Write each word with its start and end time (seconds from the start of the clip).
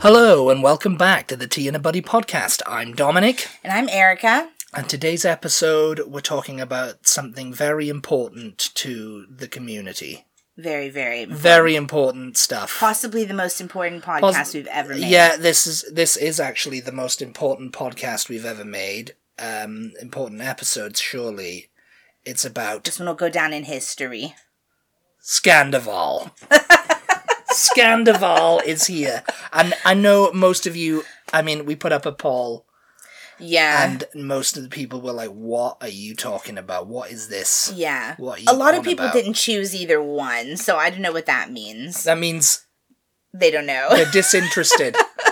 Hello, 0.00 0.48
and 0.50 0.62
welcome 0.62 0.96
back 0.96 1.26
to 1.28 1.36
the 1.36 1.46
Tea 1.46 1.68
and 1.68 1.76
a 1.76 1.80
Buddy 1.80 2.00
podcast. 2.00 2.62
I'm 2.66 2.94
Dominic, 2.94 3.48
And 3.62 3.72
I'm 3.72 3.88
Erica. 3.88 4.50
and 4.72 4.88
today's 4.88 5.24
episode 5.24 6.00
we're 6.06 6.20
talking 6.20 6.60
about 6.60 7.06
something 7.06 7.52
very 7.52 7.88
important 7.88 8.70
to 8.76 9.26
the 9.28 9.48
community. 9.48 10.26
Very, 10.56 10.88
very, 10.88 11.24
Very 11.26 11.76
important 11.76 12.36
stuff. 12.36 12.78
possibly 12.78 13.24
the 13.24 13.34
most 13.34 13.60
important 13.60 14.02
podcast 14.04 14.20
Pos- 14.34 14.54
we've 14.54 14.66
ever 14.68 14.94
made. 14.94 15.04
Yeah, 15.10 15.36
this 15.36 15.66
is 15.66 15.84
this 15.92 16.16
is 16.16 16.38
actually 16.40 16.80
the 16.80 16.92
most 16.92 17.20
important 17.22 17.72
podcast 17.72 18.28
we've 18.28 18.44
ever 18.44 18.64
made. 18.64 19.14
Um, 19.38 19.92
important 20.00 20.42
episodes, 20.42 21.00
surely. 21.00 21.70
It's 22.24 22.44
about 22.44 22.84
This 22.84 22.98
one 22.98 23.08
will 23.08 23.14
go 23.14 23.30
down 23.30 23.52
in 23.54 23.64
history. 23.64 24.34
Scandoval. 25.22 26.30
Scandoval 27.50 28.64
is 28.64 28.86
here, 28.86 29.22
and 29.52 29.74
I 29.84 29.94
know 29.94 30.32
most 30.32 30.66
of 30.66 30.76
you. 30.76 31.04
I 31.32 31.42
mean, 31.42 31.64
we 31.64 31.76
put 31.76 31.92
up 31.92 32.06
a 32.06 32.12
poll, 32.12 32.66
Yeah. 33.38 33.84
and 33.84 34.04
most 34.14 34.56
of 34.56 34.62
the 34.62 34.68
people 34.68 35.00
were 35.00 35.12
like, 35.12 35.30
"What 35.30 35.76
are 35.80 35.88
you 35.88 36.14
talking 36.14 36.58
about? 36.58 36.86
What 36.86 37.10
is 37.10 37.28
this?" 37.28 37.72
yeah. 37.74 38.14
What 38.18 38.38
are 38.38 38.42
you 38.42 38.46
A 38.48 38.52
lot 38.54 38.74
of 38.74 38.84
people 38.84 39.06
about? 39.06 39.14
didn't 39.14 39.34
choose 39.34 39.74
either 39.74 40.02
one, 40.02 40.56
so 40.56 40.76
I 40.76 40.90
don't 40.90 41.00
know 41.02 41.12
what 41.12 41.26
that 41.26 41.50
means. 41.50 42.04
That 42.04 42.18
means 42.18 42.66
They 43.32 43.50
don't 43.50 43.66
know. 43.66 43.88
they're 43.90 44.10
disinterested, 44.10 44.96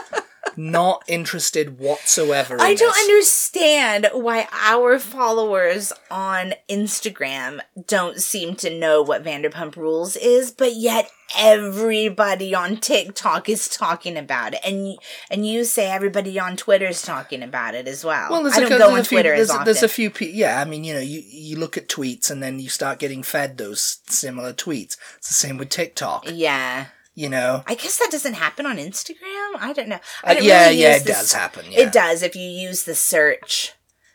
not 0.58 1.04
interested 1.06 1.78
whatsoever. 1.78 2.56
In 2.56 2.60
I 2.60 2.74
don't 2.74 2.92
this. 2.94 3.04
understand 3.08 4.08
why 4.12 4.48
our 4.52 4.98
followers 4.98 5.92
on 6.10 6.54
Instagram 6.68 7.60
don't 7.86 8.20
seem 8.20 8.56
to 8.56 8.76
know 8.76 9.00
what 9.00 9.24
Vanderpump 9.24 9.76
Rules 9.76 10.16
is, 10.16 10.50
but 10.50 10.74
yet 10.74 11.10
everybody 11.36 12.54
on 12.54 12.78
TikTok 12.78 13.48
is 13.48 13.68
talking 13.68 14.16
about 14.16 14.54
it, 14.54 14.60
and 14.64 14.98
and 15.30 15.46
you 15.46 15.64
say 15.64 15.90
everybody 15.90 16.38
on 16.40 16.56
Twitter 16.56 16.86
is 16.86 17.02
talking 17.02 17.42
about 17.42 17.74
it 17.74 17.86
as 17.86 18.04
well. 18.04 18.28
Well, 18.30 18.42
there's 18.42 18.54
I 18.56 18.60
don't 18.60 18.68
there's 18.70 18.82
go 18.82 18.96
on 18.96 19.04
few, 19.04 19.18
Twitter 19.18 19.36
there's, 19.36 19.50
as 19.50 19.50
often. 19.50 19.64
there's 19.64 19.82
a 19.82 19.88
few 19.88 20.10
people. 20.10 20.34
Yeah, 20.34 20.60
I 20.60 20.64
mean, 20.64 20.82
you 20.84 20.94
know, 20.94 21.00
you 21.00 21.22
you 21.24 21.56
look 21.56 21.76
at 21.76 21.88
tweets 21.88 22.30
and 22.30 22.42
then 22.42 22.58
you 22.58 22.68
start 22.68 22.98
getting 22.98 23.22
fed 23.22 23.58
those 23.58 23.98
similar 24.06 24.52
tweets. 24.52 24.96
It's 25.18 25.28
the 25.28 25.34
same 25.34 25.56
with 25.56 25.68
TikTok. 25.70 26.24
yeah. 26.30 26.86
You 27.18 27.28
know, 27.28 27.64
I 27.66 27.74
guess 27.74 27.98
that 27.98 28.12
doesn't 28.12 28.34
happen 28.34 28.64
on 28.64 28.76
Instagram. 28.76 29.56
I 29.58 29.72
don't 29.74 29.88
know. 29.88 29.96
Uh, 29.96 29.98
I 30.22 30.34
don't 30.34 30.44
yeah, 30.44 30.66
really 30.68 30.82
yeah, 30.82 30.96
it 30.98 31.04
does 31.04 31.32
happen. 31.32 31.64
Yeah. 31.68 31.80
It 31.80 31.92
does 31.92 32.22
if 32.22 32.36
you 32.36 32.44
use 32.48 32.84
the 32.84 32.94
search. 32.94 33.72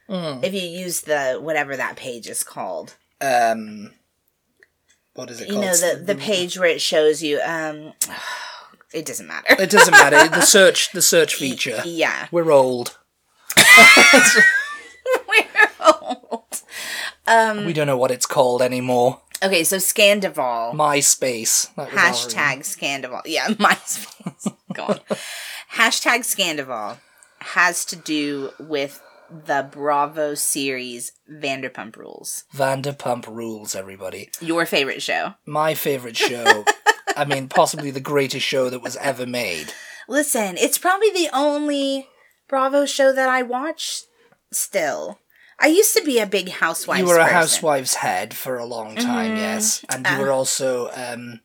Mm. 0.08 0.42
If 0.42 0.54
you 0.54 0.62
use 0.62 1.02
the 1.02 1.38
whatever 1.42 1.76
that 1.76 1.98
page 1.98 2.30
is 2.30 2.46
called. 2.46 2.96
Um, 3.20 3.92
what 5.16 5.30
is 5.30 5.42
it 5.42 5.50
You 5.50 5.56
called? 5.56 5.66
know 5.66 5.76
the 5.76 6.02
the 6.02 6.16
page 6.16 6.58
where 6.58 6.70
it 6.70 6.80
shows 6.80 7.22
you. 7.22 7.42
Um, 7.46 7.92
it 8.94 9.06
doesn't 9.06 9.28
matter. 9.28 9.62
It 9.62 9.70
doesn't 9.70 9.92
matter. 9.92 10.30
The 10.30 10.40
search, 10.56 10.94
the 10.94 11.02
search 11.02 11.36
feature. 11.36 11.82
Yeah, 11.84 12.30
We're 12.32 12.52
old. 12.52 12.98
we're 15.28 15.70
old. 15.82 16.62
Um. 17.28 17.66
We 17.66 17.74
don't 17.74 17.88
know 17.88 17.98
what 17.98 18.12
it's 18.12 18.26
called 18.26 18.62
anymore. 18.62 19.23
Okay, 19.44 19.64
so 19.64 19.78
Scandoval. 19.78 20.74
MySpace. 20.74 21.74
That 21.76 21.92
was 21.92 22.00
Hashtag 22.34 22.60
Scandoval. 22.60 23.22
Yeah, 23.26 23.48
MySpace. 23.50 24.56
Go 24.74 24.86
on. 24.86 25.00
Hashtag 25.76 26.20
Scandoval 26.22 26.98
has 27.40 27.84
to 27.86 27.96
do 27.96 28.52
with 28.60 29.02
the 29.30 29.68
Bravo 29.70 30.36
series 30.36 31.12
Vanderpump 31.30 31.98
Rules. 31.98 32.46
Vanderpump 32.56 33.28
Rules. 33.28 33.76
Everybody. 33.76 34.30
Your 34.40 34.66
favorite 34.66 35.02
show. 35.02 35.34
My 35.46 35.74
favorite 35.74 36.16
show. 36.16 36.64
I 37.18 37.26
mean, 37.26 37.50
possibly 37.50 37.92
the 37.92 38.00
greatest 38.00 38.46
show 38.46 38.70
that 38.70 38.82
was 38.82 38.96
ever 38.98 39.26
made. 39.26 39.74
Listen, 40.08 40.56
it's 40.58 40.78
probably 40.78 41.10
the 41.12 41.30
only 41.34 42.08
Bravo 42.48 42.86
show 42.86 43.12
that 43.14 43.30
I 43.30 43.42
watch 43.42 44.04
still. 44.52 45.20
I 45.60 45.68
used 45.68 45.96
to 45.96 46.04
be 46.04 46.20
a 46.20 46.26
big 46.26 46.50
housewife. 46.50 47.00
you 47.00 47.06
were 47.06 47.16
a 47.20 47.24
person. 47.24 47.34
housewife's 47.36 47.96
head 47.96 48.34
for 48.34 48.58
a 48.58 48.66
long 48.66 48.96
time, 48.96 49.34
Mhm. 49.36 49.38
yes, 49.38 49.86
and 49.90 50.06
you 50.06 50.14
Uh. 50.14 50.20
were 50.20 50.32
also 50.32 50.90
um, 50.96 51.42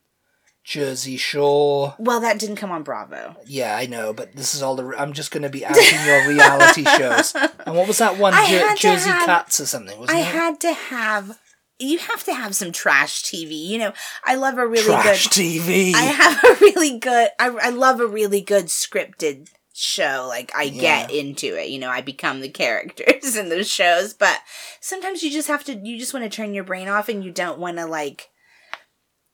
Jersey 0.63 1.17
Shore. 1.17 1.95
Well, 1.97 2.19
that 2.19 2.37
didn't 2.37 2.57
come 2.57 2.71
on 2.71 2.83
Bravo. 2.83 3.35
Yeah, 3.45 3.75
I 3.75 3.85
know, 3.87 4.13
but 4.13 4.35
this 4.35 4.53
is 4.53 4.61
all 4.61 4.75
the. 4.75 4.93
I'm 4.97 5.13
just 5.13 5.31
going 5.31 5.43
to 5.43 5.49
be 5.49 5.65
outing 5.65 6.05
your 6.05 6.27
reality 6.27 6.83
shows. 6.97 7.33
And 7.65 7.75
what 7.75 7.87
was 7.87 7.97
that 7.99 8.17
one? 8.17 8.33
Jer- 8.47 8.75
Jersey 8.75 9.09
have- 9.09 9.25
Cats 9.25 9.59
or 9.59 9.65
something? 9.65 9.97
Wasn't 9.99 10.15
I 10.17 10.21
it? 10.21 10.25
had 10.25 10.59
to 10.61 10.73
have. 10.73 11.39
You 11.81 11.97
have 11.97 12.25
to 12.25 12.33
have 12.33 12.55
some 12.57 12.73
trash 12.73 13.23
TV. 13.23 13.53
You 13.53 13.77
know, 13.79 13.93
I 14.25 14.35
love 14.35 14.57
a 14.57 14.67
really 14.67 14.83
Trash 14.83 15.29
good. 15.29 15.43
TV. 15.61 15.93
I 15.95 16.01
have 16.01 16.43
a 16.43 16.55
really 16.59 16.99
good. 16.99 17.29
I 17.39 17.47
I 17.47 17.69
love 17.69 17.99
a 18.01 18.05
really 18.07 18.41
good 18.41 18.65
scripted 18.65 19.47
show. 19.79 20.25
Like 20.27 20.51
I 20.55 20.69
get 20.69 21.11
into 21.11 21.59
it. 21.59 21.69
You 21.69 21.79
know, 21.79 21.89
I 21.89 22.01
become 22.01 22.41
the 22.41 22.49
characters 22.63 23.35
in 23.35 23.49
those 23.49 23.69
shows. 23.69 24.13
But 24.13 24.39
sometimes 24.79 25.23
you 25.23 25.31
just 25.31 25.47
have 25.47 25.63
to. 25.65 25.73
You 25.75 25.97
just 25.97 26.13
want 26.13 26.23
to 26.23 26.29
turn 26.35 26.53
your 26.53 26.63
brain 26.63 26.87
off, 26.87 27.09
and 27.09 27.23
you 27.23 27.31
don't 27.31 27.59
want 27.59 27.77
to 27.77 27.85
like. 27.85 28.29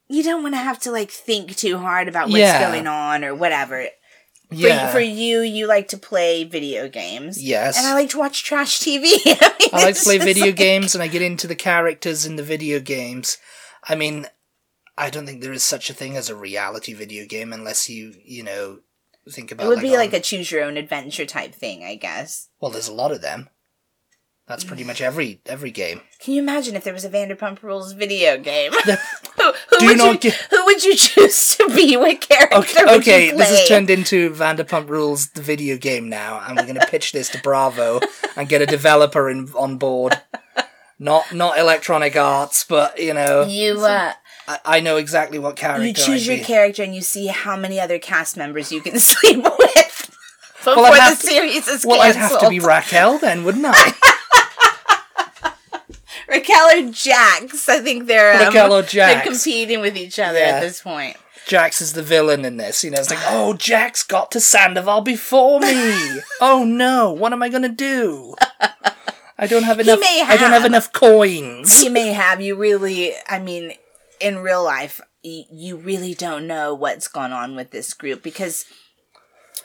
You 0.07 0.21
don't 0.23 0.43
want 0.43 0.53
to 0.53 0.59
have 0.59 0.79
to 0.81 0.91
like 0.91 1.09
think 1.09 1.55
too 1.55 1.77
hard 1.79 2.07
about 2.07 2.27
what's 2.27 2.37
Yeah. 2.39 2.69
going 2.69 2.85
on 2.87 3.23
or 3.25 3.33
whatever. 3.33 3.87
For, 4.49 4.55
yeah. 4.55 4.91
for 4.91 4.99
you, 4.99 5.39
you 5.41 5.65
like 5.65 5.87
to 5.87 5.97
play 5.97 6.43
video 6.43 6.87
games. 6.87 7.41
yes. 7.41 7.75
And 7.77 7.87
I 7.87 7.95
like 7.95 8.11
to 8.11 8.19
watch 8.19 8.43
trash 8.43 8.79
TV. 8.79 9.05
I, 9.25 9.55
mean, 9.59 9.69
I 9.73 9.83
like 9.85 9.95
to 9.95 10.03
play 10.03 10.19
video 10.19 10.45
like- 10.47 10.55
games 10.55 10.93
and 10.93 11.01
I 11.03 11.07
get 11.07 11.23
into 11.23 11.47
the 11.47 11.55
characters 11.55 12.27
in 12.27 12.35
the 12.35 12.43
video 12.43 12.79
games. 12.79 13.39
I 13.89 13.95
mean, 13.95 14.27
I 14.95 15.09
don't 15.09 15.25
think 15.25 15.41
there 15.41 15.51
is 15.51 15.63
such 15.63 15.89
a 15.89 15.93
thing 15.95 16.15
as 16.15 16.29
a 16.29 16.35
reality 16.35 16.93
video 16.93 17.25
game 17.25 17.51
unless 17.51 17.89
you, 17.89 18.13
you 18.23 18.43
know, 18.43 18.81
think 19.31 19.51
about 19.51 19.65
It 19.65 19.69
would 19.69 19.81
be 19.81 19.91
on- 19.93 19.97
like 19.99 20.13
a 20.13 20.19
choose 20.19 20.51
your 20.51 20.63
own 20.63 20.77
adventure 20.77 21.25
type 21.25 21.53
thing, 21.55 21.83
I 21.83 21.95
guess. 21.95 22.49
Well, 22.59 22.71
there's 22.71 22.87
a 22.87 22.93
lot 22.93 23.11
of 23.11 23.21
them. 23.21 23.49
That's 24.47 24.63
pretty 24.63 24.83
much 24.83 25.01
every 25.09 25.41
every 25.47 25.71
game. 25.71 26.01
Can 26.19 26.33
you 26.35 26.41
imagine 26.41 26.75
if 26.75 26.83
there 26.83 26.93
was 26.93 27.05
a 27.05 27.09
Vanderpump 27.09 27.63
Rules 27.63 27.93
video 27.93 28.37
game? 28.37 28.71
The- 28.85 29.53
who, 29.79 29.85
would 29.87 29.99
you, 29.99 30.17
get- 30.17 30.33
who 30.49 30.65
would 30.65 30.83
you 30.83 30.95
choose 30.95 31.55
to 31.57 31.67
be? 31.75 31.97
What 31.97 32.21
character 32.21 32.57
Okay, 32.59 32.83
would 32.85 33.01
okay 33.01 33.25
you 33.27 33.31
play? 33.33 33.37
this 33.39 33.59
has 33.59 33.67
turned 33.67 33.89
into 33.89 34.29
Vanderpump 34.31 34.89
Rules, 34.89 35.29
the 35.31 35.41
video 35.41 35.77
game 35.77 36.07
now, 36.09 36.41
and 36.47 36.55
we're 36.57 36.63
going 36.63 36.79
to 36.79 36.87
pitch 36.87 37.11
this 37.11 37.29
to 37.29 37.41
Bravo 37.41 37.99
and 38.37 38.47
get 38.47 38.61
a 38.61 38.65
developer 38.65 39.29
in, 39.29 39.49
on 39.55 39.77
board. 39.77 40.21
Not 40.99 41.33
not 41.33 41.57
Electronic 41.59 42.15
Arts, 42.15 42.63
but 42.63 42.97
you 42.97 43.13
know, 43.13 43.43
You 43.43 43.83
uh, 43.83 44.13
I, 44.47 44.59
I 44.65 44.79
know 44.79 44.97
exactly 44.97 45.39
what 45.39 45.55
character 45.55 45.85
you 45.85 45.93
choose 45.93 46.27
your 46.27 46.37
character 46.39 46.83
and 46.83 46.93
you 46.95 47.01
see 47.01 47.27
how 47.27 47.55
many 47.57 47.79
other 47.79 47.99
cast 47.99 48.37
members 48.37 48.71
you 48.71 48.81
can 48.81 48.99
sleep 48.99 49.43
with 49.43 50.11
before 50.57 50.85
I'd 50.85 51.11
the 51.11 51.15
to- 51.21 51.27
series 51.27 51.67
is 51.67 51.85
Well, 51.85 52.01
I'd 52.01 52.15
have 52.15 52.39
to 52.39 52.49
be 52.49 52.59
Raquel 52.59 53.17
then, 53.19 53.43
wouldn't 53.43 53.65
I? 53.67 53.93
Raquel 56.27 56.69
or 56.87 56.91
Jax. 56.91 57.69
I 57.69 57.79
think 57.81 58.07
they're 58.07 58.33
um, 58.33 58.47
Raquel 58.47 58.73
or 58.73 58.81
They're 58.81 58.89
Jax. 59.23 59.27
competing 59.27 59.79
with 59.81 59.95
each 59.95 60.17
other 60.19 60.39
Yeah. 60.39 60.45
at 60.55 60.61
this 60.61 60.81
point. 60.81 61.17
Jax 61.47 61.79
is 61.81 61.93
the 61.93 62.01
villain 62.01 62.43
in 62.43 62.57
this. 62.57 62.83
You 62.83 62.89
know, 62.89 62.97
it's 62.99 63.11
like, 63.11 63.19
oh, 63.27 63.53
Jax 63.53 64.01
got 64.01 64.31
to 64.31 64.39
Sandoval 64.39 65.01
before 65.01 65.59
me. 65.59 66.19
oh 66.41 66.63
no, 66.65 67.11
what 67.11 67.31
am 67.33 67.43
I 67.43 67.49
gonna 67.49 67.69
do? 67.69 68.33
I 69.37 69.45
don't 69.47 69.63
have 69.63 69.79
enough. 69.79 69.99
may 69.99 70.23
I 70.25 70.37
don't 70.37 70.49
have 70.51 70.63
have. 70.63 70.65
enough 70.65 70.91
coins. 70.91 71.79
he 71.79 71.89
may 71.89 72.13
have 72.13 72.39
you 72.41 72.55
really 72.55 73.11
i 73.27 73.37
mean 73.37 73.73
in 74.25 74.39
real 74.39 74.63
life 74.63 74.99
y- 75.23 75.45
you 75.51 75.75
really 75.77 76.13
don't 76.13 76.47
know 76.47 76.73
what's 76.73 77.07
gone 77.07 77.31
on 77.31 77.55
with 77.55 77.69
this 77.71 77.93
group 77.93 78.21
because 78.23 78.65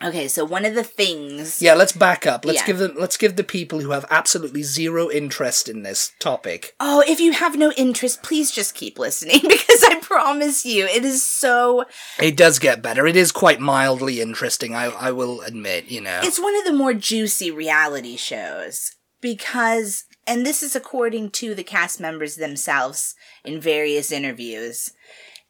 okay 0.03 0.27
so 0.29 0.45
one 0.45 0.65
of 0.65 0.75
the 0.75 0.85
things 0.85 1.61
Yeah, 1.61 1.75
let's 1.75 1.93
back 1.93 2.27
up. 2.27 2.45
Let's 2.45 2.61
Yeah. 2.61 2.67
give 2.67 2.79
them. 2.79 2.95
Let's 2.99 3.17
give 3.19 3.37
the 3.37 3.45
people 3.45 3.81
who 3.81 3.91
have 3.91 4.07
absolutely 4.11 4.63
zero 4.63 5.11
interest 5.11 5.69
in 5.69 5.83
this 5.83 6.13
topic. 6.19 6.75
oh 6.81 7.03
if 7.07 7.21
you 7.21 7.33
have 7.33 7.57
no 7.57 7.71
interest 7.73 8.23
please 8.23 8.51
just 8.51 8.75
keep 8.75 8.99
listening 8.99 9.41
because 9.55 9.83
i 9.85 9.97
promise 10.01 10.65
you 10.65 10.87
it 10.87 11.05
is 11.05 11.23
so 11.23 11.85
It 12.19 12.37
does 12.37 12.59
get 12.59 12.83
better. 12.83 13.07
It 13.07 13.17
is 13.17 13.31
quite 13.33 13.61
mildly 13.61 14.21
interesting. 14.21 14.75
I 14.75 14.87
I 14.87 15.11
will 15.13 15.41
admit. 15.43 15.87
You 15.91 16.01
know. 16.01 16.21
it's 16.23 16.41
one 16.41 16.57
of 16.59 16.65
the 16.65 16.73
more 16.83 16.95
juicy 16.95 17.51
reality 17.51 18.17
shows 18.17 18.93
because 19.21 20.05
and 20.27 20.45
this 20.47 20.63
is 20.63 20.77
according 20.77 21.31
to 21.31 21.55
the 21.55 21.65
cast 21.65 22.01
members 22.01 22.37
themselves 22.37 23.15
in 23.45 23.61
various 23.61 24.13
interviews 24.13 24.93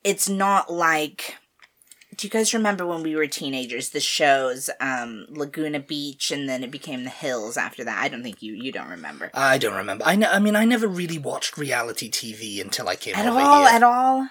it's 0.04 0.28
not 0.28 0.72
like 0.72 1.36
do 2.16 2.26
you 2.26 2.30
guys 2.30 2.52
remember 2.52 2.86
when 2.86 3.02
we 3.02 3.14
were 3.16 3.26
teenagers 3.26 3.90
the 3.90 4.00
shows 4.00 4.68
um 4.80 5.26
laguna 5.30 5.80
beach 5.80 6.30
and 6.30 6.48
then 6.48 6.62
it 6.64 6.70
became 6.70 7.04
the 7.04 7.10
hills 7.10 7.56
after 7.56 7.84
that 7.84 8.02
i 8.02 8.08
don't 8.08 8.22
think 8.22 8.42
you 8.42 8.52
you 8.54 8.72
don't 8.72 8.88
remember 8.88 9.30
I 9.34 9.58
don't 9.58 9.76
remember. 9.76 10.04
I, 10.06 10.16
ne- 10.16 10.26
I 10.26 10.38
mean, 10.38 10.56
I 10.56 10.64
never 10.64 10.86
really 10.88 11.18
watched 11.18 11.56
reality 11.56 12.10
TV 12.10 12.60
until 12.60 12.88
I 12.88 12.96
came 12.96 13.14
at 13.14 13.26
over 13.26 13.38
all 13.40 13.64
here. 13.66 13.74
at 13.76 13.82
all 13.82 14.28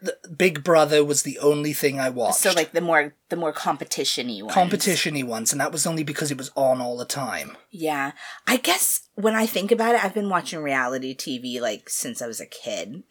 The- 0.00 0.16
Big 0.36 0.62
Brother 0.62 1.04
was 1.04 1.22
the 1.24 1.38
only 1.40 1.72
thing 1.72 1.98
I 1.98 2.08
watched. 2.10 2.38
so 2.38 2.52
like 2.52 2.72
the 2.72 2.80
more 2.80 3.14
the 3.30 3.36
more 3.36 3.52
competition-y 3.52 4.40
ones 4.42 4.54
competition-y 4.54 5.22
ones, 5.22 5.50
and 5.52 5.60
that 5.60 5.72
was 5.72 5.86
only 5.86 6.04
because 6.04 6.30
it 6.30 6.38
was 6.38 6.50
on 6.54 6.80
all 6.80 6.96
the 6.96 7.04
time. 7.04 7.56
yeah 7.70 8.12
i 8.46 8.56
guess 8.58 9.08
when 9.22 9.34
i 9.34 9.46
think 9.46 9.70
about 9.70 9.94
it 9.94 10.04
i've 10.04 10.14
been 10.14 10.28
watching 10.28 10.60
reality 10.60 11.14
tv 11.14 11.60
like 11.60 11.88
since 11.88 12.20
i 12.20 12.26
was 12.26 12.40
a 12.40 12.46
kid 12.46 13.02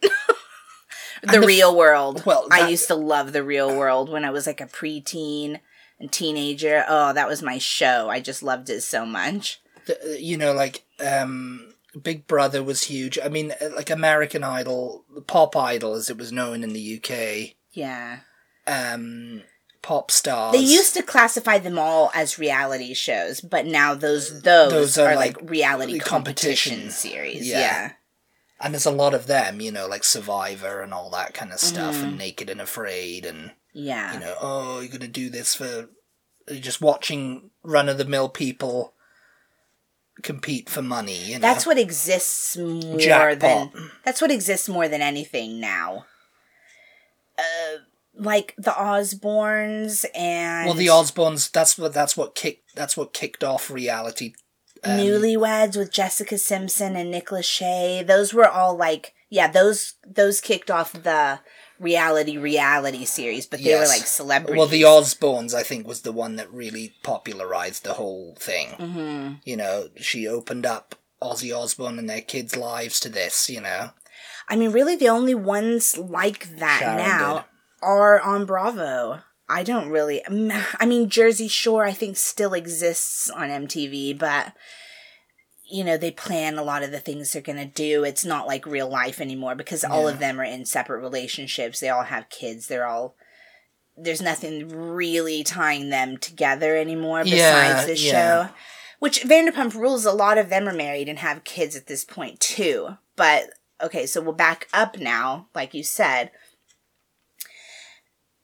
the 1.22 1.32
the 1.32 1.40
real 1.40 1.76
world 1.76 2.24
well, 2.24 2.46
i 2.50 2.68
used 2.68 2.86
to 2.86 2.94
love 2.94 3.32
the 3.32 3.42
real 3.42 3.76
world 3.76 4.10
when 4.10 4.24
i 4.24 4.30
was 4.30 4.46
like 4.46 4.60
a 4.60 4.66
preteen 4.66 5.58
and 6.02 6.12
Teenager. 6.12 6.84
Oh, 6.86 7.14
that 7.14 7.28
was 7.28 7.42
my 7.42 7.56
show. 7.56 8.10
I 8.10 8.20
just 8.20 8.42
loved 8.42 8.68
it 8.68 8.82
so 8.82 9.06
much. 9.06 9.62
The- 9.86 10.18
you 10.20 10.36
know, 10.36 10.52
like 10.52 10.84
um, 11.02 11.72
Big 12.00 12.26
Brother 12.26 12.62
was 12.62 12.82
huge. 12.82 13.18
I 13.24 13.28
mean, 13.28 13.54
uh, 13.60 13.70
like 13.74 13.88
American 13.88 14.44
Idol, 14.44 15.04
Pop 15.26 15.56
Idol, 15.56 15.94
as 15.94 16.10
it 16.10 16.18
was 16.18 16.32
known 16.32 16.62
in 16.62 16.72
the 16.72 16.96
UK. 17.00 17.54
Yeah. 17.72 18.20
Um, 18.66 19.42
pop 19.82 20.10
stars. 20.10 20.52
They 20.52 20.60
used 20.62 20.94
to 20.94 21.02
classify 21.02 21.58
them 21.58 21.78
all 21.78 22.10
as 22.14 22.38
reality 22.38 22.94
shows, 22.94 23.40
but 23.40 23.66
now 23.66 23.94
those 23.94 24.42
those, 24.42 24.72
Those 24.72 24.98
are, 24.98 25.10
are, 25.10 25.16
like, 25.16 25.40
like, 25.40 25.50
reality 25.50 25.98
competition. 25.98 26.74
competition 26.78 26.90
series. 26.90 27.48
Yeah. 27.48 27.58
Yeah. 27.58 27.92
and 28.60 28.72
there's 28.74 28.86
a 28.86 28.90
lot 28.92 29.12
of 29.12 29.26
them. 29.26 29.60
You 29.60 29.72
know, 29.72 29.86
like 29.88 30.04
Survivor 30.04 30.80
and 30.82 30.94
all 30.94 31.10
that 31.10 31.34
kind 31.34 31.52
of 31.52 31.58
stuff, 31.60 31.96
Mm-hmm. 31.96 32.04
and 32.04 32.18
Naked 32.18 32.48
and 32.50 32.60
Afraid, 32.60 33.26
and 33.26 33.50
Yeah. 33.72 34.14
you 34.14 34.20
know, 34.20 34.36
oh, 34.40 34.80
you're 34.80 34.92
gonna 34.92 35.08
do 35.08 35.28
this 35.30 35.54
for 35.56 35.88
just 36.48 36.80
watching 36.80 37.50
run 37.64 37.88
of 37.88 37.98
the 37.98 38.04
mill 38.04 38.28
people 38.28 38.94
compete 40.22 40.68
for 40.70 40.82
money. 40.82 41.16
You 41.24 41.34
know, 41.34 41.40
That's 41.40 41.66
what 41.66 41.78
exists 41.78 42.56
more 42.56 42.98
Jackpot. 42.98 43.72
than 43.72 43.90
that's 44.04 44.20
what 44.20 44.30
exists 44.30 44.68
more 44.68 44.86
than 44.88 45.00
anything 45.02 45.58
now. 45.60 46.04
Uh, 47.38 47.78
like 48.14 48.54
the 48.58 48.70
Osbournes 48.70 50.04
and 50.14 50.66
well, 50.66 50.74
the 50.74 50.86
Osbournes. 50.86 51.50
That's 51.50 51.78
what 51.78 51.92
that's 51.94 52.16
what 52.16 52.34
kicked 52.34 52.74
that's 52.74 52.96
what 52.96 53.12
kicked 53.12 53.42
off 53.44 53.70
reality. 53.70 54.34
um, 54.84 54.98
Newlyweds 54.98 55.76
with 55.76 55.92
Jessica 55.92 56.38
Simpson 56.38 56.96
and 56.96 57.10
Nick 57.10 57.28
Lachey. 57.28 58.06
Those 58.06 58.34
were 58.34 58.48
all 58.48 58.76
like 58.76 59.14
yeah, 59.30 59.48
those 59.50 59.94
those 60.06 60.40
kicked 60.40 60.70
off 60.70 60.92
the 60.92 61.40
reality 61.78 62.36
reality 62.36 63.04
series, 63.04 63.46
but 63.46 63.62
they 63.62 63.74
were 63.74 63.86
like 63.86 64.06
celebrities. 64.06 64.58
Well, 64.58 64.66
the 64.66 64.82
Osbournes, 64.82 65.54
I 65.54 65.62
think, 65.62 65.86
was 65.86 66.02
the 66.02 66.12
one 66.12 66.36
that 66.36 66.52
really 66.52 66.94
popularized 67.02 67.84
the 67.84 67.94
whole 67.94 68.36
thing. 68.38 68.68
hmm 68.78 69.32
You 69.44 69.56
know, 69.56 69.88
she 69.96 70.28
opened 70.28 70.66
up 70.66 70.96
Ozzy 71.22 71.56
Osbourne 71.56 71.98
and 71.98 72.08
their 72.10 72.20
kids' 72.20 72.56
lives 72.56 73.00
to 73.00 73.08
this. 73.08 73.48
You 73.48 73.62
know, 73.62 73.90
I 74.48 74.56
mean, 74.56 74.70
really, 74.70 74.96
the 74.96 75.08
only 75.08 75.34
ones 75.34 75.96
like 75.96 76.56
that 76.58 76.80
Sharon 76.80 76.96
now 76.98 77.34
did. 77.34 77.44
Are 77.82 78.20
on 78.20 78.46
Bravo. 78.46 79.20
I 79.48 79.62
don't 79.62 79.90
really. 79.90 80.22
I 80.80 80.86
mean, 80.86 81.08
Jersey 81.08 81.48
Shore, 81.48 81.84
I 81.84 81.92
think, 81.92 82.16
still 82.16 82.54
exists 82.54 83.28
on 83.30 83.48
MTV, 83.48 84.18
but 84.18 84.54
you 85.64 85.84
know, 85.84 85.96
they 85.96 86.10
plan 86.10 86.58
a 86.58 86.62
lot 86.62 86.82
of 86.82 86.90
the 86.90 87.00
things 87.00 87.32
they're 87.32 87.40
gonna 87.40 87.64
do. 87.64 88.04
It's 88.04 88.24
not 88.24 88.46
like 88.46 88.66
real 88.66 88.88
life 88.88 89.20
anymore 89.20 89.54
because 89.54 89.84
all 89.84 90.06
of 90.06 90.18
them 90.18 90.38
are 90.38 90.44
in 90.44 90.66
separate 90.66 91.00
relationships. 91.00 91.80
They 91.80 91.88
all 91.88 92.02
have 92.04 92.28
kids. 92.28 92.66
They're 92.66 92.86
all. 92.86 93.14
There's 93.96 94.22
nothing 94.22 94.68
really 94.68 95.42
tying 95.44 95.90
them 95.90 96.16
together 96.16 96.76
anymore 96.76 97.24
besides 97.24 97.80
Yeah, 97.80 97.84
this 97.84 98.02
yeah. 98.04 98.10
show. 98.46 98.54
Which 99.00 99.22
Vanderpump 99.22 99.74
Rules, 99.74 100.04
a 100.06 100.12
lot 100.12 100.38
of 100.38 100.48
them 100.48 100.68
are 100.68 100.74
married 100.74 101.08
and 101.08 101.18
have 101.18 101.44
kids 101.44 101.74
at 101.76 101.86
this 101.88 102.04
point 102.04 102.40
too. 102.40 102.96
But 103.16 103.50
okay, 103.82 104.06
so 104.06 104.20
we'll 104.20 104.32
back 104.32 104.68
up 104.72 104.98
now, 104.98 105.48
like 105.54 105.74
you 105.74 105.82
said. 105.82 106.30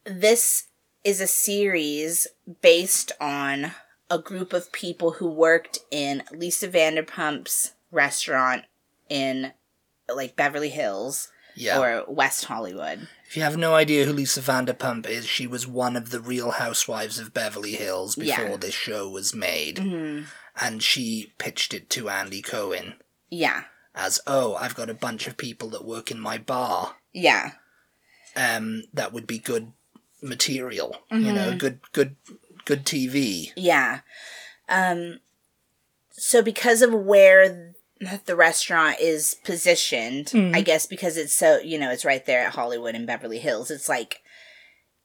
This 0.09 0.65
is 1.03 1.21
a 1.21 1.27
series 1.27 2.27
based 2.61 3.11
on 3.21 3.73
a 4.09 4.17
group 4.17 4.53
of 4.53 4.71
people 4.71 5.11
who 5.11 5.27
worked 5.29 5.77
in 5.91 6.23
Lisa 6.31 6.67
Vanderpump's 6.67 7.73
restaurant 7.91 8.63
in 9.07 9.53
like 10.13 10.35
Beverly 10.35 10.69
Hills 10.69 11.29
yeah. 11.55 11.79
or 11.79 12.05
West 12.11 12.45
Hollywood. 12.45 13.07
if 13.27 13.37
you 13.37 13.43
have 13.43 13.55
no 13.57 13.75
idea 13.75 14.05
who 14.05 14.13
Lisa 14.13 14.41
Vanderpump 14.41 15.05
is, 15.07 15.27
she 15.27 15.45
was 15.45 15.67
one 15.67 15.95
of 15.95 16.09
the 16.09 16.19
Real 16.19 16.51
Housewives 16.51 17.19
of 17.19 17.31
Beverly 17.31 17.73
Hills 17.73 18.15
before 18.15 18.45
Yeah. 18.49 18.57
this 18.57 18.73
show 18.73 19.07
was 19.07 19.35
made, 19.35 19.77
hmm 19.77 20.21
and 20.61 20.81
she 20.83 21.31
pitched 21.37 21.73
it 21.73 21.89
to 21.91 22.09
Andy 22.09 22.41
Cohen 22.41 22.95
Yeah. 23.29 23.65
as, 23.95 24.19
"Oh, 24.27 24.55
I've 24.55 24.75
got 24.75 24.89
a 24.89 24.93
bunch 24.95 25.27
of 25.27 25.37
people 25.37 25.69
that 25.69 25.85
work 25.85 26.09
in 26.11 26.19
my 26.19 26.37
bar. 26.39 26.97
Yeah. 27.13 27.51
Um, 28.35 28.83
that 28.93 29.13
would 29.13 29.25
be 29.27 29.37
good 29.37 29.71
material. 30.21 30.95
You 31.11 31.17
Mm-hmm. 31.17 31.35
know, 31.35 31.55
good, 31.57 31.79
good, 31.91 32.15
good 32.65 32.85
TV." 32.85 33.51
Yeah. 33.55 34.01
Um 34.67 35.19
so 36.11 36.41
because 36.41 36.81
of 36.81 36.93
where 36.93 37.73
the 38.25 38.35
restaurant 38.35 38.97
is 38.99 39.35
positioned, 39.43 40.31
I 40.55 40.61
guess 40.61 40.85
because 40.85 41.17
it's 41.17 41.33
so, 41.33 41.59
you 41.59 41.77
know, 41.77 41.91
it's 41.91 42.05
right 42.05 42.25
there 42.25 42.45
at 42.45 42.53
Hollywood 42.55 42.95
and 42.95 43.05
Beverly 43.07 43.39
Hills. 43.39 43.69
It's 43.71 43.89
like 43.89 44.21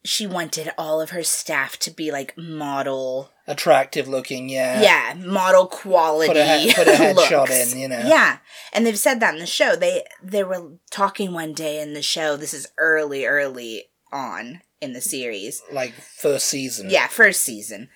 she 0.04 0.26
wanted 0.26 0.70
all 0.76 1.00
of 1.00 1.10
her 1.10 1.22
staff 1.22 1.76
to 1.78 1.90
be 1.90 2.10
like 2.12 2.36
model, 2.36 3.30
Attractive 3.46 4.06
looking, 4.06 4.48
yeah. 4.48 4.80
yeah, 4.82 5.14
model 5.14 5.66
quality. 5.66 6.28
Put 6.28 6.36
a, 6.36 6.72
put 6.74 6.88
a 6.88 6.90
headshot 6.92 7.50
in, 7.72 7.78
you 7.78 7.88
know. 7.88 8.02
Yeah, 8.06 8.38
and 8.72 8.86
they've 8.86 8.98
said 8.98 9.20
that 9.20 9.34
in 9.34 9.40
the 9.40 9.46
show. 9.46 9.76
They 9.76 10.04
they 10.22 10.44
were 10.44 10.72
talking 10.90 11.32
one 11.32 11.52
day 11.52 11.80
in 11.80 11.94
the 11.94 12.02
show. 12.02 12.36
This 12.36 12.54
is 12.54 12.66
early, 12.78 13.24
early 13.26 13.84
on 14.12 14.60
in 14.84 14.92
the 14.92 15.00
series. 15.00 15.62
Like 15.72 15.92
first 15.94 16.46
season. 16.46 16.90
Yeah, 16.90 17.08
first 17.08 17.40
season. 17.42 17.88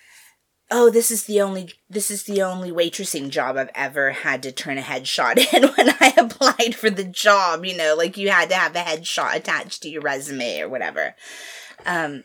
Oh, 0.70 0.90
this 0.90 1.10
is 1.10 1.24
the 1.24 1.40
only 1.40 1.70
this 1.88 2.10
is 2.10 2.24
the 2.24 2.42
only 2.42 2.70
waitressing 2.70 3.30
job 3.30 3.56
I've 3.56 3.70
ever 3.74 4.10
had 4.10 4.42
to 4.42 4.52
turn 4.52 4.76
a 4.78 4.82
headshot 4.82 5.38
in 5.54 5.62
when 5.68 5.90
I 6.00 6.12
applied 6.16 6.74
for 6.74 6.90
the 6.90 7.04
job, 7.04 7.64
you 7.64 7.76
know, 7.76 7.94
like 7.96 8.16
you 8.16 8.30
had 8.30 8.48
to 8.50 8.54
have 8.56 8.74
a 8.76 8.80
headshot 8.80 9.34
attached 9.36 9.82
to 9.82 9.88
your 9.88 10.02
resume 10.02 10.60
or 10.60 10.68
whatever. 10.68 11.14
Um 11.86 12.24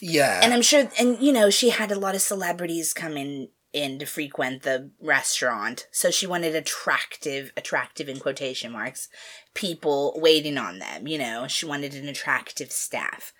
Yeah. 0.00 0.40
and 0.42 0.54
I'm 0.54 0.62
sure 0.62 0.88
and 1.00 1.20
you 1.20 1.32
know, 1.32 1.50
she 1.50 1.70
had 1.70 1.90
a 1.90 1.98
lot 1.98 2.14
of 2.14 2.20
celebrities 2.20 2.92
come 2.94 3.16
in 3.16 3.48
to 3.72 4.06
frequent 4.06 4.62
the 4.62 4.90
restaurant. 5.00 5.86
So 5.92 6.10
she 6.10 6.26
wanted 6.26 6.54
attractive 6.54 7.52
attractive 7.56 8.08
in 8.08 8.18
quotation 8.18 8.72
marks 8.72 9.08
people 9.54 10.14
waiting 10.16 10.58
on 10.58 10.78
them, 10.78 11.06
you 11.06 11.18
know. 11.18 11.46
She 11.46 11.66
wanted 11.66 11.94
an 11.94 12.08
attractive 12.08 12.72
staff. 12.72 13.32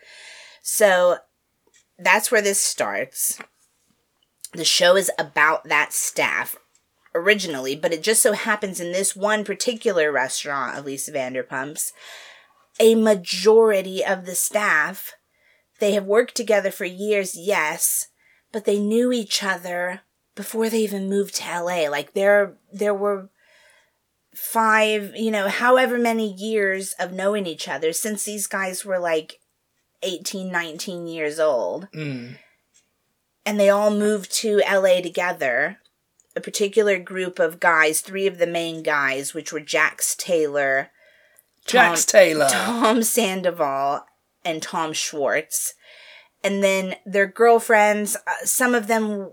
So 0.63 1.19
that's 1.99 2.31
where 2.31 2.43
this 2.43 2.61
starts. 2.61 3.39
The 4.53 4.65
show 4.65 4.97
is 4.97 5.11
about 5.19 5.65
that 5.65 5.93
staff 5.93 6.57
originally, 7.15 7.75
but 7.75 7.93
it 7.93 8.03
just 8.03 8.23
so 8.23 8.33
happens 8.33 8.81
in 8.81 8.93
this 8.93 9.17
one 9.17 9.45
particular 9.45 10.13
restaurant 10.13 10.79
of 10.79 10.85
Lisa 10.85 11.13
Vanderpump's, 11.13 11.93
a 12.81 12.95
majority 12.95 14.05
of 14.05 14.25
the 14.25 14.35
staff, 14.35 15.15
they 15.81 15.93
have 15.93 16.05
worked 16.05 16.35
together 16.35 16.71
for 16.71 16.85
years, 16.85 17.37
yes, 17.37 18.09
but 18.53 18.65
they 18.65 18.79
knew 18.79 19.13
each 19.13 19.43
other 19.43 20.03
before 20.39 20.71
they 20.71 20.79
even 20.79 21.09
moved 21.11 21.35
to 21.35 21.43
LA. 21.61 21.91
Like 21.91 22.13
there 22.15 22.55
there 22.73 22.95
were 22.95 23.29
five, 24.33 25.13
you 25.17 25.33
know, 25.33 25.49
however 25.49 25.99
many 25.99 26.33
years 26.33 26.95
of 27.01 27.13
knowing 27.13 27.45
each 27.45 27.67
other 27.67 27.93
since 27.93 28.23
these 28.23 28.47
guys 28.47 28.85
were 28.85 29.01
like 29.01 29.41
18, 30.05 30.53
19 30.53 31.09
years 31.09 31.41
old 31.41 31.89
Mm. 31.93 32.37
and 33.45 33.59
they 33.59 33.69
all 33.69 33.91
moved 33.91 34.31
to 34.37 34.63
LA 34.71 35.01
together. 35.01 35.79
A 36.37 36.41
particular 36.41 37.01
group 37.01 37.41
of 37.41 37.59
guys, 37.59 38.01
three 38.01 38.29
of 38.29 38.39
the 38.39 38.47
main 38.47 38.85
guys, 38.85 39.35
which 39.35 39.53
were 39.53 39.59
Jax 39.59 40.15
Taylor, 40.15 40.91
Jax 41.67 42.05
Taylor. 42.05 42.47
Tom 42.49 43.03
Sandoval, 43.03 44.07
and 44.45 44.63
Tom 44.63 44.93
Schwartz. 44.93 45.75
And 46.45 46.63
then 46.63 46.95
their 47.05 47.27
girlfriends, 47.27 48.15
uh, 48.15 48.45
some 48.45 48.73
of 48.77 48.87
them 48.87 49.33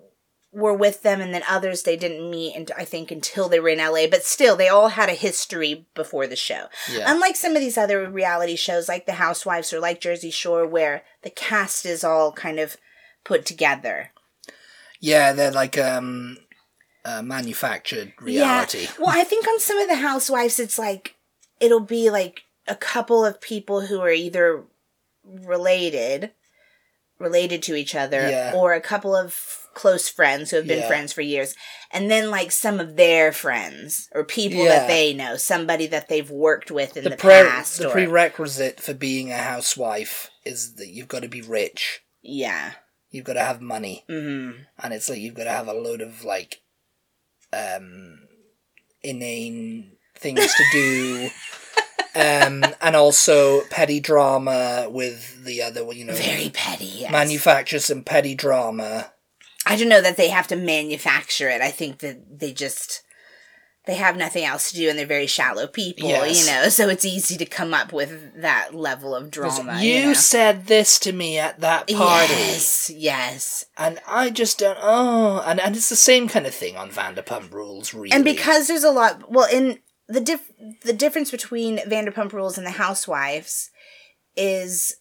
were 0.55 0.73
with 0.73 1.03
them, 1.03 1.21
and 1.21 1.33
then 1.33 1.43
others 1.49 1.83
they 1.83 1.97
didn't 1.97 2.29
meet, 2.31 2.55
and 2.55 2.71
I 2.77 2.85
think 2.85 3.11
until 3.11 3.49
they 3.49 3.59
were 3.59 3.69
in 3.69 3.79
LA. 3.79 4.07
But 4.07 4.23
still, 4.23 4.55
they 4.55 4.69
all 4.69 4.89
had 4.89 5.09
a 5.09 5.13
history 5.13 5.85
before 5.93 6.25
the 6.25 6.35
show. 6.35 6.67
Yeah. 6.91 7.03
Unlike 7.07 7.35
some 7.35 7.55
of 7.55 7.61
these 7.61 7.77
other 7.77 8.09
reality 8.09 8.55
shows, 8.55 8.87
like 8.87 9.05
The 9.05 9.13
Housewives 9.13 9.73
or 9.73 9.79
like 9.79 10.01
Jersey 10.01 10.31
Shore, 10.31 10.65
where 10.65 11.03
the 11.21 11.29
cast 11.29 11.85
is 11.85 12.03
all 12.03 12.31
kind 12.31 12.59
of 12.59 12.77
put 13.23 13.45
together. 13.45 14.11
Yeah, 15.01 15.33
they're 15.33 15.51
like 15.51 15.77
um 15.77 16.37
uh, 17.03 17.21
manufactured 17.21 18.13
reality. 18.19 18.83
Yeah. 18.83 18.91
Well, 18.97 19.09
I 19.09 19.23
think 19.23 19.47
on 19.47 19.59
some 19.59 19.77
of 19.77 19.89
the 19.89 19.97
housewives, 19.97 20.57
it's 20.57 20.79
like 20.79 21.15
it'll 21.59 21.79
be 21.79 22.09
like 22.09 22.43
a 22.67 22.75
couple 22.75 23.25
of 23.25 23.41
people 23.41 23.81
who 23.81 23.99
are 24.01 24.11
either 24.11 24.63
related, 25.23 26.31
related 27.19 27.63
to 27.63 27.75
each 27.75 27.95
other, 27.95 28.29
Yeah. 28.29 28.51
or 28.55 28.73
a 28.73 28.81
couple 28.81 29.15
of 29.15 29.35
close 29.73 30.07
friends 30.07 30.51
who 30.51 30.57
have 30.57 30.67
been 30.67 30.79
Yeah. 30.79 30.87
friends 30.87 31.11
for 31.13 31.21
years, 31.21 31.53
and 31.91 32.09
then 32.09 32.29
like 32.31 32.51
some 32.51 32.79
of 32.79 32.95
their 32.95 33.31
friends 33.31 34.07
or 34.13 34.23
people 34.23 34.63
Yeah. 34.63 34.79
that 34.79 34.87
they 34.87 35.13
know, 35.13 35.35
somebody 35.37 35.87
that 35.87 36.07
they've 36.07 36.29
worked 36.31 36.71
with 36.71 36.95
in 36.97 37.03
the, 37.03 37.09
The, 37.11 37.17
pre- 37.17 37.29
past. 37.31 37.77
the 37.79 37.89
or, 37.89 37.91
prerequisite 37.91 38.79
for 38.79 38.93
being 38.93 39.31
a 39.31 39.37
housewife 39.37 40.29
is 40.45 40.75
that 40.75 40.87
you've 40.87 41.07
got 41.09 41.23
to 41.23 41.27
be 41.29 41.41
rich. 41.41 42.01
yeah. 42.21 42.73
You've 43.11 43.25
got 43.25 43.33
to 43.33 43.43
have 43.43 43.61
money, 43.61 44.03
hmm 44.07 44.51
and 44.77 44.93
it's 44.93 45.07
like 45.09 45.19
you've 45.19 45.35
got 45.35 45.45
to 45.45 45.51
have 45.51 45.69
a 45.69 45.73
load 45.73 46.01
of 46.01 46.25
like 46.25 46.59
um 47.53 48.27
inane 49.03 49.91
things 50.17 50.53
to 50.55 50.63
do 50.73 51.29
um, 52.15 52.63
and 52.81 52.95
also 52.95 53.61
petty 53.69 53.99
drama 53.99 54.87
with 54.89 55.43
the 55.43 55.61
other, 55.61 55.81
you 55.93 56.05
know, 56.05 56.13
Very 56.13 56.49
petty. 56.49 56.85
Yes. 56.85 57.11
manufacture 57.11 57.79
some 57.79 58.03
petty 58.03 58.35
drama. 58.35 59.11
I 59.65 59.75
don't 59.75 59.89
know 59.89 60.01
that 60.01 60.17
they 60.17 60.29
have 60.29 60.47
to 60.47 60.55
manufacture 60.55 61.49
it. 61.49 61.61
I 61.61 61.71
think 61.71 61.99
that 61.99 62.39
they 62.39 62.53
just 62.53 63.01
they 63.85 63.95
have 63.95 64.17
nothing 64.17 64.43
else 64.43 64.71
to 64.71 64.75
do 64.77 64.89
and 64.89 64.97
they're 64.97 65.05
very 65.05 65.27
shallow 65.27 65.67
people, 65.67 66.09
Yes. 66.09 66.39
you 66.47 66.51
know. 66.51 66.69
So 66.69 66.89
it's 66.89 67.05
easy 67.05 67.37
to 67.37 67.45
come 67.45 67.73
up 67.73 67.93
with 67.93 68.41
that 68.41 68.73
level 68.73 69.13
of 69.15 69.29
drama. 69.29 69.79
you 69.79 69.91
you 69.93 70.05
know? 70.07 70.13
said 70.13 70.65
this 70.67 70.97
to 70.99 71.11
me 71.13 71.37
at 71.37 71.59
that 71.59 71.87
party, 71.87 72.33
Yes, 72.33 72.89
yes. 72.93 73.65
and 73.77 73.99
I 74.07 74.29
just 74.31 74.57
don't. 74.59 74.77
Oh, 74.81 75.43
and 75.45 75.59
and 75.59 75.75
it's 75.75 75.89
the 75.89 75.95
same 75.95 76.27
kind 76.27 76.47
of 76.47 76.53
thing 76.55 76.75
on 76.77 76.89
Vanderpump 76.89 77.51
Rules, 77.53 77.93
really. 77.93 78.11
And 78.11 78.23
because 78.23 78.67
there's 78.67 78.83
a 78.83 78.91
lot, 78.91 79.31
well, 79.31 79.47
in 79.51 79.79
the 80.07 80.21
diff, 80.21 80.51
the 80.83 80.93
difference 80.93 81.31
between 81.31 81.77
Vanderpump 81.79 82.33
Rules 82.33 82.57
and 82.57 82.65
the 82.65 82.71
Housewives 82.71 83.71
is 84.35 84.97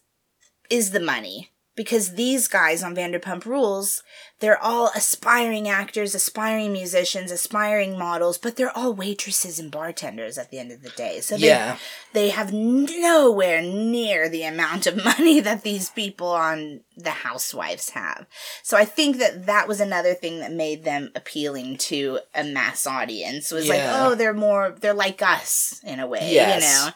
is 0.69 0.91
the 0.91 0.99
money. 0.99 1.51
Because 1.75 2.13
these 2.15 2.47
guys 2.47 2.81
on 2.83 2.95
Vanderpump 2.95 3.45
Rules, 3.45 4.01
they're 4.39 4.61
all 4.61 4.91
aspiring 4.95 5.67
actors, 5.67 6.15
aspiring 6.15 6.71
musicians, 6.71 7.31
aspiring 7.31 7.97
models, 7.97 8.37
but 8.37 8.55
they're 8.55 8.75
all 8.77 8.93
waitresses 8.93 9.59
and 9.59 9.71
bartenders 9.71 10.37
at 10.37 10.51
the 10.51 10.59
end 10.59 10.71
of 10.71 10.81
the 10.83 10.89
day. 10.91 11.19
So 11.19 11.37
they, 11.37 11.47
yeah, 11.47 11.77
they 12.13 12.29
have 12.29 12.53
nowhere 12.53 13.61
near 13.61 14.29
the 14.29 14.43
amount 14.43 14.87
of 14.87 15.03
money 15.03 15.39
that 15.41 15.63
these 15.63 15.89
people 15.89 16.29
on 16.29 16.81
the 16.97 17.09
housewives 17.11 17.89
have 17.89 18.25
so 18.63 18.77
i 18.77 18.85
think 18.85 19.17
that 19.17 19.47
that 19.47 19.67
was 19.67 19.81
another 19.81 20.13
thing 20.13 20.39
that 20.39 20.49
made 20.51 20.85
them 20.85 21.11
appealing 21.13 21.75
to 21.75 22.19
a 22.33 22.41
mass 22.41 22.87
audience 22.87 23.51
was 23.51 23.67
like 23.67 23.81
oh 23.83 24.15
they're 24.15 24.33
more 24.33 24.73
they're 24.79 24.93
like 24.93 25.21
us 25.21 25.81
in 25.85 25.99
a 25.99 26.07
way 26.07 26.31
Yes. 26.31 26.63
you 26.63 26.69
know 26.69 26.91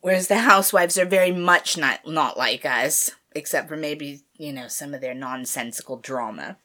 whereas 0.00 0.28
the 0.28 0.38
housewives 0.38 0.98
are 0.98 1.06
very 1.06 1.32
much 1.32 1.76
not 1.76 2.06
not 2.06 2.38
like 2.38 2.64
us 2.64 3.12
except 3.32 3.68
for 3.68 3.76
maybe 3.76 4.20
you 4.36 4.52
know 4.52 4.68
some 4.68 4.94
of 4.94 5.00
their 5.00 5.14
nonsensical 5.14 5.96
drama 5.96 6.56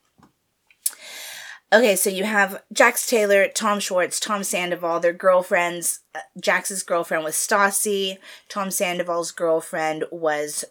Okay, 1.73 1.95
so 1.95 2.09
you 2.09 2.23
have 2.23 2.63
Jax 2.71 3.05
Taylor, 3.05 3.47
Tom 3.47 3.79
Schwartz, 3.79 4.19
Tom 4.19 4.43
Sandoval, 4.43 4.99
their 4.99 5.11
girlfriends. 5.11 6.01
Uh, 6.13 6.19
Jax's 6.39 6.83
girlfriend 6.83 7.23
was 7.23 7.35
Stassi. 7.35 8.17
Tom 8.47 8.69
Sandoval's 8.69 9.31
girlfriend 9.31 10.05
was 10.11 10.63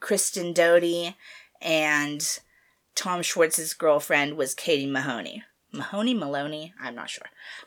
Kristen 0.00 0.52
Doute. 0.52 1.14
And 1.60 2.40
Tom 2.94 3.22
Schwartz's 3.22 3.74
girlfriend 3.74 4.36
was 4.36 4.54
Katie 4.54 4.90
Mahoney. 4.90 5.44
Mahoney? 5.72 6.14
Maloney? 6.14 6.74
I'm 6.80 6.94
not 6.94 7.10
sure. 7.10 7.26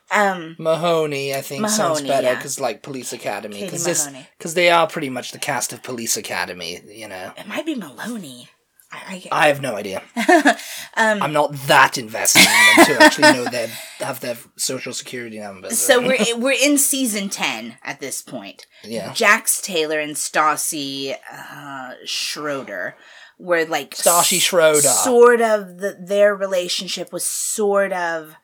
Um, 0.09 0.55
Mahoney, 0.57 1.35
I 1.35 1.41
think 1.41 1.67
sounds 1.69 2.01
Mahoney, 2.01 2.07
better 2.07 2.27
yeah. 2.27 2.35
because 2.35 2.59
like 2.59 2.81
Police 2.81 3.13
Academy, 3.13 3.63
because 3.63 4.07
because 4.37 4.53
they 4.53 4.69
are 4.69 4.87
pretty 4.87 5.09
much 5.09 5.31
the 5.31 5.39
cast 5.39 5.71
of 5.73 5.83
Police 5.83 6.17
Academy. 6.17 6.81
You 6.87 7.07
know, 7.07 7.33
it 7.37 7.47
might 7.47 7.65
be 7.65 7.75
Maloney. 7.75 8.49
I, 8.93 9.25
I 9.31 9.47
have 9.47 9.61
no 9.61 9.75
idea. 9.75 10.03
I, 10.17 10.57
um, 10.97 11.21
I'm 11.21 11.31
not 11.33 11.53
that 11.67 11.97
invested 11.97 12.41
in 12.41 12.45
them 12.45 12.85
to 12.87 13.03
actually 13.03 13.31
know 13.33 13.45
their 13.45 13.67
have 13.99 14.19
their 14.19 14.37
social 14.57 14.91
security 14.91 15.39
numbers. 15.39 15.77
so 15.77 16.05
we're 16.05 16.17
we're 16.37 16.51
in 16.51 16.77
season 16.77 17.29
ten 17.29 17.77
at 17.83 17.99
this 17.99 18.21
point. 18.21 18.65
yeah, 18.83 19.13
Jax 19.13 19.61
Taylor 19.61 19.99
and 19.99 20.15
Stassi 20.15 21.15
uh, 21.31 21.93
Schroeder 22.05 22.95
were 23.41 23.65
like 23.65 23.95
Stassi 23.95 24.39
Schroeder. 24.39 24.81
Sort 24.81 25.41
of 25.41 25.79
the, 25.79 25.97
their 25.99 26.35
relationship 26.35 27.11
was 27.11 27.25
sort 27.25 27.91
of 27.91 28.35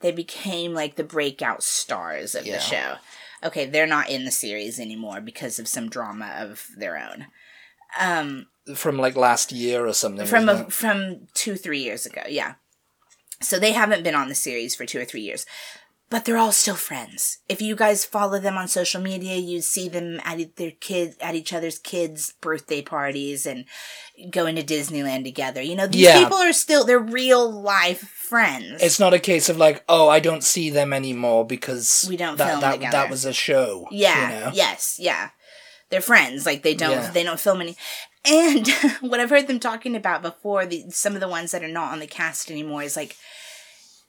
they 0.00 0.12
became 0.12 0.74
like 0.74 0.96
the 0.96 1.04
breakout 1.04 1.62
stars 1.62 2.34
of 2.34 2.46
Yeah. 2.46 2.54
the 2.56 2.60
show. 2.60 2.94
Okay, 3.42 3.66
they're 3.66 3.86
not 3.86 4.08
in 4.08 4.24
the 4.24 4.30
series 4.30 4.78
anymore 4.78 5.20
because 5.20 5.58
of 5.58 5.68
some 5.68 5.88
drama 5.88 6.34
of 6.38 6.66
their 6.76 6.96
own. 6.98 7.26
Um, 7.98 8.46
from 8.74 8.98
like 8.98 9.16
last 9.16 9.52
year 9.52 9.86
or 9.86 9.92
something. 9.92 10.26
from 10.26 10.48
a, 10.48 10.70
from 10.70 11.28
two 11.34 11.56
three 11.56 11.80
years 11.80 12.06
ago, 12.06 12.22
yeah. 12.28 12.54
So 13.40 13.58
they 13.58 13.72
haven't 13.72 14.04
been 14.04 14.14
on 14.14 14.28
the 14.28 14.34
series 14.34 14.74
for 14.74 14.86
two 14.86 14.98
or 15.00 15.04
three 15.04 15.20
years, 15.20 15.44
but 16.10 16.24
they're 16.24 16.36
all 16.38 16.52
still 16.52 16.74
friends. 16.76 17.38
If 17.48 17.60
you 17.62 17.74
guys 17.74 18.04
follow 18.04 18.38
them 18.38 18.56
on 18.56 18.68
social 18.68 19.00
media, 19.00 19.36
you 19.36 19.60
see 19.60 19.88
them 19.88 20.20
at 20.24 20.56
their 20.56 20.70
kid 20.72 21.16
at 21.20 21.34
each 21.34 21.52
other's 21.52 21.78
kids' 21.78 22.34
birthday 22.40 22.82
parties 22.82 23.46
and 23.46 23.64
going 24.30 24.54
to 24.56 24.62
Disneyland 24.62 25.24
together. 25.24 25.60
You 25.62 25.74
know, 25.74 25.86
these 25.86 26.02
Yeah. 26.02 26.20
people 26.22 26.38
are 26.38 26.52
still 26.52 26.84
they're 26.84 26.98
real 26.98 27.50
life 27.50 28.00
friends. 28.00 28.82
It's 28.82 29.00
not 29.00 29.14
a 29.14 29.18
case 29.18 29.48
of 29.48 29.56
like, 29.56 29.82
oh, 29.88 30.08
I 30.08 30.20
don't 30.20 30.44
see 30.44 30.70
them 30.70 30.92
anymore 30.92 31.46
because 31.46 32.06
We 32.08 32.16
don't 32.16 32.36
that 32.38 32.48
film 32.48 32.60
that, 32.60 32.72
together. 32.74 32.92
that 32.92 33.10
was 33.10 33.24
a 33.24 33.32
show. 33.32 33.88
Yeah. 33.90 34.22
you 34.22 34.40
know? 34.46 34.50
Yes. 34.54 34.96
Yeah. 35.00 35.30
They're 35.90 36.00
friends. 36.00 36.46
Like 36.46 36.62
they 36.62 36.74
don't. 36.74 36.92
Yeah. 36.92 37.10
They 37.10 37.22
don't 37.24 37.40
film 37.40 37.60
any. 37.60 37.76
And 38.24 38.66
what 39.00 39.20
I've 39.20 39.30
heard 39.30 39.48
them 39.48 39.60
talking 39.60 39.94
about 39.94 40.22
before, 40.22 40.64
the 40.64 40.84
some 40.90 41.14
of 41.14 41.20
the 41.20 41.28
ones 41.28 41.50
that 41.52 41.62
are 41.62 41.68
not 41.68 41.92
on 41.92 41.98
the 42.00 42.06
cast 42.06 42.50
anymore, 42.50 42.82
is 42.82 42.96
like 42.96 43.16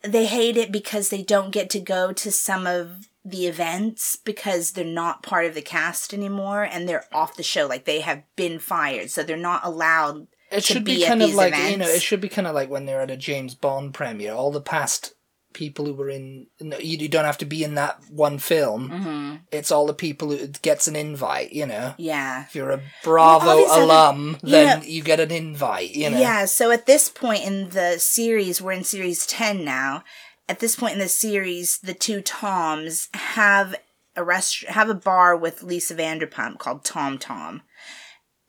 they 0.08 0.26
hate 0.26 0.58
it 0.58 0.72
because 0.72 1.10
they 1.10 1.24
don't 1.24 1.52
get 1.52 1.70
to 1.72 1.80
go 1.80 2.14
to 2.14 2.32
some 2.32 2.68
of 2.68 3.08
the 3.24 3.48
events 3.48 4.16
because 4.16 4.72
they're 4.72 4.86
not 4.86 5.24
part 5.24 5.46
of 5.46 5.56
the 5.56 5.62
cast 5.62 6.14
anymore 6.14 6.64
and 6.64 6.88
they're 6.88 7.06
off 7.12 7.36
the 7.36 7.44
show. 7.44 7.66
Like 7.66 7.86
they 7.86 8.02
have 8.02 8.24
been 8.36 8.60
fired, 8.60 9.10
so 9.10 9.24
they're 9.24 9.36
not 9.36 9.66
allowed. 9.66 10.28
It 10.52 10.62
to 10.62 10.74
should 10.74 10.86
be 10.86 10.98
be, 10.98 11.06
kind 11.06 11.24
of 11.24 11.34
like 11.34 11.56
you 11.72 11.78
know, 11.78 11.88
it 11.88 12.04
should 12.04 12.22
be 12.22 12.30
kind 12.30 12.48
of 12.48 12.54
like 12.54 12.70
when 12.70 12.86
they're 12.86 13.02
at 13.02 13.10
a 13.10 13.18
James 13.18 13.56
Bond 13.56 13.94
premiere. 13.96 14.34
All 14.34 14.52
the 14.52 14.62
past 14.62 15.15
people 15.56 15.86
who 15.86 15.94
were 15.96 16.10
in, 16.10 16.46
no, 16.60 16.78
you, 16.78 16.98
you 16.98 17.08
don't 17.08 17.26
have 17.26 17.38
to 17.40 17.46
be 17.46 17.64
in 17.64 17.74
that 17.76 18.00
one 18.12 18.38
film. 18.38 18.90
Mm-hmm. 18.90 19.36
It's 19.52 19.72
all 19.72 19.88
the 19.88 19.94
people 19.94 20.30
who 20.30 20.48
gets 20.62 20.88
an 20.88 20.96
invite. 20.96 21.52
You 21.54 21.66
know, 21.66 21.96
Yeah. 21.98 22.44
if 22.46 22.54
you're 22.54 22.72
a 22.72 22.82
Bravo 23.04 23.66
other- 23.66 23.82
alum, 23.82 24.38
you 24.44 24.52
then 24.52 24.80
know- 24.82 24.86
you 24.86 25.02
get 25.02 25.20
an 25.20 25.32
invite. 25.32 25.92
You 25.96 26.10
know, 26.12 26.20
Yeah, 26.20 26.46
so 26.46 26.70
at 26.72 26.86
this 26.86 27.10
point 27.10 27.44
in 27.44 27.70
the 27.70 27.98
series, 27.98 28.62
we're 28.62 28.74
in 28.74 28.84
series 28.84 29.26
10 29.26 29.64
now. 29.66 30.04
At 30.48 30.60
this 30.60 30.76
point 30.76 30.94
in 30.94 31.00
the 31.00 31.08
series, 31.10 31.80
the 31.80 31.94
two 31.96 32.22
Toms 32.22 33.08
have 33.14 33.74
a 34.16 34.24
rest 34.24 34.64
have 34.66 34.90
a 34.90 34.94
bar 34.94 35.36
with 35.36 35.64
Lisa 35.64 35.96
Vanderpump 35.96 36.60
called 36.60 36.84
Tom 36.86 37.18
Tom. 37.18 37.64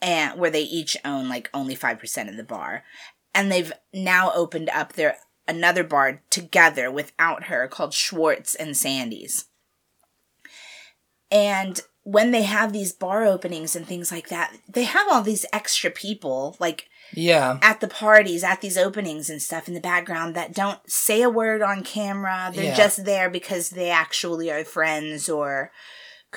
And 0.03 0.39
where 0.39 0.51
they 0.51 0.63
each 0.63 0.97
own 1.05 1.29
like 1.29 1.49
only 1.55 1.75
5% 1.75 2.29
of 2.29 2.37
the 2.37 2.45
bar. 2.45 2.85
And 3.35 3.51
they've 3.51 3.73
now 3.95 4.31
opened 4.35 4.69
up 4.71 4.93
their 4.93 5.17
another 5.49 5.85
bar 5.85 6.23
together 6.31 6.91
without 6.91 7.45
her 7.45 7.69
called 7.69 7.95
Schwartz 7.95 8.55
and 8.55 8.77
Sandy's. 8.77 9.47
And 11.31 11.81
when 12.05 12.31
they 12.31 12.43
have 12.43 12.73
these 12.73 12.93
bar 12.93 13.25
openings 13.25 13.75
and 13.75 13.87
things 13.87 14.13
like 14.13 14.29
that, 14.29 14.57
they 14.69 14.85
have 14.85 15.09
all 15.11 15.23
these 15.23 15.45
extra 15.53 15.91
people 15.91 16.57
like 16.61 16.89
yeah. 17.13 17.59
at 17.63 17.81
the 17.81 17.89
parties, 17.89 18.45
at 18.45 18.61
these 18.61 18.79
openings 18.79 19.29
and 19.29 19.43
stuff 19.43 19.67
in 19.67 19.75
the 19.75 19.81
background 19.81 20.37
that 20.37 20.55
don't 20.55 20.79
say 20.89 21.23
a 21.23 21.31
word 21.31 21.63
on 21.63 21.83
camera. 21.83 22.53
They're 22.55 22.65
Yeah. 22.67 22.77
just 22.77 23.05
there 23.05 23.29
because 23.29 23.71
they 23.71 23.91
actually 23.91 24.51
are 24.53 24.65
friends 24.65 25.29
or 25.29 25.73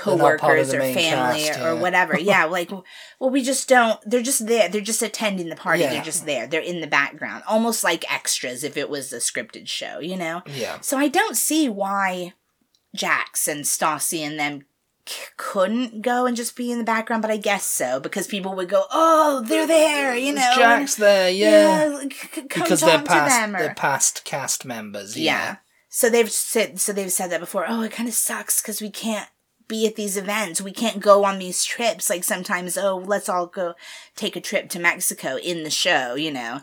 They're 0.04 0.16
not 0.18 0.40
part 0.40 0.60
of 0.60 0.68
coworkers 0.68 0.74
or 0.74 0.80
family 0.80 1.44
cast, 1.44 1.60
or 1.60 1.74
yeah. 1.74 1.74
whatever. 1.74 2.20
yeah, 2.20 2.46
like 2.46 2.72
well, 3.20 3.30
we 3.30 3.44
just 3.44 3.68
don't. 3.68 4.00
They're 4.06 4.22
just 4.22 4.48
there. 4.48 4.70
They're 4.70 4.82
just 4.82 5.02
attending 5.02 5.50
the 5.50 5.56
party. 5.56 5.82
Yeah. 5.82 5.94
They're 5.94 6.04
just 6.04 6.26
there. 6.26 6.48
They're 6.48 6.62
in 6.62 6.82
the 6.82 6.88
background, 6.88 7.44
almost 7.48 7.84
like 7.84 8.12
extras 8.12 8.64
if 8.64 8.78
it 8.78 8.90
was 8.90 9.12
a 9.14 9.18
scripted 9.18 9.68
show. 9.68 10.00
You 10.00 10.18
know. 10.18 10.42
Yeah. 10.48 10.80
So 10.82 10.98
I 10.98 11.08
don't 11.08 11.38
see 11.38 11.70
why 11.70 12.34
Jax 12.96 13.48
and 13.48 13.66
Stassi 13.66 14.20
and 14.20 14.40
them 14.40 14.66
c- 15.08 15.26
couldn't 15.38 16.02
go 16.02 16.26
and 16.26 16.36
just 16.38 16.56
be 16.56 16.72
in 16.72 16.78
the 16.78 16.84
background, 16.84 17.22
but 17.22 17.32
I 17.32 17.38
guess 17.38 17.66
so 17.66 18.00
because 18.00 18.28
people 18.28 18.56
would 18.56 18.70
go, 18.70 18.86
"Oh, 18.92 19.44
they're 19.48 19.68
there," 19.68 20.16
you 20.16 20.34
know. 20.34 20.54
Jack's 20.56 20.96
there, 20.96 21.30
yeah, 21.30 21.90
like, 21.94 22.14
c- 22.14 22.42
because 22.42 22.82
they're 22.82 23.02
past 23.02 23.30
them. 23.38 23.56
Or, 23.56 23.60
they're 23.60 23.74
past 23.76 24.24
cast 24.24 24.66
members. 24.66 25.18
yeah. 25.18 25.58
So 25.92 26.10
they've 26.10 26.32
said 26.32 26.80
so 26.80 26.94
they've 26.94 27.12
said 27.12 27.32
that 27.32 27.40
before. 27.40 27.66
Oh, 27.68 27.82
it 27.82 27.92
kind 27.92 28.08
of 28.08 28.14
sucks 28.14 28.62
because 28.62 28.80
we 28.80 28.92
can't 28.92 29.28
be 29.70 29.88
at 29.88 29.96
these 29.96 30.18
events. 30.18 30.60
We 30.62 30.74
can't 30.74 31.00
go 31.00 31.24
on 31.24 31.40
these 31.40 31.64
trips. 31.64 32.10
Like 32.10 32.26
sometimes, 32.26 32.78
oh, 32.78 32.98
let's 32.98 33.30
all 33.30 33.46
go 33.48 33.76
take 34.18 34.36
a 34.36 34.42
trip 34.42 34.68
to 34.72 34.80
Mexico 34.80 35.38
in 35.38 35.64
the 35.64 35.70
show, 35.70 36.16
you 36.16 36.32
know. 36.32 36.60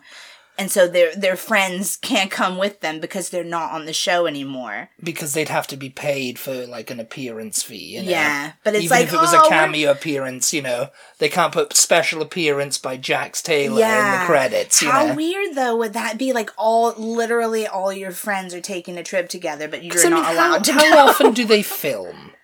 And 0.58 0.70
so 0.70 0.88
their 0.88 1.14
their 1.14 1.36
friends 1.36 1.98
can't 1.98 2.30
come 2.30 2.56
with 2.56 2.80
them 2.80 2.98
because 2.98 3.28
they're 3.28 3.44
not 3.44 3.72
on 3.72 3.84
the 3.84 3.92
show 3.92 4.24
anymore. 4.26 4.88
because 5.02 5.34
they'd 5.34 5.50
have 5.50 5.66
to 5.66 5.76
be 5.76 5.90
paid 5.90 6.38
for 6.38 6.66
like 6.66 6.90
an 6.90 6.98
appearance 6.98 7.62
fee. 7.62 7.96
You 7.96 8.02
know? 8.04 8.08
Yeah, 8.10 8.52
but 8.64 8.74
it's 8.74 8.84
Even 8.86 8.96
like 8.96 9.06
if 9.08 9.12
it 9.12 9.20
was 9.20 9.34
oh, 9.34 9.36
a 9.36 9.40
we're- 9.42 9.48
cameo 9.50 9.90
appearance, 9.90 10.54
you 10.54 10.62
know, 10.62 10.88
they 11.18 11.28
can't 11.28 11.52
put 11.52 11.76
special 11.76 12.22
appearance 12.22 12.78
by 12.78 12.96
Jax 12.96 13.42
Taylor 13.42 13.84
in 13.84 14.20
the 14.20 14.24
credits. 14.24 14.80
You 14.80 14.90
How 14.90 15.08
know? 15.08 15.14
weird 15.14 15.54
though 15.56 15.76
would 15.76 15.92
that 15.92 16.16
be? 16.16 16.32
Like 16.32 16.48
all 16.56 16.94
literally 16.96 17.66
all 17.66 17.92
your 17.92 18.12
friends 18.12 18.54
are 18.54 18.62
taking 18.62 18.96
a 18.96 19.02
trip 19.04 19.28
together, 19.28 19.68
but 19.68 19.84
you're 19.84 19.92
'Cause, 19.92 20.06
I 20.06 20.08
mean, 20.08 20.14
not 20.22 20.24
how, 20.24 20.32
allowed 20.32 20.64
to 20.64 20.72
how 20.72 21.08
often 21.08 21.32
do 21.34 21.44
they 21.44 21.62
film? 21.62 22.30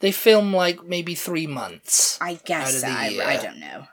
They 0.00 0.12
film 0.12 0.54
like 0.54 0.84
maybe 0.84 1.14
three 1.14 1.46
months. 1.46 2.18
I 2.20 2.34
guess 2.44 2.68
out 2.68 2.90
of 2.90 2.94
the 2.94 3.00
I, 3.00 3.08
year. 3.08 3.22
I 3.24 3.36
don't 3.36 3.58
know. 3.58 3.84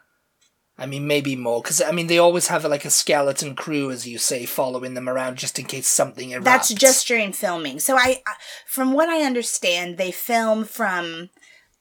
I 0.77 0.85
mean, 0.85 1.07
maybe 1.07 1.35
more 1.37 1.61
because 1.61 1.81
I 1.81 1.91
mean 1.91 2.07
they 2.07 2.17
always 2.17 2.47
have 2.49 2.65
like 2.65 2.83
a 2.85 2.89
skeleton 2.89 3.55
crew, 3.55 3.91
as 3.91 4.05
you 4.07 4.17
say, 4.17 4.45
following 4.45 4.93
them 4.93 5.07
around 5.07 5.37
just 5.37 5.57
in 5.57 5.65
case 5.65 5.87
something 5.87 6.29
erupts. 6.31 6.43
That's 6.43 6.73
just 6.73 7.07
during 7.07 7.31
filming. 7.31 7.79
So 7.79 7.97
I, 7.97 8.21
from 8.67 8.91
what 8.93 9.07
I 9.09 9.21
understand, 9.23 9.97
they 9.97 10.11
film 10.11 10.65
from 10.65 11.29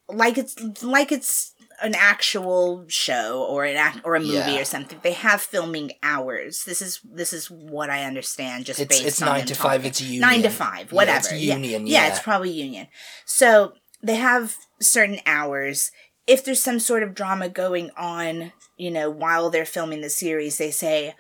like 0.09 0.39
it's 0.39 0.83
like 0.83 1.11
it's 1.11 1.53
an 1.83 1.97
actual 1.97 2.85
show 2.87 3.45
or 3.51 3.65
an 3.65 3.75
act, 3.77 4.01
or 4.05 4.15
a 4.15 4.21
movie 4.21 4.35
Yeah. 4.53 4.61
or 4.61 4.65
something. 4.65 5.01
They 5.03 5.13
have 5.15 5.41
filming 5.43 5.91
hours. 6.05 6.63
This 6.65 6.81
is 6.81 7.01
this 7.05 7.33
is 7.33 7.51
what 7.51 7.91
I 7.91 8.05
understand. 8.05 8.65
Just 8.67 8.79
It's 8.79 8.89
based 8.97 9.07
it's 9.09 9.23
on 9.23 9.29
nine 9.29 9.47
to 9.47 9.55
five. 9.57 9.85
It's 9.85 10.01
union. 10.01 10.21
nine 10.21 10.43
to 10.43 10.51
five, 10.51 10.93
Yeah, 10.93 10.97
whatever. 10.97 11.19
it's 11.19 11.33
Yeah. 11.33 11.55
union. 11.57 11.89
Yeah, 11.89 12.05
Yeah, 12.07 12.11
it's 12.13 12.21
probably 12.23 12.51
union. 12.51 12.87
So 13.25 13.73
they 14.05 14.17
have 14.17 14.57
certain 14.81 15.21
hours. 15.27 15.91
If 16.27 16.45
there's 16.45 16.63
some 16.63 16.79
sort 16.79 17.03
of 17.03 17.15
drama 17.15 17.49
going 17.49 17.91
on, 17.97 18.53
you 18.77 18.91
know, 18.91 19.11
while 19.11 19.51
they're 19.51 19.65
filming 19.65 20.03
the 20.03 20.11
series, 20.11 20.59
they 20.59 20.71
say, 20.71 21.15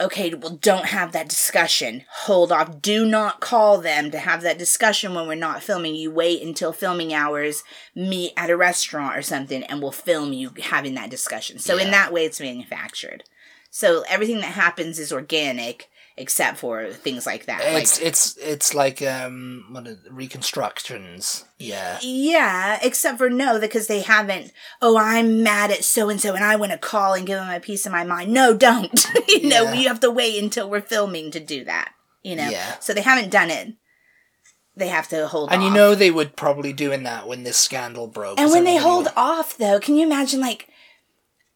okay, 0.00 0.32
well, 0.34 0.56
don't 0.56 0.86
have 0.86 1.12
that 1.12 1.28
discussion. 1.28 2.04
Hold 2.22 2.52
off. 2.52 2.80
Do 2.80 3.04
not 3.04 3.40
call 3.40 3.78
them 3.78 4.10
to 4.10 4.18
have 4.18 4.42
that 4.42 4.58
discussion 4.58 5.14
when 5.14 5.26
we're 5.26 5.34
not 5.34 5.62
filming. 5.62 5.96
You 5.96 6.10
wait 6.10 6.42
until 6.42 6.72
filming 6.72 7.12
hours, 7.12 7.64
meet 7.94 8.32
at 8.36 8.50
a 8.50 8.56
restaurant 8.56 9.16
or 9.16 9.22
something, 9.22 9.64
and 9.64 9.82
we'll 9.82 9.90
film 9.90 10.32
you 10.32 10.52
having 10.62 10.94
that 10.94 11.10
discussion. 11.10 11.58
So 11.58 11.78
in 11.78 11.90
that 11.90 12.12
way, 12.12 12.24
it's 12.24 12.40
manufactured. 12.40 13.24
So 13.70 14.04
everything 14.08 14.36
that 14.36 14.52
happens 14.52 14.98
is 14.98 15.12
organic, 15.12 15.88
except 16.18 16.58
for 16.58 16.90
things 16.92 17.24
like 17.26 17.46
that. 17.46 17.60
it's 17.62 17.98
like, 17.98 18.06
it's 18.08 18.36
it's 18.36 18.74
like 18.74 19.00
um 19.02 19.64
what 19.70 19.86
are 19.88 19.96
reconstructions. 20.10 21.44
Yeah. 21.58 21.98
Yeah, 22.02 22.78
except 22.82 23.18
for 23.18 23.30
no, 23.30 23.58
because 23.60 23.86
they 23.86 24.00
haven't. 24.00 24.52
Oh, 24.82 24.98
I'm 24.98 25.42
mad 25.42 25.70
at 25.70 25.84
so 25.84 26.08
and 26.08 26.20
so, 26.20 26.34
and 26.34 26.44
I 26.44 26.56
want 26.56 26.72
to 26.72 26.78
call 26.78 27.14
and 27.14 27.26
give 27.26 27.38
them 27.38 27.50
a 27.50 27.60
piece 27.60 27.86
of 27.86 27.92
my 27.92 28.04
mind. 28.04 28.32
No, 28.32 28.54
don't. 28.54 29.06
you 29.28 29.48
know, 29.48 29.64
Yeah. 29.64 29.72
you 29.74 29.88
have 29.88 30.00
to 30.00 30.10
wait 30.10 30.42
until 30.42 30.68
we're 30.68 30.80
filming 30.80 31.30
to 31.32 31.40
do 31.40 31.64
that. 31.64 31.92
You 32.22 32.36
know, 32.36 32.48
Yeah. 32.48 32.78
so 32.80 32.92
they 32.92 33.00
haven't 33.02 33.30
done 33.30 33.50
it. 33.50 33.74
They 34.76 34.88
have 34.88 35.08
to 35.08 35.26
hold. 35.26 35.50
And 35.52 35.62
you 35.64 35.70
know 35.70 35.94
they 35.96 36.10
would 36.10 36.36
probably 36.36 36.72
doing 36.72 37.02
that 37.02 37.26
when 37.26 37.42
this 37.42 37.56
scandal 37.56 38.06
broke. 38.06 38.38
And 38.38 38.50
when 38.52 38.62
they 38.64 38.76
hold 38.76 39.08
off, 39.16 39.56
though, 39.56 39.80
can 39.80 39.96
you 39.96 40.06
imagine 40.06 40.40
like? 40.40 40.68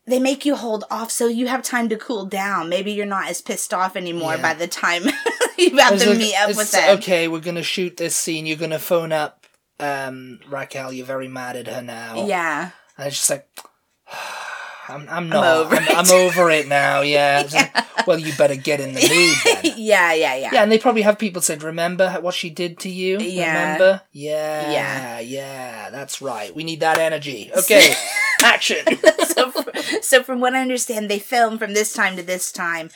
They 0.06 0.18
make 0.18 0.44
you 0.44 0.56
hold 0.56 0.84
off 0.90 1.10
so 1.12 1.28
you 1.28 1.46
have 1.46 1.62
time 1.62 1.88
to 1.90 1.96
cool 1.96 2.26
down. 2.26 2.68
Maybe 2.68 2.90
you're 2.92 3.06
not 3.06 3.28
as 3.28 3.40
pissed 3.40 3.72
off 3.72 3.94
anymore 3.96 4.34
Yeah. 4.34 4.42
by 4.42 4.54
the 4.54 4.66
time 4.66 5.04
you 5.58 5.76
have 5.78 5.98
to 6.00 6.08
like- 6.10 6.18
meet 6.18 6.34
up 6.36 6.56
with 6.56 6.72
them. 6.72 6.98
Okay, 6.98 7.28
we're 7.28 7.38
gonna 7.40 7.62
shoot 7.62 7.96
this 7.96 8.16
scene. 8.16 8.44
You're 8.46 8.56
gonna 8.56 8.78
phone 8.80 9.12
up 9.12 9.46
um 9.78 10.40
Raquel. 10.48 10.92
You're 10.92 11.06
very 11.06 11.28
mad 11.28 11.56
at 11.56 11.68
her 11.68 11.82
now. 11.82 12.26
Yeah. 12.26 12.70
And 12.98 13.06
it's 13.06 13.16
just 13.16 13.30
like, 13.30 13.48
I'm, 14.88 15.06
I'm 15.08 15.28
not. 15.28 15.44
over 15.46 15.76
I'm, 15.76 15.82
it. 15.84 15.96
I'm 15.96 16.10
over 16.10 16.50
it 16.50 16.66
now. 16.68 17.00
Yeah. 17.12 17.40
It's 17.40 17.54
like, 17.54 17.72
well, 18.06 18.18
you 18.18 18.32
better 18.34 18.56
get 18.56 18.80
in 18.80 18.94
the 18.94 19.00
mood 19.00 19.36
then. 19.62 19.74
yeah, 19.78 20.12
yeah, 20.12 20.34
yeah. 20.34 20.50
Yeah, 20.52 20.62
and 20.64 20.72
they 20.72 20.78
probably 20.78 21.02
have 21.02 21.18
people 21.20 21.40
said, 21.40 21.62
"Remember 21.62 22.10
what 22.20 22.34
she 22.34 22.50
did 22.50 22.80
to 22.80 22.88
you? 22.88 23.20
Yeah. 23.20 23.52
Remember? 23.74 24.02
Yeah, 24.10 24.72
Yeah. 24.72 25.20
yeah, 25.20 25.90
That's 25.90 26.20
right. 26.20 26.52
We 26.54 26.64
need 26.64 26.80
that 26.80 26.98
energy. 26.98 27.52
Okay, 27.56 27.94
action. 28.42 28.84
so, 29.82 30.00
so 30.00 30.22
from 30.22 30.40
what 30.40 30.54
I 30.54 30.60
understand, 30.62 31.10
they 31.10 31.18
film 31.18 31.58
from 31.58 31.74
this 31.74 31.92
time 31.92 32.16
to 32.16 32.22
this 32.22 32.52
time, 32.52 32.90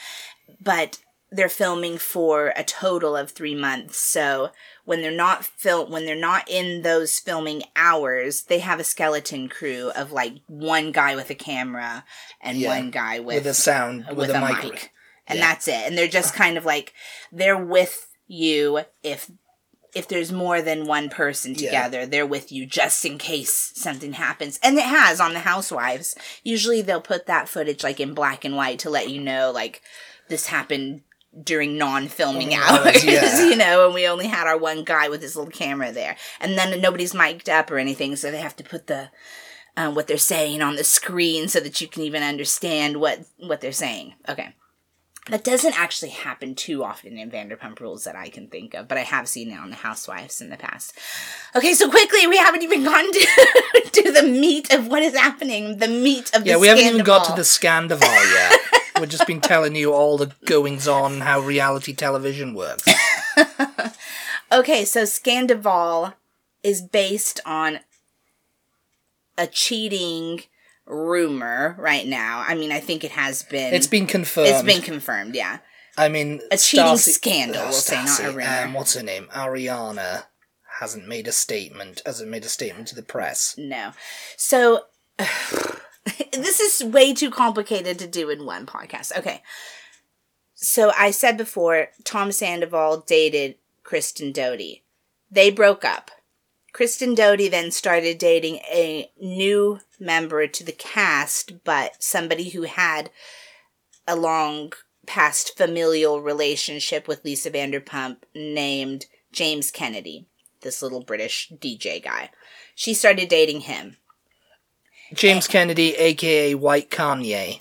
but 0.60 0.98
they're 1.30 1.48
filming 1.48 1.98
for 1.98 2.52
a 2.56 2.62
total 2.62 3.16
of 3.16 3.30
three 3.30 3.54
months. 3.54 3.98
So 3.98 4.50
when 4.84 5.02
they're 5.02 5.10
not 5.10 5.44
film, 5.44 5.90
when 5.90 6.06
they're 6.06 6.14
not 6.14 6.48
in 6.48 6.82
those 6.82 7.18
filming 7.18 7.64
hours, 7.74 8.44
they 8.44 8.60
have 8.60 8.78
a 8.78 8.84
skeleton 8.84 9.48
crew 9.48 9.90
of 9.96 10.12
like 10.12 10.34
one 10.46 10.92
guy 10.92 11.16
with 11.16 11.28
a 11.30 11.34
camera 11.34 12.04
and 12.40 12.58
Yeah. 12.58 12.68
one 12.78 12.90
guy 12.90 13.18
with, 13.18 13.36
with 13.36 13.46
a 13.46 13.54
sound, 13.54 14.06
with, 14.08 14.18
with 14.18 14.30
a, 14.30 14.36
a 14.36 14.40
mic. 14.40 14.62
mic. 14.62 14.92
and 15.26 15.38
Yeah. 15.40 15.46
that's 15.46 15.66
it. 15.68 15.84
And 15.86 15.98
they're 15.98 16.06
just 16.06 16.34
ah. 16.34 16.38
kind 16.38 16.56
of 16.56 16.64
like 16.64 16.92
they're 17.32 17.58
with 17.62 18.06
you 18.28 18.80
if 19.02 19.30
if 19.96 20.06
there's 20.08 20.30
more 20.30 20.60
than 20.60 20.86
one 20.86 21.08
person 21.08 21.52
Yeah. 21.54 21.70
together, 21.70 22.06
they're 22.06 22.26
with 22.26 22.52
you 22.52 22.66
just 22.66 23.04
in 23.04 23.16
case 23.18 23.72
something 23.74 24.12
happens. 24.12 24.60
And 24.62 24.76
it 24.78 24.84
has 24.84 25.20
on 25.20 25.32
the 25.32 25.40
Housewives. 25.40 26.14
Usually 26.44 26.82
they'll 26.82 27.00
put 27.00 27.26
that 27.26 27.48
footage 27.48 27.82
like 27.82 27.98
in 27.98 28.12
black 28.14 28.44
and 28.44 28.54
white 28.56 28.78
to 28.80 28.90
let 28.90 29.08
you 29.10 29.20
know 29.20 29.50
like 29.50 29.82
this 30.28 30.46
happened 30.46 31.02
during 31.42 31.76
non-filming 31.76 32.54
hours, 32.54 33.04
yeah. 33.04 33.44
you 33.46 33.56
know, 33.56 33.86
and 33.86 33.94
we 33.94 34.06
only 34.08 34.26
had 34.26 34.46
our 34.46 34.56
one 34.58 34.84
guy 34.84 35.08
with 35.08 35.20
his 35.22 35.36
little 35.36 35.50
camera 35.50 35.92
there. 35.92 36.16
And 36.40 36.56
then 36.56 36.80
nobody's 36.80 37.12
mic'd 37.14 37.48
up 37.48 37.70
or 37.70 37.78
anything, 37.78 38.16
so 38.16 38.30
they 38.30 38.40
have 38.40 38.56
to 38.56 38.64
put 38.64 38.86
the 38.86 39.10
uh, 39.76 39.90
what 39.90 40.06
they're 40.06 40.16
saying 40.16 40.62
on 40.62 40.76
the 40.76 40.84
screen 40.84 41.48
so 41.48 41.60
that 41.60 41.80
you 41.80 41.88
can 41.88 42.02
even 42.02 42.22
understand 42.22 42.96
what 42.98 43.20
what 43.38 43.60
they're 43.60 43.72
saying. 43.72 44.14
Okay. 44.28 44.54
That 45.28 45.42
doesn't 45.42 45.78
actually 45.78 46.10
happen 46.10 46.54
too 46.54 46.84
often 46.84 47.18
in 47.18 47.30
Vanderpump 47.30 47.80
Rules 47.80 48.04
that 48.04 48.14
I 48.14 48.28
can 48.28 48.46
think 48.46 48.74
of, 48.74 48.86
but 48.86 48.96
I 48.96 49.02
have 49.02 49.28
seen 49.28 49.50
it 49.50 49.58
on 49.58 49.70
the 49.70 49.76
Housewives 49.76 50.40
in 50.40 50.50
the 50.50 50.56
past. 50.56 50.96
Okay, 51.54 51.74
so 51.74 51.90
quickly, 51.90 52.26
we 52.28 52.36
haven't 52.36 52.62
even 52.62 52.84
gone 52.84 53.12
to, 53.12 53.90
to 53.92 54.12
the 54.12 54.22
meat 54.22 54.72
of 54.72 54.86
what 54.86 55.02
is 55.02 55.16
happening, 55.16 55.78
the 55.78 55.88
meat 55.88 56.30
of 56.34 56.44
the 56.44 56.50
Yeah, 56.50 56.58
we 56.58 56.68
haven't 56.68 56.84
even 56.84 57.04
got 57.04 57.24
to 57.26 57.32
the 57.32 57.42
Scandoval 57.42 58.00
yet. 58.02 58.60
We've 59.00 59.10
just 59.10 59.26
been 59.26 59.40
telling 59.40 59.74
you 59.74 59.92
all 59.92 60.16
the 60.16 60.32
goings 60.46 60.88
on, 60.88 61.20
how 61.20 61.40
reality 61.40 61.92
television 61.92 62.54
works. 62.54 62.86
Okay, 64.52 64.84
so 64.84 65.02
Scandoval 65.02 66.14
is 66.62 66.80
based 66.80 67.40
on 67.44 67.80
a 69.36 69.48
cheating 69.48 70.42
rumor 70.86 71.76
right 71.78 72.06
now. 72.06 72.44
I 72.46 72.54
mean, 72.54 72.72
I 72.72 72.80
think 72.80 73.04
it 73.04 73.12
has 73.12 73.42
been. 73.42 73.74
It's 73.74 73.86
been 73.86 74.06
confirmed. 74.06 74.48
It's 74.48 74.62
been 74.62 74.82
confirmed, 74.82 75.34
yeah. 75.34 75.58
I 75.98 76.08
mean, 76.08 76.40
A 76.50 76.58
cheating 76.58 76.96
scandal, 76.98 77.62
uh, 77.62 77.64
we'll 77.66 77.72
say, 77.72 78.04
not 78.04 78.20
a 78.20 78.30
rumor. 78.30 78.62
Um, 78.64 78.74
what's 78.74 78.94
her 78.94 79.02
name? 79.02 79.28
Ariana 79.32 80.24
hasn't 80.78 81.08
made 81.08 81.26
a 81.26 81.32
statement. 81.32 82.02
Hasn't 82.04 82.30
made 82.30 82.44
a 82.44 82.48
statement 82.48 82.88
to 82.88 82.94
the 82.94 83.02
press. 83.02 83.54
No. 83.56 83.92
So 84.36 84.82
this 86.32 86.60
is 86.60 86.84
way 86.84 87.14
too 87.14 87.30
complicated 87.30 87.98
to 87.98 88.06
do 88.06 88.28
in 88.30 88.44
one 88.44 88.66
podcast. 88.66 89.16
Okay. 89.16 89.42
So 90.54 90.92
I 90.96 91.10
said 91.10 91.36
before, 91.36 91.88
Tom 92.04 92.32
Sandoval 92.32 93.04
dated 93.06 93.56
Kristen 93.82 94.32
Doute. 94.32 94.80
They 95.30 95.50
broke 95.50 95.84
up. 95.84 96.10
Kristen 96.76 97.14
Doute 97.14 97.50
then 97.50 97.70
started 97.70 98.18
dating 98.18 98.56
a 98.70 99.10
new 99.18 99.78
member 99.98 100.46
to 100.46 100.62
the 100.62 100.72
cast, 100.72 101.64
but 101.64 102.02
somebody 102.02 102.50
who 102.50 102.64
had 102.64 103.08
a 104.06 104.14
long 104.14 104.74
past 105.06 105.56
familial 105.56 106.20
relationship 106.20 107.08
with 107.08 107.24
Lisa 107.24 107.50
Vanderpump 107.50 108.18
named 108.34 109.06
James 109.32 109.70
Kennedy, 109.70 110.26
this 110.60 110.82
little 110.82 111.02
British 111.02 111.50
DJ 111.50 112.04
guy. 112.04 112.28
She 112.74 112.92
started 112.92 113.30
dating 113.30 113.62
him. 113.62 113.96
James 115.14 115.48
Kennedy, 115.48 115.94
aka 115.94 116.54
White 116.56 116.90
Kanye. 116.90 117.56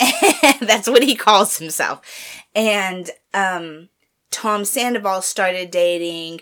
That's 0.59 0.89
what 0.89 1.03
he 1.03 1.15
calls 1.15 1.57
himself. 1.57 2.01
And 2.53 3.11
um, 3.33 3.87
Tom 4.29 4.65
Sandoval 4.65 5.21
started 5.21 5.71
dating 5.71 6.41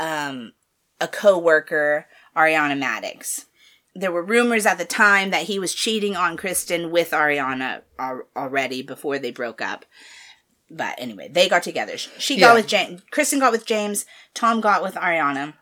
um, 0.00 0.54
a 1.00 1.08
co-worker, 1.08 2.06
Ariana 2.36 2.78
Madix. 2.80 3.44
There 3.94 4.12
were 4.12 4.22
rumors 4.22 4.66
at 4.66 4.78
the 4.78 4.84
time 4.84 5.30
that 5.30 5.44
he 5.44 5.58
was 5.58 5.74
cheating 5.74 6.14
on 6.16 6.36
Kristen 6.36 6.90
with 6.90 7.10
Ariana 7.10 7.82
al- 7.98 8.22
already 8.36 8.82
before 8.82 9.18
they 9.18 9.30
broke 9.32 9.60
up. 9.60 9.84
But 10.70 10.94
anyway, 10.98 11.28
they 11.28 11.48
got 11.48 11.62
together. 11.62 11.96
She 11.96 12.36
got 12.38 12.48
Yeah. 12.48 12.54
with 12.54 12.66
James. 12.66 13.02
Kristen 13.10 13.38
got 13.40 13.52
with 13.52 13.64
James. 13.66 14.04
Tom 14.34 14.60
got 14.60 14.82
with 14.82 14.94
Ariana. 14.94 15.54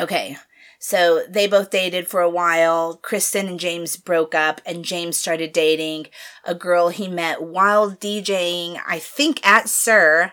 Okay. 0.00 0.36
So 0.78 1.24
they 1.28 1.46
both 1.46 1.70
dated 1.70 2.08
for 2.08 2.20
a 2.22 2.30
while. 2.30 2.96
Kristen 2.96 3.46
and 3.48 3.60
James 3.60 3.96
broke 3.96 4.34
up, 4.34 4.60
and 4.66 4.84
James 4.84 5.16
started 5.16 5.52
dating 5.52 6.06
a 6.44 6.54
girl 6.56 6.88
he 6.88 7.06
met 7.06 7.42
while 7.42 7.90
DJing, 7.92 8.80
I 8.86 8.98
think 8.98 9.44
at 9.46 9.68
SUR, 9.68 10.32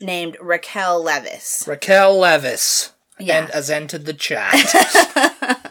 named 0.00 0.36
Raquel 0.40 1.04
Leviss. 1.04 1.66
Raquel 1.68 2.16
Leviss. 2.16 2.90
Yeah. 3.18 3.42
And 3.44 3.50
has 3.50 3.70
entered 3.70 4.06
the 4.06 4.14
chat. 4.14 4.54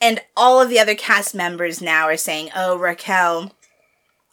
And 0.00 0.20
all 0.36 0.60
of 0.60 0.68
the 0.68 0.78
other 0.78 0.94
cast 0.94 1.34
members 1.34 1.80
now 1.80 2.04
are 2.06 2.16
saying, 2.16 2.50
oh, 2.54 2.76
Raquel 2.76 3.52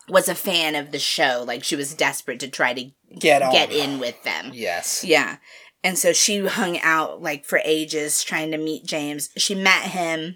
was 0.09 0.27
a 0.27 0.35
fan 0.35 0.75
of 0.75 0.91
the 0.91 0.99
show. 0.99 1.43
Like 1.47 1.63
she 1.63 1.75
was 1.75 1.93
desperate 1.93 2.39
to 2.41 2.49
try 2.49 2.73
to 2.73 2.91
Get 3.17 3.41
on. 3.41 3.51
get 3.51 3.71
in 3.71 3.99
with 3.99 4.21
them. 4.23 4.51
Yes. 4.53 5.03
Yeah. 5.03 5.37
And 5.83 5.97
so 5.97 6.11
she 6.13 6.45
hung 6.45 6.79
out 6.79 7.21
like 7.21 7.45
for 7.45 7.61
ages 7.63 8.23
trying 8.23 8.51
to 8.51 8.57
meet 8.57 8.85
James. 8.85 9.29
She 9.37 9.55
met 9.55 9.83
him 9.91 10.35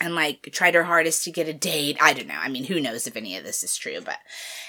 and 0.00 0.14
like 0.16 0.50
tried 0.52 0.74
her 0.74 0.84
hardest 0.84 1.22
to 1.24 1.30
get 1.30 1.48
a 1.48 1.52
date. 1.52 1.96
I 2.00 2.12
don't 2.12 2.26
know. 2.28 2.38
I 2.38 2.48
mean, 2.48 2.64
who 2.64 2.80
knows 2.80 3.06
if 3.06 3.16
any 3.16 3.36
of 3.36 3.44
this 3.44 3.62
is 3.62 3.76
true, 3.76 4.00
but 4.04 4.18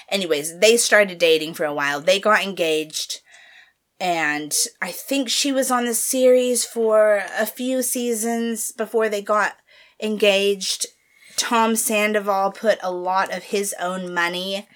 anyways, 0.08 0.58
they 0.60 0.76
started 0.76 1.18
dating 1.18 1.54
for 1.54 1.64
a 1.64 1.74
while. 1.74 2.00
They 2.00 2.20
got 2.20 2.42
engaged 2.44 3.20
and 3.98 4.54
I 4.82 4.92
think 4.92 5.28
she 5.28 5.52
was 5.52 5.70
on 5.70 5.86
the 5.86 5.94
series 5.94 6.64
for 6.64 7.22
a 7.38 7.46
few 7.46 7.82
seasons 7.82 8.72
before 8.72 9.08
they 9.08 9.22
got 9.22 9.56
engaged. 10.02 10.86
Tom 11.36 11.76
Sandoval 11.76 12.52
put 12.52 12.78
a 12.82 12.90
lot 12.90 13.32
of 13.32 13.44
his 13.44 13.74
own 13.80 14.12
money, 14.12 14.68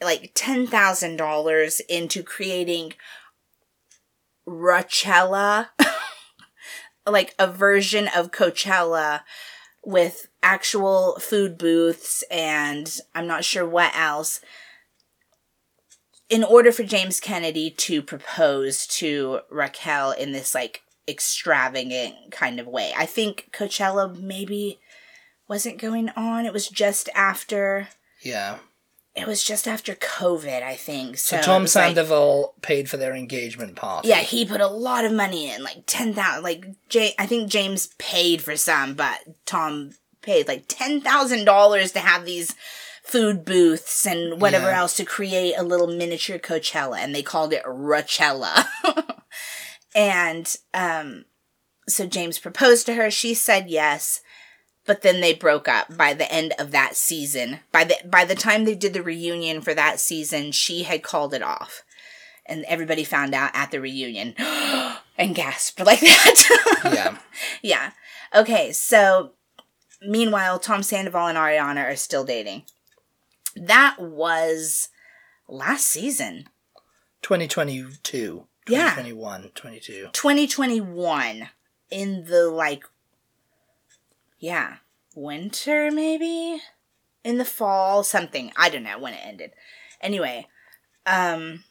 like 0.00 0.34
$10,000, 0.34 1.80
into 1.88 2.22
creating 2.22 2.94
Rochella, 4.46 5.68
like 7.06 7.34
a 7.38 7.46
version 7.46 8.08
of 8.14 8.30
Coachella 8.30 9.22
with 9.84 10.28
actual 10.42 11.18
food 11.20 11.58
booths 11.58 12.24
and 12.30 12.98
I'm 13.14 13.26
not 13.26 13.44
sure 13.44 13.66
what 13.66 13.94
else. 13.96 14.40
In 16.34 16.42
order 16.44 16.72
for 16.72 16.82
James 16.82 17.20
Kennedy 17.20 17.70
to 17.70 18.02
propose 18.02 18.86
to 18.98 19.40
Raquel 19.50 20.10
in 20.12 20.32
this 20.32 20.54
like 20.54 20.82
extravagant 21.08 22.14
kind 22.30 22.58
of 22.60 22.66
way. 22.66 22.92
I 22.96 23.06
think 23.06 23.50
Coachella 23.52 24.18
maybe 24.18 24.78
wasn't 25.48 25.78
going 25.78 26.08
on. 26.10 26.46
It 26.46 26.52
was 26.52 26.68
just 26.68 27.08
after 27.14 27.88
Yeah. 28.22 28.58
it 29.14 29.26
was 29.26 29.44
just 29.44 29.68
after 29.68 29.94
COVID, 29.94 30.62
I 30.62 30.74
think. 30.74 31.18
So, 31.18 31.36
So 31.36 31.42
Tom 31.42 31.62
was 31.62 31.74
like- 31.76 31.84
Sandoval 31.94 32.54
paid 32.62 32.88
for 32.90 32.96
their 32.96 33.14
engagement 33.14 33.76
party. 33.76 34.08
yeah, 34.08 34.20
he 34.20 34.44
put 34.44 34.60
a 34.60 34.66
lot 34.66 35.04
of 35.04 35.12
money 35.12 35.50
in, 35.50 35.62
like 35.62 35.84
ten 35.86 36.14
thousand. 36.14 36.42
Like 36.42 36.64
J- 36.88 37.14
I 37.18 37.26
think 37.26 37.48
James 37.50 37.88
paid 37.98 38.42
for 38.42 38.56
some, 38.56 38.94
but 38.94 39.20
Tom 39.46 39.92
paid 40.22 40.48
like 40.48 40.64
ten 40.68 41.00
thousand 41.00 41.44
dollars 41.44 41.92
to 41.92 42.00
have 42.00 42.24
these 42.24 42.54
food 43.04 43.44
booths 43.44 44.06
and 44.06 44.40
whatever 44.40 44.66
Yeah. 44.70 44.78
else 44.80 44.96
to 44.96 45.04
create 45.04 45.54
a 45.56 45.62
little 45.62 45.86
miniature 45.86 46.38
Coachella, 46.38 46.98
and 46.98 47.14
they 47.14 47.22
called 47.22 47.52
it 47.52 47.62
Rochella. 47.64 48.66
and 49.94 50.56
um, 50.72 51.24
so 51.88 52.06
James 52.06 52.38
proposed 52.38 52.86
to 52.86 52.94
her. 52.94 53.10
She 53.10 53.34
said 53.34 53.68
yes. 53.70 54.20
But 54.86 55.00
then 55.00 55.22
they 55.22 55.32
broke 55.32 55.66
up 55.66 55.96
by 55.96 56.12
the 56.12 56.30
end 56.30 56.52
of 56.58 56.70
that 56.72 56.94
season. 56.94 57.60
By 57.72 57.84
the 57.84 57.96
by 58.04 58.26
the 58.26 58.34
time 58.34 58.64
they 58.64 58.74
did 58.74 58.92
the 58.92 59.02
reunion 59.02 59.62
for 59.62 59.72
that 59.72 59.98
season, 59.98 60.52
she 60.52 60.82
had 60.82 61.02
called 61.02 61.32
it 61.32 61.42
off 61.42 61.82
and 62.44 62.66
everybody 62.66 63.02
found 63.04 63.34
out 63.34 63.50
at 63.54 63.70
the 63.70 63.80
reunion 63.80 64.34
and 65.18 65.34
gasped 65.34 65.80
like 65.80 66.00
that. 66.02 66.80
Yeah. 66.84 67.16
yeah. 67.62 67.90
Okay, 68.34 68.72
so 68.72 69.32
meanwhile, 70.02 70.58
Tom 70.58 70.82
Sandoval 70.82 71.28
and 71.28 71.38
Ariana 71.38 71.90
are 71.90 71.96
still 71.96 72.24
dating. 72.24 72.64
That 73.56 73.96
was 74.00 74.88
last 75.48 75.86
season, 75.86 76.48
2022. 77.22 78.46
Yeah. 78.66 78.94
2021, 78.94 79.50
22. 79.54 80.08
2021, 80.12 81.48
in 81.90 82.24
the 82.24 82.48
like, 82.48 82.84
yeah, 84.38 84.76
winter 85.14 85.90
maybe? 85.90 86.60
In 87.22 87.38
the 87.38 87.44
fall, 87.44 88.02
something. 88.02 88.52
I 88.56 88.68
don't 88.68 88.82
know 88.82 88.98
when 88.98 89.14
it 89.14 89.20
ended. 89.22 89.52
Anyway, 90.00 90.48
um, 91.06 91.64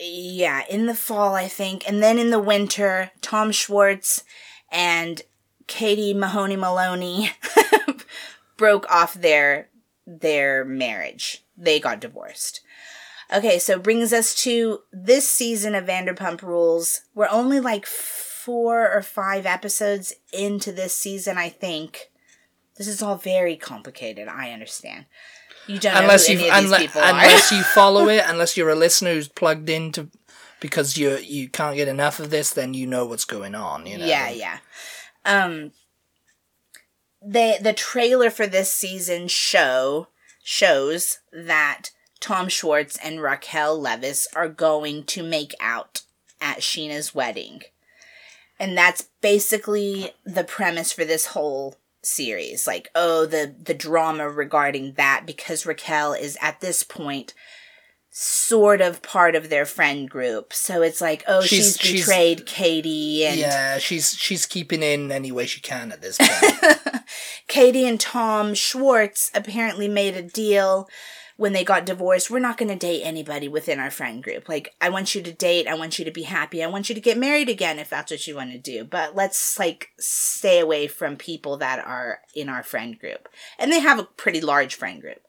yeah, 0.00 0.62
in 0.68 0.86
the 0.86 0.94
fall, 0.94 1.34
I 1.34 1.46
think. 1.46 1.86
And 1.88 2.02
then 2.02 2.18
in 2.18 2.30
the 2.30 2.40
winter, 2.40 3.12
Tom 3.20 3.52
Schwartz 3.52 4.24
and 4.70 5.22
Katie 5.66 6.14
Mahoney 6.14 6.56
Maloney 6.56 7.30
broke 8.56 8.90
off 8.90 9.14
their 9.14 9.68
their 10.06 10.64
marriage. 10.64 11.44
They 11.56 11.80
got 11.80 12.00
divorced. 12.00 12.60
Okay, 13.32 13.58
so 13.58 13.78
brings 13.78 14.12
us 14.12 14.34
to 14.42 14.80
this 14.92 15.28
season 15.28 15.74
of 15.74 15.86
Vanderpump 15.86 16.42
Rules. 16.42 17.02
We're 17.14 17.28
only 17.30 17.60
like 17.60 17.86
four 17.86 18.90
or 18.92 19.00
five 19.02 19.46
episodes 19.46 20.12
into 20.32 20.72
this 20.72 20.94
season, 20.94 21.38
I 21.38 21.48
think. 21.48 22.10
This 22.76 22.88
is 22.88 23.02
all 23.02 23.16
very 23.16 23.56
complicated. 23.56 24.28
I 24.28 24.50
understand. 24.50 25.06
You 25.66 25.78
don't 25.78 25.96
Unless 25.96 26.28
you 26.28 26.38
who 26.38 26.44
any 26.46 26.50
of 26.56 26.62
these 26.64 26.72
unle- 26.72 26.78
people 26.78 27.00
are. 27.00 27.10
unless 27.10 27.52
you 27.52 27.62
follow 27.74 28.08
it, 28.08 28.24
unless 28.26 28.56
you're 28.56 28.70
a 28.70 28.74
listener 28.74 29.14
who's 29.14 29.28
plugged 29.28 29.70
into 29.70 30.08
because 30.60 30.96
you 30.98 31.16
you 31.18 31.48
can't 31.48 31.76
get 31.76 31.88
enough 31.88 32.18
of 32.20 32.30
this, 32.30 32.52
then 32.52 32.74
you 32.74 32.86
know 32.86 33.06
what's 33.06 33.24
going 33.24 33.54
on. 33.54 33.86
You 33.86 33.98
know. 33.98 34.04
Yeah, 34.06 34.30
yeah. 34.30 34.58
Um 35.24 35.72
the 37.24 37.58
the 37.60 37.72
trailer 37.72 38.30
for 38.30 38.46
this 38.46 38.72
season 38.72 39.28
show 39.28 40.08
shows 40.42 41.18
that 41.32 41.90
Tom 42.20 42.48
Schwartz 42.48 42.98
and 43.02 43.22
Raquel 43.22 43.80
Leviss 43.80 44.26
are 44.34 44.48
going 44.48 45.04
to 45.04 45.22
make 45.22 45.54
out 45.60 46.02
at 46.40 46.58
Scheana's 46.58 47.14
wedding. 47.14 47.62
And 48.58 48.76
that's 48.76 49.08
basically 49.20 50.12
the 50.24 50.44
premise 50.44 50.92
for 50.92 51.04
this 51.04 51.26
whole 51.26 51.76
series. 52.02 52.66
Like, 52.66 52.90
oh, 52.94 53.26
the 53.26 53.54
the 53.58 53.74
drama 53.74 54.28
regarding 54.28 54.94
that 54.94 55.24
because 55.26 55.66
Raquel 55.66 56.12
is 56.12 56.36
at 56.40 56.60
this 56.60 56.82
point 56.82 57.34
sort 58.14 58.82
of 58.82 59.00
part 59.00 59.34
of 59.34 59.48
their 59.48 59.64
friend 59.64 60.08
group. 60.08 60.52
So 60.52 60.82
it's 60.82 61.00
like, 61.00 61.24
oh, 61.26 61.40
She's- 61.40 61.78
she's, 61.78 61.80
she's- 61.80 62.00
betrayed 62.06 62.44
Katie 62.46 63.24
and 63.24 63.40
Yeah, 63.40 63.78
she's 63.78 64.14
she's 64.14 64.44
keeping 64.44 64.82
in 64.82 65.10
any 65.10 65.32
way 65.32 65.46
she 65.46 65.62
can 65.62 65.90
at 65.92 66.02
this 66.02 66.18
point. 66.18 67.04
Katie 67.48 67.88
and 67.88 67.98
Tom 67.98 68.54
Schwartz 68.54 69.30
apparently 69.34 69.88
made 69.88 70.14
a 70.14 70.22
deal 70.22 70.88
when 71.38 71.54
they 71.54 71.64
got 71.64 71.86
divorced. 71.86 72.30
We're 72.30 72.38
not 72.38 72.58
going 72.58 72.68
to 72.68 72.76
date 72.76 73.02
anybody 73.02 73.48
within 73.48 73.80
our 73.80 73.90
friend 73.90 74.22
group. 74.22 74.46
Like, 74.46 74.74
I 74.78 74.90
want 74.90 75.14
you 75.14 75.22
to 75.22 75.32
date. 75.32 75.66
I 75.66 75.74
want 75.74 75.98
you 75.98 76.04
to 76.04 76.10
be 76.10 76.24
happy. 76.24 76.62
I 76.62 76.66
want 76.68 76.90
you 76.90 76.94
to 76.94 77.00
get 77.00 77.16
married 77.16 77.48
again 77.48 77.78
if 77.78 77.88
that's 77.88 78.10
what 78.12 78.26
you 78.26 78.36
want 78.36 78.52
to 78.52 78.58
do. 78.58 78.84
But 78.84 79.16
let's, 79.16 79.58
like, 79.58 79.88
stay 79.98 80.60
away 80.60 80.86
from 80.86 81.16
people 81.16 81.56
that 81.56 81.78
are 81.84 82.20
in 82.34 82.50
our 82.50 82.62
friend 82.62 82.98
group. 82.98 83.28
And 83.58 83.72
they 83.72 83.80
have 83.80 83.98
a 83.98 84.04
pretty 84.04 84.42
large 84.42 84.74
friend 84.74 85.00
group. 85.00 85.22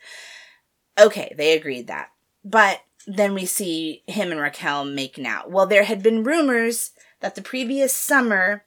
Okay, 1.00 1.34
they 1.38 1.54
agreed 1.58 1.88
that. 1.88 2.10
But 2.44 2.82
then 3.08 3.34
we 3.34 3.46
see 3.46 4.04
him 4.08 4.32
and 4.32 4.40
Raquel 4.40 4.86
making 4.86 5.26
out. 5.26 5.52
Well, 5.52 5.66
there 5.66 5.84
had 5.84 6.02
been 6.04 6.24
rumors 6.24 6.92
that 7.20 7.36
the 7.36 7.42
previous 7.42 7.96
summer 7.96 8.64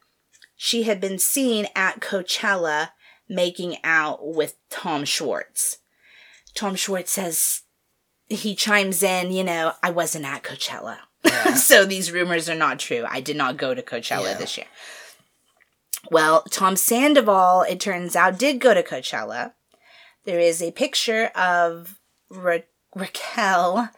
she 0.55 0.83
had 0.83 0.99
been 0.99 1.19
seen 1.19 1.67
at 1.75 1.99
Coachella 1.99 2.89
making 3.29 3.77
out 3.83 4.25
with 4.27 4.55
Tom 4.69 5.05
Schwartz. 5.05 5.77
Tom 6.55 6.75
Schwartz 6.75 7.11
says 7.11 7.61
he 8.27 8.55
chimes 8.55 9.03
in, 9.03 9.31
you 9.31 9.43
know, 9.43 9.73
I 9.83 9.91
wasn't 9.91 10.25
at 10.25 10.43
Coachella. 10.43 10.97
so 11.55 11.85
these 11.85 12.11
rumors 12.11 12.49
are 12.49 12.55
not 12.55 12.79
true. 12.79 13.05
I 13.07 13.21
did 13.21 13.37
not 13.37 13.57
go 13.57 13.73
to 13.75 13.81
Coachella 13.81 14.31
Yeah. 14.31 14.37
this 14.37 14.57
year. 14.57 14.67
Well, 16.09 16.43
Tom 16.49 16.75
Sandoval, 16.75 17.63
it 17.63 17.79
turns 17.79 18.15
out, 18.15 18.39
did 18.39 18.59
go 18.59 18.73
to 18.73 18.81
Coachella. 18.83 19.53
There 20.25 20.39
is 20.39 20.61
a 20.61 20.71
picture 20.71 21.25
of 21.35 21.99
Ra- 22.29 22.59
Raquel 22.97 23.89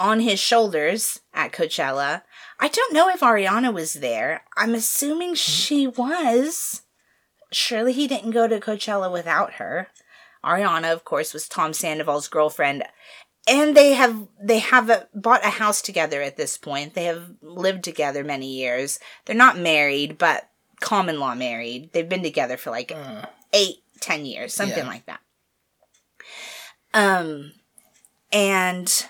on 0.00 0.20
his 0.20 0.38
shoulders 0.40 1.20
at 1.34 1.52
Coachella. 1.52 2.22
I 2.60 2.68
don't 2.68 2.92
know 2.92 3.08
if 3.08 3.20
Ariana 3.20 3.72
was 3.72 3.94
there. 3.94 4.42
I'm 4.56 4.74
assuming 4.74 5.34
she 5.34 5.86
was. 5.86 6.82
Surely 7.50 7.92
he 7.92 8.06
didn't 8.06 8.32
go 8.32 8.46
to 8.48 8.60
Coachella 8.60 9.10
without 9.12 9.54
her. 9.54 9.88
Ariana, 10.44 10.92
of 10.92 11.04
course, 11.04 11.32
was 11.32 11.48
Tom 11.48 11.72
Sandoval's 11.72 12.28
girlfriend. 12.28 12.84
And 13.48 13.76
they 13.76 13.92
have 13.94 14.28
they 14.42 14.58
have 14.58 14.90
a, 14.90 15.08
bought 15.14 15.44
a 15.44 15.50
house 15.50 15.80
together 15.80 16.20
at 16.20 16.36
this 16.36 16.58
point. 16.58 16.94
They 16.94 17.04
have 17.04 17.30
lived 17.40 17.82
together 17.82 18.22
many 18.22 18.46
years. 18.52 18.98
They're 19.24 19.34
not 19.34 19.58
married, 19.58 20.18
but 20.18 20.50
common 20.80 21.18
law 21.18 21.34
married. 21.34 21.90
They've 21.92 22.08
been 22.08 22.22
together 22.22 22.56
for 22.56 22.70
like 22.70 22.92
Uh, 22.94 23.24
eight, 23.52 23.78
ten 24.00 24.26
years, 24.26 24.52
something 24.54 24.78
Yeah. 24.84 24.86
like 24.86 25.06
that. 25.06 25.20
Um, 26.92 27.52
and 28.32 29.06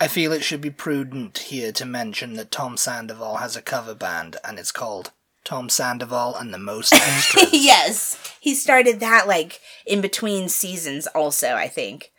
I 0.00 0.06
feel 0.08 0.32
it 0.32 0.44
should 0.44 0.60
be 0.60 0.70
prudent 0.70 1.38
here 1.38 1.72
to 1.72 1.84
mention 1.84 2.34
that 2.34 2.50
Tom 2.50 2.76
Sandoval 2.76 3.36
has 3.36 3.56
a 3.56 3.62
cover 3.62 3.94
band, 3.94 4.36
and 4.44 4.58
it's 4.58 4.70
called 4.72 5.12
Tom 5.44 5.68
Sandoval 5.68 6.36
and 6.36 6.54
the 6.54 6.58
Most 6.58 6.92
Extras. 6.94 7.52
yes, 7.52 8.18
he 8.40 8.54
started 8.54 9.00
that 9.00 9.26
like 9.26 9.60
in 9.86 10.00
between 10.00 10.48
seasons, 10.48 11.06
also 11.08 11.54
I 11.54 11.68
think. 11.68 12.12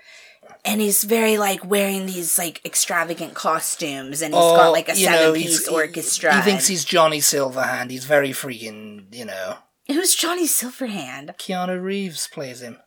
And 0.65 0.81
he's 0.81 1.03
very 1.05 1.37
like 1.37 1.63
wearing 1.63 2.05
these 2.05 2.37
like 2.37 2.63
extravagant 2.65 3.33
costumes, 3.33 4.21
and 4.21 4.33
he's 4.33 4.41
got 4.41 4.67
oh, 4.67 4.71
like 4.71 4.89
a 4.89 4.93
Oh, 4.93 4.95
you 4.95 5.09
know, 5.09 5.33
piece 5.33 5.67
orchestra. 5.67 6.35
He 6.35 6.41
thinks 6.41 6.67
he's 6.67 6.83
Johnny 6.83 7.19
Silverhand. 7.19 7.91
He's 7.91 8.05
very 8.05 8.31
freaking, 8.31 9.13
you 9.13 9.25
know. 9.25 9.57
Who's 9.87 10.15
Johnny 10.15 10.47
Silverhand? 10.47 11.37
Keanu 11.37 11.81
Reeves 11.81 12.27
plays 12.27 12.61
him 12.61 12.77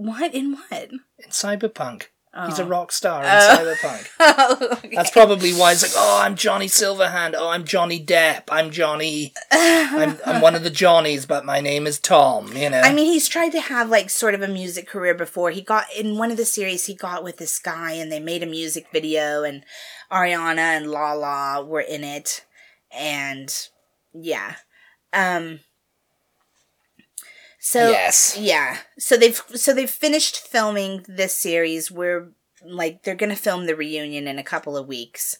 What 0.00 0.34
in 0.34 0.52
what? 0.56 0.90
in 0.90 1.00
Cyberpunk. 1.28 2.04
He's 2.46 2.60
a 2.60 2.62
Oh. 2.62 2.68
rock 2.68 2.92
star 2.92 3.22
in 3.24 3.28
Oh. 3.28 3.56
Cyberpunk. 3.58 4.08
Oh, 4.20 4.68
okay. 4.84 4.94
That's 4.94 5.10
probably 5.10 5.52
why 5.52 5.72
he's 5.72 5.82
like, 5.82 5.90
oh, 5.96 6.20
I'm 6.22 6.36
Johnny 6.36 6.68
Silverhand. 6.68 7.34
Oh, 7.36 7.48
I'm 7.48 7.64
Johnny 7.64 8.02
Depp. 8.02 8.44
I'm 8.50 8.70
Johnny. 8.70 9.34
I'm, 9.52 10.16
I'm 10.24 10.40
one 10.40 10.54
of 10.54 10.62
the 10.62 10.70
Johnnies, 10.70 11.26
but 11.26 11.44
my 11.44 11.60
name 11.60 11.88
is 11.88 11.98
Tom, 11.98 12.56
you 12.56 12.70
know? 12.70 12.80
I 12.82 12.94
mean, 12.94 13.06
he's 13.12 13.26
tried 13.28 13.50
to 13.50 13.60
have 13.60 13.90
like 13.90 14.10
sort 14.10 14.34
of 14.34 14.42
a 14.42 14.48
music 14.48 14.86
career 14.86 15.12
before. 15.14 15.50
He 15.50 15.60
got 15.60 15.86
in 15.98 16.18
one 16.18 16.30
of 16.30 16.36
the 16.36 16.44
series 16.44 16.86
he 16.86 16.94
got 16.94 17.24
with 17.24 17.38
this 17.38 17.58
guy, 17.58 17.92
and 17.92 18.12
they 18.12 18.20
made 18.20 18.44
a 18.44 18.46
music 18.46 18.86
video, 18.92 19.42
and 19.42 19.64
Ariana 20.12 20.58
and 20.78 20.88
Lala 20.90 21.64
were 21.64 21.80
in 21.80 22.04
it, 22.04 22.46
and 22.92 23.52
yeah, 24.14 24.54
um, 25.12 25.60
So 27.60 27.90
Yes. 27.90 28.36
yeah. 28.38 28.78
So 28.98 29.16
they've 29.16 29.40
so 29.54 29.72
they've 29.74 29.88
finished 29.90 30.38
filming 30.38 31.04
this 31.06 31.36
series. 31.36 31.90
We're 31.90 32.32
like 32.64 33.02
they're 33.02 33.14
gonna 33.14 33.36
film 33.36 33.66
the 33.66 33.76
reunion 33.76 34.26
in 34.26 34.38
a 34.38 34.44
couple 34.44 34.76
of 34.76 34.88
weeks. 34.88 35.38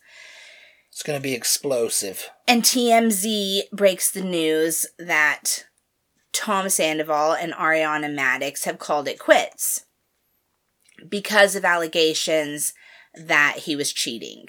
It's 0.93 1.03
going 1.03 1.19
to 1.19 1.23
be 1.23 1.35
explosive. 1.35 2.29
And 2.49 2.63
TMZ 2.63 3.71
breaks 3.73 4.11
the 4.11 4.23
news 4.23 4.87
that 4.99 5.65
Tom 6.33 6.69
Sandoval 6.69 7.33
and 7.33 7.53
Ariana 7.53 8.13
Madix 8.13 8.65
have 8.65 8.79
called 8.79 9.09
it 9.09 9.19
quits 9.19 9.87
because 11.09 11.55
of 11.55 11.65
allegations 11.65 12.75
that 13.15 13.61
he 13.61 13.77
was 13.77 13.93
cheating. 13.93 14.47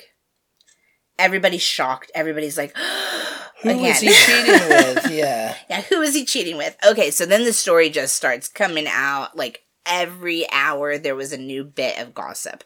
Everybody's 1.21 1.61
shocked. 1.61 2.11
Everybody's 2.15 2.57
like, 2.57 2.75
Who 3.61 3.69
again. 3.69 3.83
was 3.83 3.99
he 3.99 4.09
cheating 4.09 4.69
with? 4.69 5.11
Yeah. 5.11 5.55
yeah, 5.69 5.81
who 5.81 6.01
is 6.01 6.15
he 6.15 6.25
cheating 6.25 6.57
with? 6.57 6.75
Okay, 6.87 7.11
so 7.11 7.25
then 7.25 7.43
the 7.43 7.53
story 7.53 7.89
just 7.89 8.15
starts 8.15 8.47
coming 8.47 8.87
out. 8.87 9.37
Like 9.37 9.63
every 9.85 10.49
hour, 10.51 10.97
there 10.97 11.15
was 11.15 11.31
a 11.31 11.37
new 11.37 11.63
bit 11.63 11.99
of 11.99 12.13
gossip. 12.15 12.63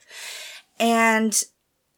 And 0.80 1.42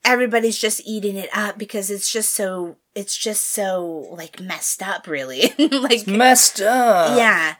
everybody's 0.03 0.57
just 0.57 0.81
eating 0.85 1.15
it 1.15 1.29
up 1.33 1.57
because 1.57 1.91
it's 1.91 2.11
just 2.11 2.33
so, 2.33 2.77
it's 2.95 3.15
just 3.17 3.47
so, 3.51 4.07
like, 4.11 4.39
messed 4.39 4.81
up, 4.81 5.05
really. 5.07 5.53
like, 5.59 6.07
Messed 6.07 6.61
up. 6.61 7.17
yeah. 7.17 7.55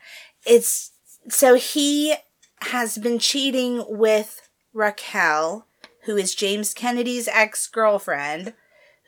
It's, 0.46 0.92
so 1.30 1.56
he 1.56 2.16
has 2.62 2.98
been 2.98 3.20
cheating 3.20 3.84
with 3.88 4.42
Raquel, 4.74 5.68
who 6.06 6.16
is 6.18 6.34
James 6.34 6.74
Kennedy's 6.74 7.28
ex 7.28 7.68
girlfriend, 7.68 8.54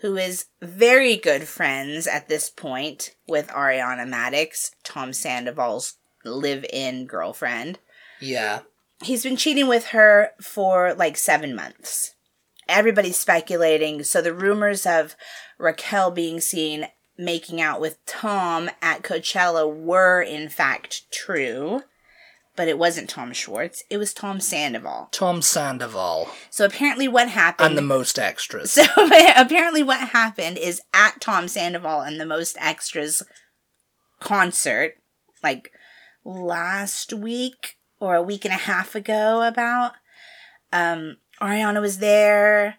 who 0.01 0.15
is 0.15 0.45
very 0.62 1.15
good 1.17 1.43
friends 1.43 2.07
at 2.07 2.29
this 2.29 2.49
point 2.49 3.15
with 3.27 3.47
Ariana 3.49 4.07
Madix, 4.07 4.71
Tom 4.83 5.13
Sandoval's 5.13 5.95
live 6.23 6.65
in 6.71 7.05
girlfriend. 7.05 7.79
Yeah. 8.19 8.62
He's 9.03 9.23
been 9.23 9.38
cheating 9.38 9.67
with 9.67 9.88
her 9.88 10.31
for 10.41 10.93
like 10.93 11.17
seven 11.17 11.55
months. 11.55 12.15
Everybody's 12.67 13.17
speculating. 13.17 14.03
So 14.03 14.21
the 14.21 14.33
rumors 14.33 14.85
of 14.85 15.15
Raquel 15.57 16.12
being 16.12 16.39
seen 16.39 16.88
making 17.17 17.59
out 17.59 17.81
with 17.81 18.03
Tom 18.05 18.69
at 18.81 19.01
Coachella 19.01 19.73
were 19.73 20.21
in 20.21 20.49
fact 20.49 21.12
true. 21.12 21.81
But 22.60 22.67
it 22.67 22.78
wasn't 22.78 23.10
Tom 23.10 23.32
Schwartz. 23.32 23.86
It 23.89 24.00
was 24.00 24.13
Tom 24.13 24.41
Sandoval. 24.41 25.08
Tom 25.13 25.41
Sandoval. 25.41 26.30
So 26.50 26.65
apparently, 26.65 27.08
what 27.08 27.30
happened? 27.30 27.69
And 27.69 27.78
the 27.78 27.82
most 27.82 28.19
extras. 28.19 28.72
So 28.72 28.84
apparently, 29.38 29.82
what 29.82 30.10
happened 30.10 30.58
is 30.58 30.82
at 30.93 31.22
Tom 31.22 31.48
Sandoval 31.48 32.02
and 32.02 32.19
the 32.19 32.26
Most 32.26 32.58
Extras 32.60 33.24
concert, 34.19 34.95
like 35.41 35.72
last 36.26 37.13
week 37.13 37.78
or 37.98 38.15
a 38.15 38.22
week 38.22 38.43
and 38.43 38.54
a 38.54 38.58
half 38.58 38.93
ago, 38.93 39.41
about 39.41 39.93
um, 40.74 41.15
Ariana 41.41 41.80
was 41.80 42.00
there 42.00 42.76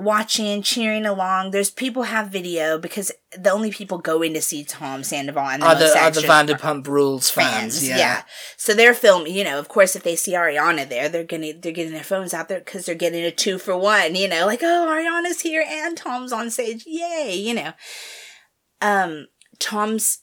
watching, 0.00 0.62
cheering 0.62 1.06
along. 1.06 1.50
There's 1.50 1.70
people 1.70 2.04
have 2.04 2.28
video 2.28 2.78
because 2.78 3.12
the 3.36 3.50
only 3.50 3.70
people 3.70 3.98
going 3.98 4.34
to 4.34 4.42
see 4.42 4.64
Tom 4.64 5.04
Sandoval 5.04 5.46
and 5.46 5.62
the 5.62 5.66
are 5.66 5.74
the, 5.74 5.98
are 5.98 6.10
the 6.10 6.20
Vanderpump 6.20 6.86
Rules 6.86 7.30
fans? 7.30 7.78
fans. 7.78 7.88
yeah. 7.88 7.96
Yeah. 7.96 8.22
So 8.56 8.74
they're 8.74 8.94
filming, 8.94 9.34
you 9.34 9.44
know, 9.44 9.58
of 9.58 9.68
course 9.68 9.94
if 9.94 10.02
they 10.02 10.16
see 10.16 10.32
Ariana 10.32 10.88
there, 10.88 11.08
they're 11.08 11.24
getting 11.24 11.60
they're 11.60 11.72
getting 11.72 11.92
their 11.92 12.02
phones 12.02 12.34
out 12.34 12.48
there 12.48 12.60
cuz 12.60 12.86
they're 12.86 12.94
getting 12.94 13.24
a 13.24 13.30
2 13.30 13.58
for 13.58 13.76
1, 13.76 14.14
you 14.14 14.28
know, 14.28 14.46
like 14.46 14.62
oh, 14.62 14.86
Ariana's 14.88 15.42
here 15.42 15.64
and 15.66 15.96
Tom's 15.96 16.32
on 16.32 16.50
stage. 16.50 16.84
Yay, 16.86 17.34
you 17.34 17.54
know. 17.54 17.72
Um 18.80 19.28
Tom's 19.58 20.20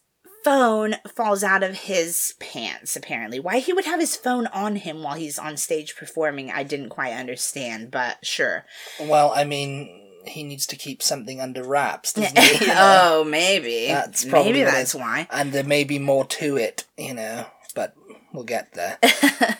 phone 0.47 0.95
falls 1.13 1.43
out 1.43 1.61
of 1.61 1.75
his 1.75 2.33
pants 2.39 2.95
apparently. 2.95 3.37
Why 3.37 3.59
he 3.59 3.73
would 3.73 3.83
have 3.83 3.99
his 3.99 4.15
phone 4.15 4.47
on 4.47 4.77
him 4.77 5.03
while 5.03 5.15
he's 5.15 5.37
on 5.37 5.57
stage 5.57 5.97
performing, 5.97 6.49
I 6.51 6.63
didn't 6.63 6.87
quite 6.87 7.11
understand, 7.11 7.91
but 7.91 8.25
sure. 8.25 8.63
Well, 8.97 9.33
I 9.35 9.43
mean, 9.43 10.21
he 10.25 10.43
needs 10.43 10.65
to 10.67 10.77
keep 10.77 11.03
something 11.03 11.41
under 11.41 11.63
wraps, 11.63 12.13
doesn't 12.13 12.37
he? 12.37 12.57
You 12.65 12.67
know? 12.67 12.75
oh, 12.77 13.23
maybe. 13.25 13.87
That's 13.87 14.23
probably 14.23 14.53
maybe 14.53 14.63
that's 14.63 14.95
why. 14.95 15.27
And 15.31 15.51
there 15.51 15.65
may 15.65 15.83
be 15.83 15.99
more 15.99 16.23
to 16.25 16.55
it, 16.55 16.85
you 16.97 17.13
know, 17.13 17.45
but 17.75 17.93
we'll 18.31 18.45
get 18.45 18.71
there. 18.71 18.99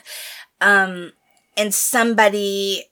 um 0.62 1.12
and 1.58 1.74
somebody 1.74 2.86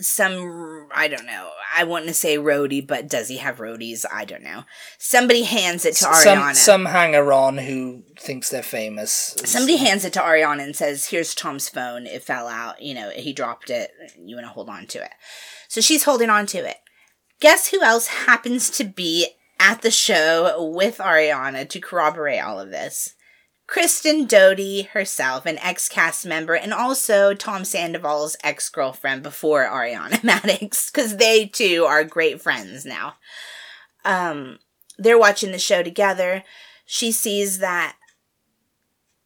some 0.00 0.88
i 0.94 1.08
don't 1.08 1.26
know 1.26 1.50
i 1.76 1.84
want 1.84 2.06
to 2.06 2.14
say 2.14 2.36
roadie 2.36 2.86
but 2.86 3.08
does 3.08 3.28
he 3.28 3.38
have 3.38 3.58
roadies? 3.58 4.04
I 4.12 4.24
don't 4.24 4.42
know. 4.42 4.64
Somebody 4.98 5.44
hands 5.44 5.84
it 5.84 5.94
to 5.96 6.04
ariana 6.06 6.54
some 6.54 6.54
some 6.54 6.84
hanger 6.86 7.32
on 7.32 7.58
who 7.58 8.02
thinks 8.18 8.50
they're 8.50 8.62
famous. 8.62 9.36
somebody 9.44 9.76
hands 9.76 10.04
it 10.04 10.12
to 10.14 10.20
ariana 10.20 10.62
and 10.62 10.76
says 10.76 11.06
here's 11.06 11.34
tom's 11.34 11.68
phone. 11.68 12.06
It 12.06 12.22
fell 12.22 12.48
out. 12.48 12.82
You 12.82 12.94
know 12.94 13.10
he 13.10 13.32
dropped 13.32 13.70
it. 13.70 13.90
You 14.18 14.36
want 14.36 14.46
to 14.46 14.52
hold 14.52 14.68
on 14.68 14.86
to 14.88 15.02
it. 15.02 15.12
So 15.68 15.80
she's 15.80 16.04
holding 16.04 16.30
on 16.30 16.46
to 16.46 16.58
it. 16.58 16.76
Guess 17.40 17.68
who 17.68 17.82
else 17.82 18.06
happens 18.06 18.70
to 18.70 18.84
be 18.84 19.28
at 19.58 19.82
the 19.82 19.90
show 19.90 20.70
with 20.74 20.98
ariana 20.98 21.68
to 21.68 21.80
corroborate 21.80 22.42
all 22.42 22.60
of 22.60 22.70
this 22.70 23.14
Kristen 23.66 24.26
Doute 24.26 24.86
herself, 24.88 25.46
an 25.46 25.58
ex 25.58 25.88
cast 25.88 26.26
member, 26.26 26.54
and 26.54 26.74
also 26.74 27.32
Tom 27.32 27.64
Sandoval's 27.64 28.36
ex 28.42 28.68
girlfriend 28.68 29.22
before 29.22 29.64
Ariana 29.64 30.10
Madix, 30.22 30.92
because 30.92 31.16
they 31.16 31.46
too 31.46 31.84
are 31.84 32.04
great 32.04 32.40
friends 32.40 32.84
now. 32.84 33.14
Um, 34.04 34.58
they're 34.98 35.18
watching 35.18 35.52
the 35.52 35.58
show 35.58 35.82
together. 35.82 36.42
She 36.84 37.12
sees 37.12 37.58
that 37.58 37.96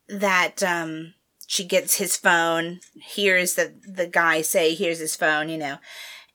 that 0.09 0.63
um 0.63 1.15
she 1.47 1.65
gets 1.65 1.97
his 1.97 2.17
phone, 2.17 2.81
hears 2.95 3.55
the 3.55 3.75
the 3.87 4.07
guy 4.07 4.43
say, 4.43 4.75
"Here's 4.75 4.99
his 4.99 5.17
phone," 5.17 5.49
you 5.49 5.59
know, 5.59 5.79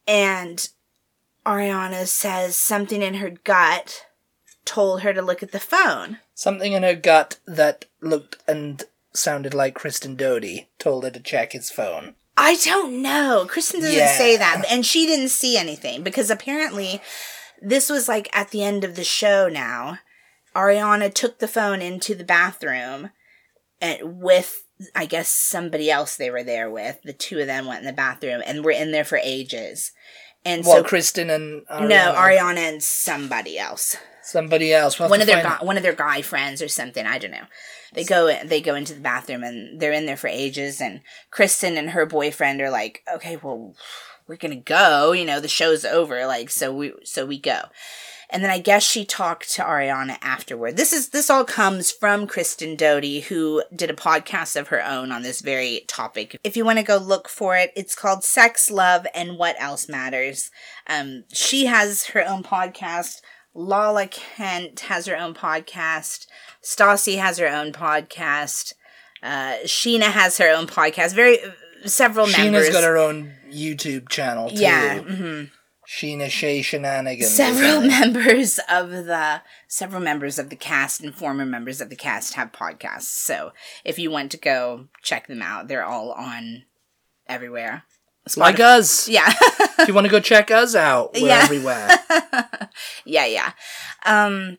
and 0.07 0.67
Ariana 1.45 2.07
says 2.07 2.55
something 2.55 3.01
in 3.01 3.15
her 3.15 3.29
gut 3.29 4.05
told 4.65 5.01
her 5.01 5.13
to 5.13 5.21
look 5.21 5.41
at 5.41 5.51
the 5.51 5.59
phone. 5.59 6.19
Something 6.41 6.73
in 6.73 6.81
her 6.81 6.95
gut 6.95 7.37
that 7.45 7.85
looked 8.01 8.37
and 8.47 8.83
sounded 9.13 9.53
like 9.53 9.75
Kristen 9.75 10.15
Doute 10.15 10.65
told 10.79 11.03
her 11.03 11.11
to 11.11 11.19
check 11.19 11.51
his 11.51 11.69
phone. 11.69 12.15
I 12.35 12.55
don't 12.55 13.03
know. 13.03 13.45
Kristen 13.47 13.81
doesn't 13.81 13.95
Yeah. 13.95 14.17
say 14.17 14.37
that, 14.37 14.65
and 14.67 14.83
she 14.83 15.05
didn't 15.05 15.29
see 15.29 15.55
anything 15.55 16.01
because 16.01 16.31
apparently 16.31 16.99
this 17.61 17.91
was 17.91 18.07
like 18.07 18.27
at 18.35 18.49
the 18.49 18.63
end 18.63 18.83
of 18.83 18.95
the 18.95 19.03
show 19.03 19.49
now. 19.49 19.99
Ariana 20.55 21.13
took 21.13 21.37
the 21.37 21.47
phone 21.47 21.79
into 21.79 22.15
the 22.15 22.23
bathroom 22.23 23.11
and 23.79 23.99
with 24.19 24.63
I 24.95 25.05
guess 25.05 25.27
somebody 25.29 25.91
else 25.91 26.15
they 26.15 26.31
were 26.31 26.41
there 26.43 26.71
with. 26.71 27.03
The 27.03 27.13
two 27.13 27.37
of 27.37 27.45
them 27.45 27.67
went 27.67 27.81
in 27.81 27.85
the 27.85 27.93
bathroom 27.93 28.41
and 28.43 28.65
were 28.65 28.71
in 28.71 28.91
there 28.91 29.05
for 29.05 29.19
ages. 29.21 29.91
And 30.43 30.65
Well, 30.65 30.77
so 30.77 30.83
Kristen 30.83 31.29
and 31.29 31.67
Ariana. 31.67 31.87
no, 31.87 32.13
Ariana 32.17 32.57
and 32.57 32.81
somebody 32.81 33.59
else. 33.59 33.95
Somebody 34.23 34.73
else. 34.73 34.99
We'll 34.99 35.09
one 35.09 35.21
of 35.21 35.27
their 35.27 35.43
guy, 35.43 35.57
one 35.61 35.77
of 35.77 35.83
their 35.83 35.93
guy 35.93 36.21
friends 36.21 36.61
or 36.61 36.67
something. 36.67 37.05
I 37.05 37.17
don't 37.17 37.31
know. 37.31 37.45
They 37.93 38.03
go 38.03 38.33
they 38.43 38.61
go 38.61 38.75
into 38.75 38.93
the 38.93 39.01
bathroom 39.01 39.43
and 39.43 39.79
they're 39.79 39.91
in 39.91 40.05
there 40.05 40.17
for 40.17 40.27
ages. 40.27 40.79
And 40.79 41.01
Kristen 41.31 41.77
and 41.77 41.91
her 41.91 42.05
boyfriend 42.05 42.61
are 42.61 42.69
like, 42.69 43.03
okay, 43.13 43.37
well, 43.37 43.75
we're 44.27 44.37
gonna 44.37 44.55
go. 44.55 45.11
You 45.11 45.25
know, 45.25 45.39
the 45.39 45.47
show's 45.47 45.83
over. 45.85 46.25
Like, 46.25 46.49
so 46.49 46.73
we 46.73 46.93
so 47.03 47.25
we 47.25 47.39
go. 47.39 47.63
And 48.33 48.41
then 48.41 48.49
I 48.49 48.59
guess 48.59 48.83
she 48.83 49.03
talked 49.03 49.51
to 49.55 49.61
Ariana 49.61 50.17
afterward. 50.21 50.77
This 50.77 50.93
is 50.93 51.09
this 51.09 51.29
all 51.29 51.43
comes 51.43 51.91
from 51.91 52.27
Kristen 52.27 52.77
Doute, 52.77 53.25
who 53.25 53.61
did 53.75 53.89
a 53.89 53.95
podcast 53.95 54.57
of 54.57 54.69
her 54.69 54.83
own 54.83 55.11
on 55.11 55.21
this 55.21 55.41
very 55.41 55.83
topic. 55.87 56.39
If 56.43 56.55
you 56.55 56.63
want 56.63 56.79
to 56.79 56.85
go 56.85 56.95
look 56.95 57.27
for 57.27 57.57
it, 57.57 57.73
it's 57.75 57.93
called 57.93 58.23
Sex, 58.23 58.71
Love, 58.71 59.05
and 59.13 59.37
What 59.37 59.57
Else 59.59 59.89
Matters. 59.89 60.49
Um, 60.87 61.25
she 61.33 61.65
has 61.65 62.05
her 62.07 62.25
own 62.25 62.41
podcast. 62.41 63.21
Lala 63.53 64.07
Kent 64.07 64.81
has 64.81 65.05
her 65.05 65.17
own 65.17 65.33
podcast. 65.33 66.27
Stassi 66.63 67.17
has 67.17 67.37
her 67.37 67.47
own 67.47 67.71
podcast. 67.73 68.73
Uh, 69.21 69.57
Scheana 69.65 70.11
has 70.11 70.37
her 70.37 70.49
own 70.49 70.67
podcast. 70.67 71.13
Very 71.13 71.37
several 71.85 72.27
Scheana's 72.27 72.37
members. 72.37 72.65
Scheana's 72.69 72.73
got 72.73 72.83
her 72.83 72.97
own 72.97 73.33
YouTube 73.51 74.09
channel 74.09 74.49
too. 74.49 74.55
yeah. 74.55 74.99
mhm 74.99 75.49
Scheana 75.87 76.29
Shay 76.29 76.61
Shenanigans. 76.61 77.29
several 77.31 77.81
members 77.81 78.59
of 78.69 78.91
the 78.91 79.41
several 79.67 79.99
members 80.01 80.39
of 80.39 80.49
the 80.49 80.55
cast 80.55 81.01
and 81.01 81.13
former 81.13 81.45
members 81.45 81.81
of 81.81 81.89
the 81.89 81.95
cast 81.97 82.35
have 82.35 82.53
podcasts. 82.53 83.01
So 83.09 83.51
if 83.83 83.99
you 83.99 84.09
want 84.09 84.31
to 84.31 84.37
go 84.37 84.87
check 85.01 85.27
them 85.27 85.41
out, 85.41 85.67
they're 85.67 85.83
all 85.83 86.11
on 86.13 86.63
everywhere. 87.27 87.83
Like 88.37 88.59
us. 88.59 89.07
Yeah. 89.09 89.25
if 89.79 89.87
you 89.87 89.93
want 89.93 90.05
to 90.05 90.11
go 90.11 90.19
check 90.19 90.51
us 90.51 90.75
out, 90.75 91.13
we're 91.13 91.27
Yeah. 91.27 91.41
everywhere. 91.43 91.89
yeah, 93.05 93.25
yeah. 93.25 93.51
Um 94.05 94.57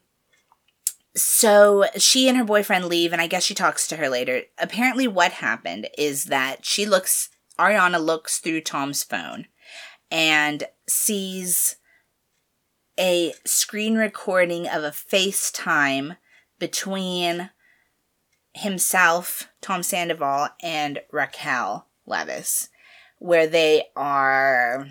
so 1.15 1.85
she 1.97 2.29
and 2.29 2.37
her 2.39 2.45
boyfriend 2.45 2.87
leave 2.87 3.13
and 3.13 3.21
I 3.23 3.27
guess 3.27 3.45
she 3.45 3.55
talks 3.55 3.87
to 3.89 3.97
her 3.97 4.09
later. 4.09 4.43
Apparently 4.59 5.07
what 5.07 5.33
happened 5.33 5.89
is 5.97 6.25
that 6.27 6.65
she 6.65 6.87
looks 6.87 7.29
Ariana 7.59 8.03
looks 8.05 8.39
through 8.39 8.63
Tom's 8.63 9.03
phone 9.03 9.47
and 10.11 10.65
sees 10.89 11.77
a 12.99 13.33
screen 13.45 13.97
recording 13.97 14.67
of 14.69 14.83
a 14.85 14.91
FaceTime 14.91 16.17
between 16.59 17.51
himself, 18.55 19.49
Tom 19.61 19.83
Sandoval, 19.83 20.49
and 20.63 21.01
Raquel 21.11 21.89
Leviss, 22.07 22.69
where 23.23 23.47
they 23.47 23.85
are 23.95 24.89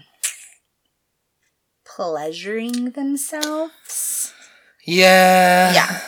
pleasuring 1.86 2.92
themselves. 2.92 4.34
Yeah. 4.86 5.74
Yeah. 5.74 6.02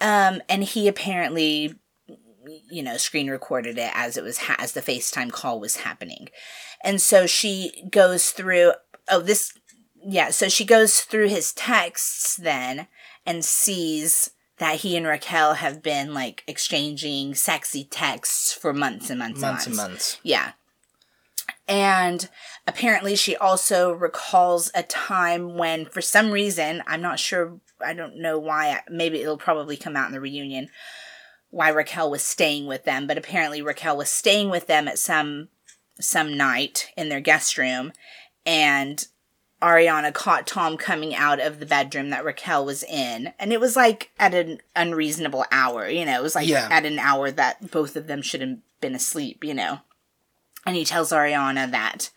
Um, 0.00 0.40
and 0.48 0.62
he 0.62 0.86
apparently, 0.86 1.74
you 2.70 2.82
know, 2.82 2.96
screen 2.96 3.28
recorded 3.28 3.76
it 3.78 3.90
as 3.94 4.16
it 4.16 4.22
was 4.22 4.38
ha- 4.38 4.56
as 4.58 4.72
the 4.72 4.80
FaceTime 4.80 5.32
call 5.32 5.58
was 5.58 5.78
happening, 5.78 6.28
and 6.84 7.00
so 7.00 7.26
she 7.26 7.88
goes 7.90 8.30
through. 8.30 8.72
Oh, 9.10 9.20
this, 9.20 9.52
yeah. 10.06 10.30
So 10.30 10.48
she 10.48 10.64
goes 10.64 11.00
through 11.00 11.28
his 11.28 11.52
texts 11.52 12.36
then 12.36 12.86
and 13.26 13.44
sees 13.44 14.30
that 14.58 14.76
he 14.76 14.96
and 14.96 15.06
Raquel 15.06 15.54
have 15.54 15.82
been 15.82 16.14
like 16.14 16.44
exchanging 16.46 17.34
sexy 17.34 17.84
texts 17.84 18.52
for 18.52 18.72
months 18.72 19.10
and 19.10 19.18
months, 19.18 19.40
Months 19.40 19.66
and 19.66 19.72
and 19.72 19.76
months. 19.76 19.90
months. 19.92 20.20
Yeah. 20.22 20.52
And 21.66 22.28
apparently, 22.66 23.14
she 23.16 23.36
also 23.36 23.92
recalls 23.92 24.70
a 24.74 24.82
time 24.82 25.56
when, 25.56 25.86
for 25.86 26.00
some 26.00 26.30
reason, 26.30 26.82
I'm 26.86 27.02
not 27.02 27.18
sure, 27.18 27.60
I 27.84 27.92
don't 27.94 28.16
know 28.16 28.38
why, 28.38 28.80
maybe 28.88 29.20
it'll 29.20 29.36
probably 29.38 29.76
come 29.76 29.96
out 29.96 30.06
in 30.06 30.12
the 30.12 30.20
reunion, 30.20 30.68
why 31.50 31.68
Raquel 31.68 32.10
was 32.10 32.22
staying 32.22 32.66
with 32.66 32.84
them. 32.84 33.06
But 33.06 33.18
apparently, 33.18 33.62
Raquel 33.62 33.96
was 33.96 34.10
staying 34.10 34.50
with 34.50 34.66
them 34.66 34.88
at 34.88 34.98
some 34.98 35.48
some 36.00 36.36
night 36.36 36.90
in 36.96 37.08
their 37.08 37.20
guest 37.20 37.58
room, 37.58 37.92
and 38.46 39.04
Ariana 39.60 40.14
caught 40.14 40.46
Tom 40.46 40.76
coming 40.76 41.14
out 41.14 41.40
of 41.40 41.58
the 41.58 41.66
bedroom 41.66 42.10
that 42.10 42.24
Raquel 42.24 42.64
was 42.64 42.84
in. 42.84 43.32
And 43.40 43.52
it 43.52 43.58
was 43.58 43.74
like 43.74 44.10
at 44.18 44.32
an 44.32 44.60
unreasonable 44.76 45.44
hour, 45.50 45.88
you 45.88 46.04
know, 46.04 46.18
it 46.18 46.22
was 46.22 46.36
like 46.36 46.46
Yeah. 46.48 46.68
at 46.70 46.86
an 46.86 46.98
hour 47.00 47.30
that 47.32 47.70
both 47.70 47.96
of 47.96 48.06
them 48.06 48.22
should 48.22 48.40
have 48.40 48.58
been 48.80 48.94
asleep, 48.94 49.42
you 49.42 49.54
know. 49.54 49.80
And 50.68 50.76
he 50.76 50.84
tells 50.84 51.12
Ariana 51.12 51.70
that 51.70 52.10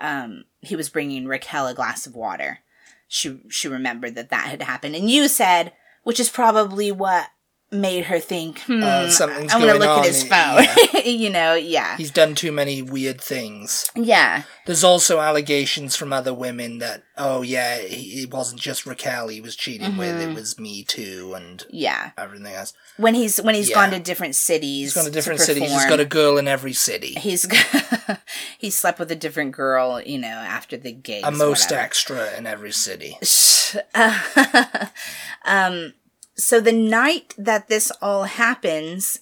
um, 0.00 0.44
he 0.60 0.74
was 0.74 0.88
bringing 0.88 1.26
Raquel 1.26 1.68
a 1.68 1.74
glass 1.74 2.04
of 2.04 2.16
water. 2.16 2.58
She 3.06 3.40
she 3.48 3.68
remembered 3.68 4.16
that 4.16 4.30
that 4.30 4.48
had 4.48 4.60
happened, 4.62 4.96
and 4.96 5.08
you 5.08 5.28
said, 5.28 5.72
which 6.02 6.18
is 6.18 6.28
probably 6.28 6.90
what 6.90 7.28
made 7.72 8.04
her 8.04 8.20
think, 8.20 8.60
hmm, 8.60 8.80
Uh, 8.82 9.08
something's 9.10 9.52
I'm 9.52 9.60
gonna 9.60 9.74
look 9.74 9.88
on 9.88 9.98
at 10.00 10.06
his 10.06 10.22
phone. 10.22 10.64
you 11.04 11.30
know, 11.30 11.54
yeah, 11.54 11.96
He's 11.96 12.12
done 12.12 12.34
too 12.36 12.52
many 12.52 12.80
weird 12.80 13.20
things. 13.20 13.90
yeah, 13.96 14.44
There's 14.66 14.84
also 14.84 15.20
allegations 15.20 15.96
from 15.96 16.12
other 16.12 16.32
women 16.32 16.78
that, 16.78 17.02
oh 17.18 17.42
yeah, 17.42 17.78
he, 17.78 18.22
it 18.22 18.30
wasn't 18.32 18.60
just 18.60 18.86
Raquel 18.86 19.28
he 19.28 19.40
was 19.40 19.56
cheating 19.56 19.96
with, 19.96 20.16
Mm-hmm. 20.16 20.30
it 20.30 20.34
was 20.34 20.58
me 20.60 20.84
too, 20.84 21.34
and 21.34 21.64
yeah. 21.70 22.10
everything 22.16 22.54
else. 22.54 22.72
When 22.98 23.14
he's 23.14 23.38
when 23.42 23.54
he's 23.56 23.68
Yeah. 23.70 23.74
gone 23.74 23.90
to 23.90 23.98
different 23.98 24.36
cities, 24.36 24.86
He's 24.88 24.94
gone 24.94 25.04
to 25.04 25.10
different 25.10 25.40
to 25.40 25.46
cities. 25.46 25.70
He's 25.70 25.86
got 25.86 26.00
a 26.00 26.04
girl 26.04 26.38
in 26.38 26.46
every 26.48 26.72
city. 26.72 27.14
He's 27.14 27.46
he 28.58 28.70
slept 28.70 28.98
with 29.00 29.10
a 29.10 29.16
different 29.16 29.52
girl, 29.52 30.00
you 30.00 30.18
know, 30.18 30.28
after 30.28 30.76
the 30.76 30.92
gigs. 30.92 31.26
A 31.26 31.30
most 31.32 31.64
whatever. 31.66 31.82
extra 31.82 32.36
in 32.38 32.46
every 32.46 32.72
city. 32.72 33.18
um, 35.44 35.92
so 36.36 36.60
the 36.60 36.72
night 36.72 37.34
that 37.38 37.68
this 37.68 37.90
all 38.02 38.24
happens 38.24 39.20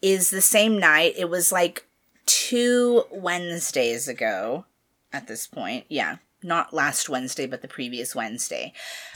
is 0.00 0.30
the 0.30 0.40
same 0.40 0.78
night. 0.78 1.14
It 1.16 1.28
was 1.28 1.52
like 1.52 1.86
two 2.26 3.04
Wednesdays 3.10 4.08
ago 4.08 4.64
at 5.12 5.26
this 5.26 5.46
point. 5.46 5.86
Yeah. 5.88 6.16
Not 6.42 6.74
last 6.74 7.08
Wednesday, 7.08 7.46
but 7.46 7.62
the 7.62 7.68
previous 7.68 8.14
Wednesday. 8.14 8.74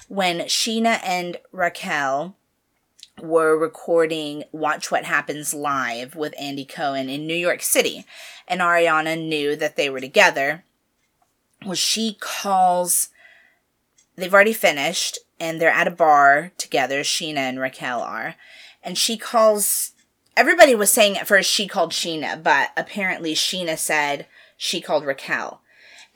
When 0.09 0.41
Scheana 0.41 1.01
and 1.05 1.37
Raquel 1.53 2.37
were 3.23 3.57
recording 3.59 4.45
Watch 4.53 4.91
What 4.91 5.05
Happens 5.05 5.53
Live 5.53 6.15
with 6.15 6.35
Andy 6.39 6.65
Cohen 6.65 7.09
in 7.09 7.27
New 7.27 7.35
York 7.35 7.63
City. 7.63 8.05
And 8.47 8.61
Ariana 8.61 9.21
knew 9.21 9.57
that 9.57 9.77
they 9.77 9.91
were 9.91 10.01
together. 10.01 10.65
Well, 11.65 11.75
she 11.75 12.17
calls 12.21 13.09
they've 14.17 14.33
already 14.33 14.53
finished 14.53 15.19
and 15.41 15.61
they're 15.61 15.71
at 15.71 15.87
a 15.87 15.93
bar 15.93 16.53
together 16.59 17.01
scheana 17.01 17.39
and 17.39 17.61
raquel 17.61 18.01
are 18.01 18.35
and 18.83 18.97
she 18.97 19.17
calls 19.17 19.93
everybody 20.37 20.75
was 20.75 20.93
saying 20.93 21.17
at 21.17 21.27
first 21.27 21.51
she 21.51 21.67
called 21.67 21.93
scheana 21.93 22.41
but 22.43 22.71
apparently 22.77 23.35
scheana 23.35 23.77
said 23.77 24.27
she 24.57 24.81
called 24.81 25.05
raquel 25.05 25.61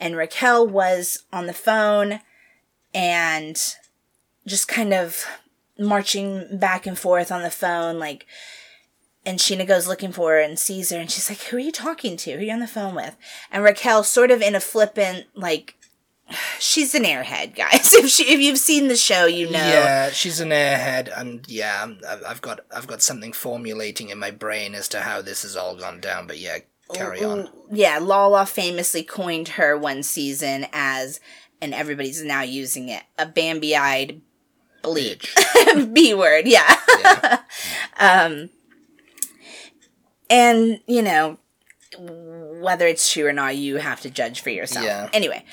and 0.01 0.17
raquel 0.17 0.67
was 0.67 1.25
on 1.33 1.47
the 1.47 1.53
phone 1.53 2.21
and 2.95 3.77
just 4.47 4.69
kind 4.69 4.93
of 4.93 5.25
marching 5.79 6.59
back 6.59 6.87
and 6.87 6.99
forth 6.99 7.33
on 7.33 7.43
the 7.43 7.51
phone 7.51 7.99
like 7.99 8.27
and 9.25 9.39
Scheana 9.39 9.67
goes 9.67 9.87
looking 9.87 10.13
for 10.13 10.33
her 10.33 10.41
and 10.41 10.59
sees 10.59 10.91
her 10.91 10.99
and 10.99 11.11
she's 11.11 11.29
like, 11.29 11.41
Who 11.43 11.57
are 11.57 11.61
you 11.61 11.73
talking 11.73 12.17
to? 12.19 12.33
Who 12.33 12.39
are 12.39 12.43
you 12.43 12.53
on 12.53 12.61
the 12.61 12.67
phone 12.67 12.95
with? 12.95 13.17
And 13.51 13.63
Raquel 13.63 14.03
sort 14.05 14.31
of 14.31 14.43
in 14.43 14.55
a 14.55 14.61
flippant, 14.61 15.27
like 15.35 15.77
she's 16.59 16.95
an 16.95 17.05
airhead, 17.05 17.55
guys. 17.55 17.93
If 18.03 18.09
she 18.09 18.25
if 18.33 18.41
you've 18.41 18.59
seen 18.59 18.89
the 18.89 18.97
show, 18.97 19.27
you 19.27 19.51
know. 19.51 19.59
Yeah, 19.59 20.11
she's 20.11 20.41
an 20.41 20.51
airhead, 20.51 21.11
and 21.17 21.47
yeah, 21.49 21.87
I've 22.09 22.25
I've 22.27 22.41
got 22.43 22.61
I've 22.75 22.87
got 22.87 23.03
something 23.03 23.33
formulating 23.33 24.11
in 24.11 24.19
my 24.19 24.31
brain 24.31 24.75
as 24.75 24.89
to 24.89 25.01
how 25.01 25.23
this 25.23 25.43
has 25.43 25.57
all 25.57 25.77
gone 25.77 26.01
down. 26.01 26.27
But 26.27 26.39
yeah, 26.39 26.59
carry 26.93 27.23
on. 27.25 27.49
Yeah, 27.71 27.99
Lala 27.99 28.47
famously 28.47 29.03
coined 29.03 29.49
her 29.49 29.77
one 29.77 30.03
season 30.03 30.67
as 30.73 31.21
and 31.63 31.73
everybody's 31.73 32.23
now 32.25 32.43
using 32.43 32.89
it, 32.89 33.05
a 33.17 33.25
Bambi 33.25 33.77
eyed 33.77 34.21
bleach 34.83 35.35
B 35.93 36.13
word, 36.13 36.47
yeah. 36.47 36.77
Yeah. 37.01 37.39
Um, 38.01 38.51
and, 40.29 40.81
you 40.89 41.03
know, 41.03 41.39
whether 41.97 42.87
it's 42.87 43.13
true 43.13 43.27
or 43.27 43.33
not, 43.33 43.55
you 43.55 43.77
have 43.77 44.01
to 44.01 44.11
judge 44.11 44.41
for 44.41 44.51
yourself. 44.51 44.85
Yeah. 44.85 45.09
Anyway, 45.13 45.45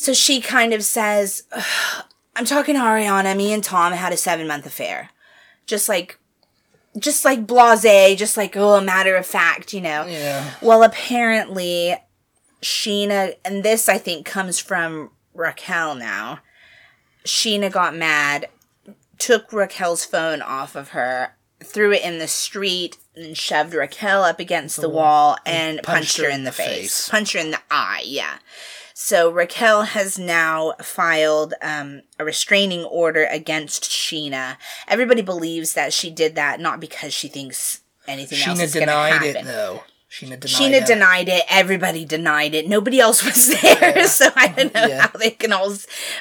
so 0.00 0.14
she 0.14 0.40
kind 0.40 0.72
of 0.72 0.82
says, 0.82 1.42
I'm 2.34 2.46
talking 2.46 2.74
to 2.74 2.80
Ariana. 2.80 3.36
Me 3.36 3.52
and 3.52 3.62
Tom 3.62 3.92
had 3.92 4.14
a 4.14 4.16
seven 4.16 4.46
month 4.46 4.64
affair. 4.64 5.10
Just 5.66 5.90
like, 5.90 6.18
just 6.98 7.22
like 7.22 7.46
blase, 7.46 8.18
just 8.18 8.38
like, 8.38 8.56
oh, 8.56 8.76
a 8.76 8.82
matter 8.82 9.14
of 9.14 9.26
fact, 9.26 9.74
you 9.74 9.82
know? 9.82 10.06
Yeah. 10.06 10.54
Well, 10.62 10.82
apparently, 10.82 11.96
Scheana, 12.62 13.34
and 13.44 13.62
this 13.62 13.90
I 13.90 13.98
think 13.98 14.24
comes 14.24 14.58
from 14.58 15.10
Raquel 15.34 15.94
now. 15.94 16.38
Scheana 17.26 17.70
got 17.70 17.94
mad, 17.94 18.48
took 19.18 19.52
Raquel's 19.52 20.06
phone 20.06 20.40
off 20.40 20.76
of 20.76 20.88
her, 20.88 21.36
threw 21.62 21.92
it 21.92 22.02
in 22.02 22.18
the 22.18 22.26
street, 22.26 22.96
and 23.14 23.36
shoved 23.36 23.74
Raquel 23.74 24.24
up 24.24 24.40
against 24.40 24.80
the 24.80 24.88
wall 24.88 25.36
and 25.44 25.82
punched, 25.82 26.16
her, 26.16 26.30
in 26.30 26.44
the 26.44 26.52
face. 26.52 27.06
Punched 27.06 27.34
her 27.34 27.38
in 27.38 27.50
the 27.50 27.60
eye, 27.70 28.02
yeah. 28.06 28.38
So 29.02 29.30
Raquel 29.30 29.82
has 29.84 30.18
now 30.18 30.74
filed 30.82 31.54
um, 31.62 32.02
a 32.18 32.24
restraining 32.24 32.84
order 32.84 33.24
against 33.24 33.84
Scheana. 33.84 34.58
Everybody 34.86 35.22
believes 35.22 35.72
that 35.72 35.94
she 35.94 36.10
did 36.10 36.34
that 36.34 36.60
not 36.60 36.80
because 36.80 37.14
she 37.14 37.26
thinks 37.26 37.80
anything 38.06 38.38
else 38.46 38.58
Scheana 38.60 38.62
is 38.64 38.74
going 38.74 38.86
to 38.88 38.92
denied 38.92 39.22
it 39.22 39.44
though. 39.46 39.82
Scheana 40.10 40.38
denied 40.38 40.40
Scheana 40.44 40.82
it. 40.82 40.86
denied 40.86 41.28
it. 41.30 41.44
Everybody 41.48 42.04
denied 42.04 42.54
it. 42.54 42.68
Nobody 42.68 43.00
else 43.00 43.24
was 43.24 43.48
there, 43.62 44.06
so 44.06 44.28
I 44.36 44.48
don't 44.48 44.74
know 44.74 44.86
Yeah. 44.86 45.00
how 45.10 45.18
they 45.18 45.30
can 45.30 45.54
all. 45.54 45.72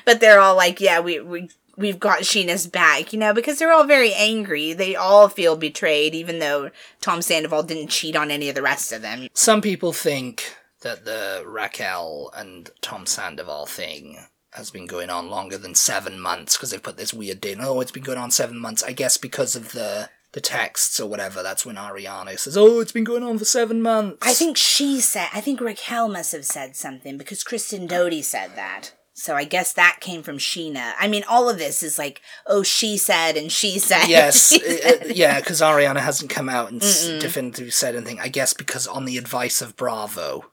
But 0.06 0.22
they're 0.22 0.40
all 0.40 0.56
like, 0.56 0.80
"Yeah, 0.80 1.02
we 1.02 1.20
we 1.20 1.50
we've 1.76 2.00
got 2.00 2.22
Scheana's 2.22 2.66
back," 2.66 3.12
you 3.12 3.20
know, 3.20 3.34
because 3.34 3.60
they're 3.60 3.74
all 3.74 3.84
very 3.84 4.14
angry. 4.14 4.72
They 4.72 4.96
all 4.96 5.28
feel 5.28 5.58
betrayed, 5.58 6.16
even 6.16 6.40
though 6.40 6.72
Tom 7.02 7.22
Sandoval 7.22 7.64
didn't 7.64 7.90
cheat 7.90 8.16
on 8.16 8.32
any 8.32 8.48
of 8.48 8.56
the 8.56 8.62
rest 8.62 8.94
of 8.94 9.02
them. 9.02 9.28
Some 9.34 9.60
people 9.62 9.92
think 9.92 10.56
that 10.82 11.06
the 11.06 11.44
Raquel 11.46 12.32
and 12.36 12.70
Tom 12.82 13.06
Sandoval 13.06 13.66
thing 13.66 14.18
has 14.54 14.72
been 14.72 14.88
going 14.88 15.10
on 15.10 15.30
longer 15.30 15.58
than 15.58 15.76
seven 15.76 16.20
months 16.20 16.58
because 16.58 16.72
they 16.72 16.80
put 16.80 16.98
this 16.98 17.14
weird 17.14 17.42
date. 17.42 17.58
Oh, 17.62 17.82
it's 17.82 17.92
been 17.92 18.04
going 18.04 18.18
on 18.18 18.32
seven 18.32 18.58
months. 18.58 18.84
I 18.84 18.94
guess 18.94 19.18
because 19.18 19.56
of 19.56 19.72
the 19.74 20.10
the 20.32 20.42
texts 20.42 21.00
or 21.00 21.10
whatever. 21.10 21.42
That's 21.42 21.66
when 21.66 21.76
Ariana 21.76 22.38
says, 22.38 22.56
"Oh, 22.58 22.80
it's 22.80 22.92
been 22.92 23.04
going 23.04 23.24
on 23.24 23.38
for 23.40 23.46
seven 23.46 23.82
months." 23.82 24.18
I 24.22 24.34
think 24.34 24.58
she 24.58 25.02
said. 25.02 25.30
I 25.34 25.42
think 25.42 25.60
Raquel 25.62 26.08
must 26.08 26.32
have 26.34 26.46
said 26.46 26.76
something 26.76 27.18
because 27.18 27.44
Kristen 27.44 27.88
Doute 27.88 28.24
said 28.24 28.56
that. 28.56 28.94
So 29.14 29.36
I 29.36 29.44
guess 29.44 29.74
that 29.74 29.98
came 30.00 30.24
from 30.24 30.38
Scheana. 30.38 30.94
I 30.98 31.08
mean, 31.10 31.24
all 31.28 31.50
of 31.50 31.58
this 31.58 31.84
is 31.84 32.00
like, 32.00 32.22
oh, 32.48 32.64
she 32.64 32.96
said 32.98 33.36
and 33.36 33.52
she 33.52 33.78
said. 33.78 34.08
Yes, 34.08 34.54
uh, 34.54 34.90
uh, 34.90 35.06
yeah, 35.14 35.40
because 35.40 35.60
Ariana 35.62 36.00
hasn't 36.00 36.30
come 36.30 36.48
out 36.48 36.72
and 36.72 36.82
s- 36.82 37.08
definitively 37.20 37.72
said 37.72 37.96
anything. 37.96 38.20
I 38.20 38.30
guess 38.30 38.54
because 38.54 38.88
on 38.88 39.06
the 39.06 39.18
advice 39.18 39.62
of 39.62 39.76
Bravo, 39.76 40.52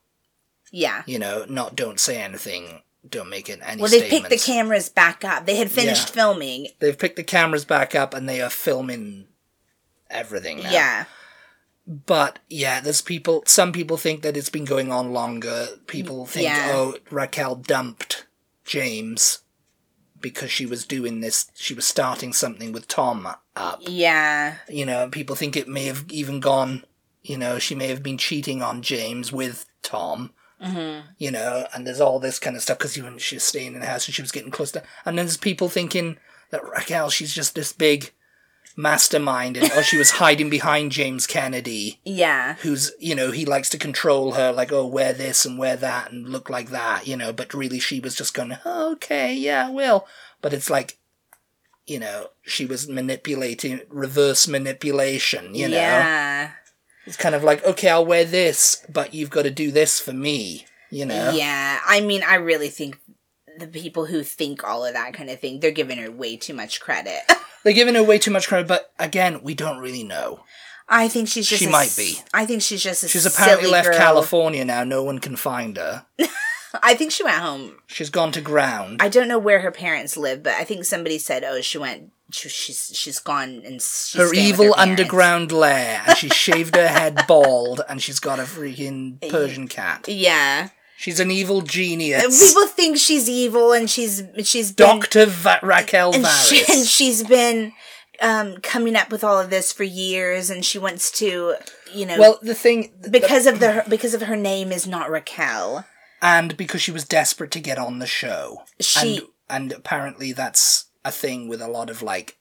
yeah. 0.73 1.03
you 1.07 1.19
know, 1.19 1.45
not 1.49 1.77
don't 1.77 2.01
say 2.01 2.21
anything, 2.23 2.83
don't 3.09 3.31
make 3.31 3.49
it 3.49 3.61
any 3.63 3.81
Well, 3.81 3.91
they 3.91 4.01
picked 4.01 4.31
the 4.31 4.39
statements. 4.39 4.47
cameras 4.47 4.89
back 4.89 5.25
up. 5.25 5.47
They 5.47 5.57
had 5.57 5.71
finished 5.71 6.09
Yeah. 6.09 6.15
filming. 6.15 6.69
They've 6.81 6.99
picked 6.99 7.17
the 7.17 7.25
cameras 7.25 7.65
back 7.65 7.95
up 7.95 8.15
and 8.15 8.29
they 8.29 8.41
are 8.41 8.51
filming 8.51 9.29
everything 10.11 10.63
now. 10.63 10.71
Yeah. 10.71 11.05
But 11.87 12.41
yeah, 12.49 12.81
there's 12.81 13.01
people. 13.03 13.45
Some 13.47 13.71
people 13.73 13.97
think 13.97 14.23
that 14.23 14.37
it's 14.37 14.49
been 14.49 14.65
going 14.65 14.91
on 14.91 15.13
longer. 15.13 15.69
People 15.87 16.27
think, 16.27 16.45
Yeah. 16.45 16.73
oh, 16.75 16.97
Raquel 17.11 17.55
dumped 17.55 18.27
James 18.65 19.41
because 20.21 20.51
she 20.51 20.67
was 20.67 20.85
doing 20.85 21.21
this. 21.21 21.47
She 21.55 21.75
was 21.75 21.87
starting 21.87 22.33
something 22.33 22.73
with 22.73 22.89
Tom 22.89 23.29
up. 23.55 23.79
Yeah. 23.83 24.57
You 24.69 24.85
know, 24.85 25.09
people 25.09 25.37
think 25.37 25.57
it 25.57 25.69
may 25.69 25.85
have 25.85 26.05
even 26.11 26.41
gone. 26.41 26.85
You 27.23 27.39
know, 27.39 27.61
she 27.61 27.77
may 27.77 27.87
have 27.89 28.03
been 28.03 28.19
cheating 28.19 28.63
on 28.63 28.83
James 28.83 29.31
with 29.33 29.67
Tom. 29.83 30.33
Mm-hmm. 30.63 31.09
You 31.19 31.31
know, 31.31 31.67
and 31.75 31.87
there's 31.87 32.01
all 32.01 32.19
this 32.19 32.39
kind 32.39 32.57
of 32.57 32.63
stuff 32.63 32.79
because 32.79 32.97
even 32.97 33.19
she 33.19 33.37
was 33.37 33.45
staying 33.45 33.75
in 33.75 33.81
the 33.81 33.87
house 33.87 34.07
and 34.07 34.15
she 34.15 34.23
was 34.23 34.33
getting 34.33 34.51
close 34.51 34.73
to. 34.73 34.83
And 35.05 35.19
then 35.19 35.27
there's 35.27 35.37
people 35.37 35.69
thinking 35.69 36.19
that 36.51 36.65
Raquel, 36.65 37.11
she's 37.11 37.35
just 37.35 37.55
this 37.55 37.73
big 37.73 38.13
mastermind, 38.77 39.57
and 39.57 39.71
or 39.73 39.83
she 39.83 39.97
was 39.97 40.13
hiding 40.13 40.51
behind 40.51 40.93
James 40.93 41.27
Kennedy 41.27 41.99
Yeah. 42.05 42.57
who's 42.61 42.93
you 42.99 43.15
know 43.15 43.31
he 43.31 43.47
likes 43.47 43.71
to 43.71 43.79
control 43.79 44.33
her 44.33 44.53
like 44.53 44.71
oh 44.71 44.87
wear 44.87 45.15
this 45.15 45.47
and 45.47 45.59
wear 45.59 45.77
that 45.77 46.13
and 46.13 46.29
look 46.29 46.51
like 46.51 46.69
that 46.71 47.07
you 47.07 47.17
know 47.17 47.33
but 47.33 47.55
really 47.55 47.79
she 47.79 48.01
was 48.01 48.15
just 48.15 48.35
going 48.35 48.55
oh, 48.67 48.93
okay 48.93 49.33
yeah 49.35 49.69
I 49.69 49.71
will 49.71 50.07
but 50.43 50.53
it's 50.53 50.69
like 50.69 50.99
you 51.87 51.99
know 51.99 52.29
she 52.43 52.67
was 52.67 52.87
manipulating 52.87 53.81
reverse 53.89 54.47
manipulation 54.47 55.55
you 55.55 55.69
know 55.69 55.77
Yeah. 55.77 56.51
It's 57.07 57.17
kind 57.17 57.35
of 57.35 57.45
like 57.45 57.65
okay 57.65 57.89
I'll 57.89 58.05
wear 58.07 58.25
this 58.25 58.85
but 58.93 59.15
you've 59.15 59.31
got 59.31 59.43
to 59.43 59.51
do 59.51 59.71
this 59.71 60.01
for 60.01 60.13
me 60.13 60.67
you 60.91 61.05
know 61.07 61.31
Yeah. 61.35 61.81
I 61.87 62.01
mean, 62.01 62.23
I 62.23 62.37
really 62.37 62.69
think 62.69 62.99
the 63.59 63.67
people 63.67 64.07
who 64.07 64.23
think 64.23 64.63
all 64.65 64.85
of 64.85 64.93
that 64.95 65.15
kind 65.15 65.31
of 65.31 65.41
thing, 65.41 65.61
they're 65.61 65.71
giving 65.71 65.99
her 65.99 66.11
way 66.11 66.37
too 66.37 66.53
much 66.55 66.81
credit. 66.81 67.21
they're 67.65 67.73
giving 67.73 67.95
her 67.95 68.03
way 68.05 68.19
too 68.19 68.31
much 68.31 68.47
credit 68.49 68.69
but 68.69 68.93
again 68.99 69.43
we 69.43 69.55
don't 69.55 69.79
really 69.79 70.05
know 70.05 70.41
I 70.89 71.09
think 71.09 71.27
she's 71.27 71.49
just 71.49 71.61
She 71.61 71.67
a 71.69 71.71
might 71.73 71.93
be. 71.97 72.19
I 72.33 72.47
think 72.47 72.63
she's 72.63 72.81
just 72.83 73.03
a 73.03 73.09
she's 73.09 73.27
apparently 73.27 73.69
left 73.69 73.89
girl. 73.89 73.97
California 73.99 74.65
now 74.65 74.85
no 74.85 75.03
one 75.03 75.19
can 75.19 75.35
find 75.35 75.77
her 75.77 76.07
I 76.83 76.95
think 76.95 77.13
she 77.13 77.23
went 77.25 77.37
home. 77.37 77.77
she's 77.87 78.11
gone 78.11 78.33
to 78.33 78.41
ground 78.41 79.03
I 79.03 79.09
don't 79.09 79.29
know 79.29 79.39
where 79.39 79.61
her 79.61 79.71
parents 79.71 80.17
live, 80.17 80.43
but 80.43 80.55
I 80.55 80.65
think 80.65 80.85
somebody 80.85 81.19
said, 81.19 81.45
"Oh, 81.45 81.61
she 81.61 81.79
went. 81.79 82.13
She, 82.33 82.49
she's 82.49 82.91
she's 82.95 83.21
gone 83.21 83.63
and 83.65 83.81
she's 83.81 84.15
her 84.15 84.33
evil 84.35 84.75
parents." 84.75 84.79
underground 84.81 85.53
lair, 85.53 86.03
and 86.07 86.17
she 86.17 86.29
shaved 86.29 86.75
her 86.77 86.89
head 86.89 87.25
bald, 87.29 87.83
and 87.89 88.03
she's 88.03 88.19
got 88.21 88.39
a 88.41 88.43
freaking 88.43 89.21
Persian 89.31 89.69
cat. 89.69 90.09
Yeah, 90.09 90.71
She's 90.99 91.21
an 91.21 91.31
evil 91.31 91.61
genius. 91.63 92.23
people 92.53 92.67
think 92.69 92.97
she's 92.97 93.29
evil, 93.29 93.73
and 93.73 93.89
she's 93.89 94.23
she's 94.45 94.71
Doctor 94.73 95.27
Va- 95.27 95.61
Raquel 95.63 96.15
and, 96.15 96.27
she, 96.27 96.65
and 96.73 96.87
she's 96.87 97.23
been 97.23 97.73
um, 98.21 98.57
coming 98.63 98.97
up 98.97 99.13
with 99.13 99.23
all 99.23 99.39
of 99.39 99.51
this 99.51 99.73
for 99.73 99.85
years, 99.85 100.49
and 100.49 100.65
she 100.65 100.79
wants 100.79 101.11
to, 101.19 101.55
you 101.93 102.07
know, 102.07 102.19
Well, 102.19 102.39
the 102.41 102.55
thing, 102.55 102.93
because 103.11 103.47
of 103.47 103.61
the 103.61 103.85
because 103.89 104.15
of 104.15 104.23
her 104.23 104.37
name 104.37 104.73
is 104.73 104.87
not 104.87 105.11
Raquel. 105.11 105.85
And 106.23 106.57
because 106.57 106.81
she 106.83 106.93
was 106.93 107.05
desperate 107.05 107.51
to 107.53 107.61
get 107.61 107.79
on 107.79 107.99
the 107.99 108.07
show, 108.07 108.63
She- 108.81 109.19
and 109.19 109.27
and 109.49 109.73
apparently 109.73 110.33
that's 110.33 110.87
a 111.05 111.13
thing 111.13 111.49
with 111.49 111.63
a 111.63 111.69
lot 111.69 111.89
of 111.89 112.03
like, 112.03 112.37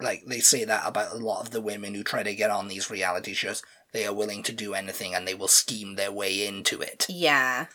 like 0.00 0.24
they 0.26 0.40
say 0.40 0.64
that 0.64 0.82
about 0.86 1.12
a 1.12 1.16
lot 1.16 1.42
of 1.42 1.50
the 1.50 1.60
women 1.60 1.94
who 1.94 2.02
try 2.02 2.22
to 2.22 2.34
get 2.34 2.50
on 2.50 2.68
these 2.68 2.90
reality 2.90 3.34
shows. 3.34 3.62
They 3.92 4.06
are 4.06 4.14
willing 4.14 4.42
to 4.44 4.52
do 4.52 4.74
anything, 4.74 5.14
and 5.14 5.26
they 5.26 5.34
will 5.34 5.48
scheme 5.48 5.96
their 5.96 6.12
way 6.12 6.46
into 6.46 6.80
it. 6.80 7.06
Yeah. 7.08 7.66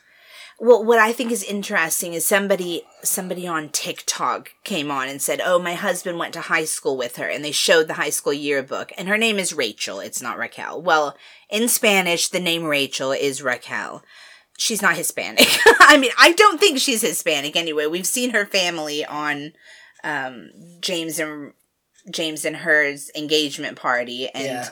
Well, 0.57 0.85
what 0.85 0.99
I 0.99 1.11
think 1.11 1.31
is 1.31 1.43
interesting 1.43 2.13
is 2.13 2.25
somebody 2.25 2.83
somebody 3.03 3.45
on 3.45 3.67
TikTok 3.69 4.51
came 4.63 4.89
on 4.89 5.09
and 5.09 5.21
said, 5.21 5.41
"Oh, 5.43 5.59
my 5.59 5.73
husband 5.73 6.17
went 6.17 6.33
to 6.35 6.41
high 6.41 6.63
school 6.63 6.95
with 6.95 7.17
her," 7.17 7.27
and 7.27 7.43
they 7.43 7.51
showed 7.51 7.89
the 7.89 7.95
high 7.95 8.09
school 8.09 8.31
yearbook, 8.31 8.93
and 8.97 9.09
her 9.09 9.17
name 9.17 9.37
is 9.37 9.51
Rachel. 9.51 9.99
It's 9.99 10.21
not 10.21 10.37
Raquel. 10.37 10.81
Well, 10.81 11.17
in 11.49 11.67
Spanish, 11.67 12.29
the 12.29 12.39
name 12.39 12.63
Rachel 12.63 13.11
is 13.11 13.41
Raquel. 13.41 14.01
She's 14.57 14.81
not 14.81 14.95
Hispanic. 14.95 15.47
I 15.79 15.97
mean, 15.97 16.11
I 16.17 16.31
don't 16.31 16.59
think 16.59 16.79
she's 16.79 17.01
Hispanic 17.01 17.55
anyway. 17.55 17.87
We've 17.87 18.07
seen 18.07 18.31
her 18.31 18.45
family 18.45 19.05
on 19.05 19.53
um, 20.03 20.51
James 20.79 21.19
and 21.19 21.53
James 22.09 22.45
and 22.45 22.55
her's 22.57 23.09
engagement 23.15 23.77
party, 23.77 24.29
and 24.29 24.45
Yeah. 24.45 24.69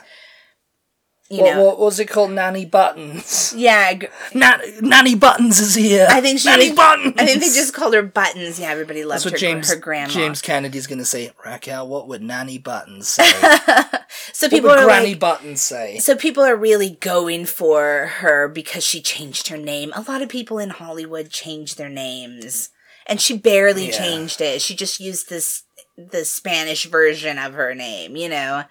You 1.36 1.42
What, 1.42 1.54
know, 1.54 1.64
what 1.64 1.78
was 1.78 1.98
it 2.00 2.06
called? 2.06 2.30
Nanny 2.32 2.64
Buttons. 2.64 3.52
yeah. 3.56 3.98
Nan- 4.32 4.60
Nanny 4.80 5.14
Buttons 5.14 5.58
is 5.60 5.74
here. 5.74 6.06
I 6.08 6.20
think 6.20 6.40
she 6.40 6.48
Nanny 6.48 6.70
was- 6.70 6.76
Buttons. 6.76 7.14
I 7.18 7.26
think 7.26 7.40
they 7.40 7.46
just 7.48 7.74
called 7.74 7.94
her 7.94 8.02
Buttons. 8.02 8.58
Yeah, 8.58 8.70
everybody 8.70 9.04
loves 9.04 9.24
her, 9.24 9.30
James 9.30 9.68
her 9.70 9.76
grandma. 9.76 10.12
James 10.12 10.40
Kennedy's 10.42 10.86
gonna 10.86 11.04
say. 11.04 11.32
Raquel, 11.44 11.86
what 11.88 12.08
would 12.08 12.22
Nanny 12.22 12.58
Buttons 12.58 13.08
say? 13.08 13.24
so 14.32 14.46
what 14.46 14.50
people 14.50 14.70
would 14.70 14.78
are 14.78 14.84
Granny 14.84 15.08
like, 15.10 15.18
Buttons 15.20 15.60
say? 15.60 15.98
so 15.98 16.16
people 16.16 16.42
are 16.42 16.56
really 16.56 16.90
going 17.00 17.46
for 17.46 18.06
her 18.18 18.48
because 18.48 18.84
she 18.84 19.00
changed 19.02 19.48
her 19.48 19.56
name. 19.56 19.92
A 19.94 20.02
lot 20.02 20.22
of 20.22 20.28
people 20.28 20.58
in 20.58 20.70
Hollywood 20.70 21.30
change 21.30 21.74
their 21.76 21.88
names, 21.88 22.70
and 23.06 23.20
she 23.20 23.36
barely 23.36 23.86
Yeah. 23.86 23.98
changed 23.98 24.40
it. 24.40 24.62
She 24.62 24.74
just 24.74 25.00
used 25.00 25.28
this 25.28 25.62
the 25.96 26.24
Spanish 26.24 26.86
version 26.86 27.38
of 27.38 27.54
her 27.54 27.74
name. 27.74 28.16
You 28.16 28.28
know, 28.28 28.64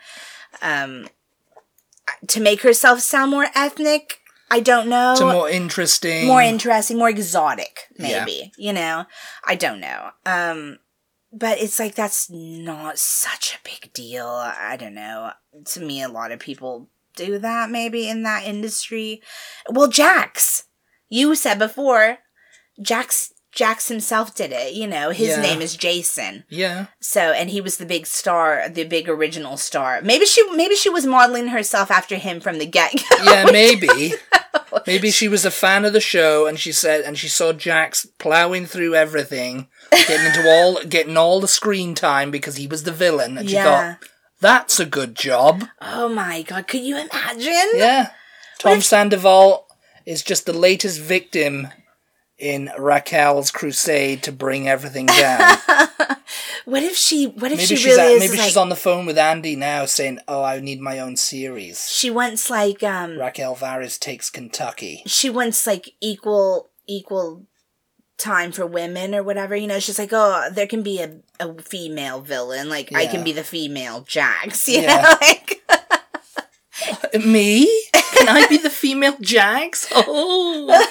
um, 0.61 1.07
to 2.28 2.39
make 2.41 2.61
herself 2.61 2.99
sound 2.99 3.32
more 3.32 3.47
ethnic. 3.55 4.20
I 4.51 4.59
don't 4.59 4.88
know. 4.88 5.16
To 5.18 5.26
more 5.26 5.49
interesting. 5.49 6.28
more 6.28 6.41
interesting, 6.41 6.97
more 6.97 7.09
exotic, 7.09 7.88
Yeah. 7.97 8.24
maybe. 8.26 8.51
You 8.57 8.74
know, 8.74 9.05
I 9.43 9.55
don't 9.55 9.80
know. 9.80 10.11
Um, 10.26 10.80
but 11.32 11.59
it's 11.59 11.80
like 11.80 11.95
that's 11.95 12.30
not 12.30 12.99
such 12.99 13.55
a 13.55 13.68
big 13.68 13.91
deal. 13.93 14.28
I 14.28 14.78
don't 14.80 14.93
know. 14.93 15.32
To 15.66 15.80
me, 15.80 16.03
a 16.03 16.09
lot 16.09 16.32
of 16.32 16.39
people 16.39 16.89
do 17.16 17.39
that 17.39 17.70
maybe 17.72 18.07
in 18.07 18.24
that 18.24 18.45
industry. 18.45 19.22
Well, 19.70 19.88
Jax, 19.88 20.66
you 21.09 21.34
said 21.36 21.57
before, 21.57 22.20
Jax. 22.82 23.33
Jax 23.54 23.88
himself 23.88 24.34
did 24.34 24.51
it, 24.51 24.74
you 24.74 24.88
know. 24.88 25.12
His 25.12 25.30
Yeah. 25.30 25.41
name 25.41 25.62
is 25.62 25.76
Jason. 25.78 26.43
Yeah. 26.49 26.88
So, 26.99 27.32
and 27.32 27.51
he 27.51 27.62
was 27.62 27.78
the 27.78 27.86
big 27.86 28.08
star, 28.08 28.68
the 28.68 28.84
big 28.84 29.08
original 29.08 29.58
star. 29.58 30.01
Maybe 30.01 30.26
she, 30.26 30.43
maybe 30.56 30.76
she 30.76 30.89
was 30.89 31.06
modeling 31.06 31.49
herself 31.49 31.91
after 31.91 32.16
him 32.16 32.39
from 32.39 32.58
the 32.58 32.66
get 32.66 32.93
go. 32.93 33.24
Yeah, 33.24 33.45
maybe. 33.51 34.14
maybe 34.88 35.12
she 35.12 35.28
was 35.28 35.45
a 35.45 35.51
fan 35.51 35.86
of 35.86 35.93
the 35.93 36.01
show 36.01 36.47
and 36.47 36.60
she 36.60 36.72
said 36.72 37.01
and 37.01 37.16
she 37.18 37.28
saw 37.28 37.54
Jax 37.54 38.08
plowing 38.18 38.66
through 38.66 38.95
everything, 38.95 39.68
getting 39.91 40.26
into 40.26 40.49
all 40.51 40.84
getting 40.84 41.16
all 41.18 41.39
the 41.39 41.47
screen 41.47 41.93
time 41.93 42.32
because 42.32 42.56
he 42.56 42.66
was 42.66 42.84
the 42.84 42.91
villain 42.91 43.38
and 43.38 43.47
she 43.49 43.56
Yeah. 43.56 43.64
thought, 43.95 44.10
That's 44.41 44.80
a 44.80 44.86
good 44.86 45.16
job. 45.16 45.68
Oh 45.82 46.10
my 46.10 46.41
god, 46.41 46.68
could 46.68 46.82
you 46.82 46.97
imagine? 46.97 47.70
Yeah. 47.76 48.10
Tom 48.60 48.82
Sandoval 48.82 49.68
is 50.08 50.24
just 50.24 50.45
the 50.47 50.54
latest 50.54 50.99
victim 50.99 51.68
in 52.44 52.70
Raquel's 52.78 53.52
crusade 53.52 54.22
to 54.24 54.32
bring 54.32 54.68
everything 54.68 55.06
down. 55.08 55.58
What 56.66 56.82
if 56.82 56.96
she? 56.96 57.26
What 57.28 57.52
if 57.52 57.58
Maybe 57.58 57.76
she 57.76 57.89
really 57.89 58.00
at, 58.02 58.08
is 58.12 58.20
maybe 58.22 58.38
like? 58.38 58.46
she's 58.48 58.56
on 58.58 58.70
the 58.70 58.76
phone 58.78 59.06
with 59.06 59.18
Andy 59.18 59.56
now 59.58 59.84
saying, 59.86 60.20
"Oh, 60.30 60.41
I 60.44 60.62
need 60.62 60.80
my 60.80 60.98
own 61.00 61.18
series." 61.18 61.89
she 61.89 62.10
wants 62.10 62.50
like 62.50 62.82
um. 62.82 63.20
Raquel 63.20 63.54
Leviss 63.56 64.00
takes 64.00 64.30
Kentucky. 64.30 65.04
She 65.06 65.30
wants 65.30 65.68
like 65.68 65.89
equal 66.00 66.70
equal 66.88 67.46
time 68.18 68.54
for 68.54 68.66
women 68.66 69.14
or 69.14 69.24
whatever. 69.24 69.56
You 69.58 69.68
know, 69.68 69.80
she's 69.80 70.00
like, 70.00 70.12
oh, 70.14 70.48
there 70.54 70.66
can 70.68 70.84
be 70.84 71.02
a, 71.02 71.18
a 71.39 71.54
female 71.62 72.22
villain. 72.22 72.70
Like 72.70 72.94
I 72.96 73.08
can 73.08 73.24
be 73.26 73.34
the 73.34 73.44
female 73.44 74.02
Jax. 74.08 74.68
You 74.74 74.82
Yeah. 74.82 75.02
know, 75.02 75.18
like 75.22 75.62
Me? 77.26 77.66
Can 78.14 78.30
I 78.30 78.48
be 78.48 78.58
the 78.58 78.70
female 78.70 79.18
Jax? 79.22 79.88
Oh, 79.91 80.88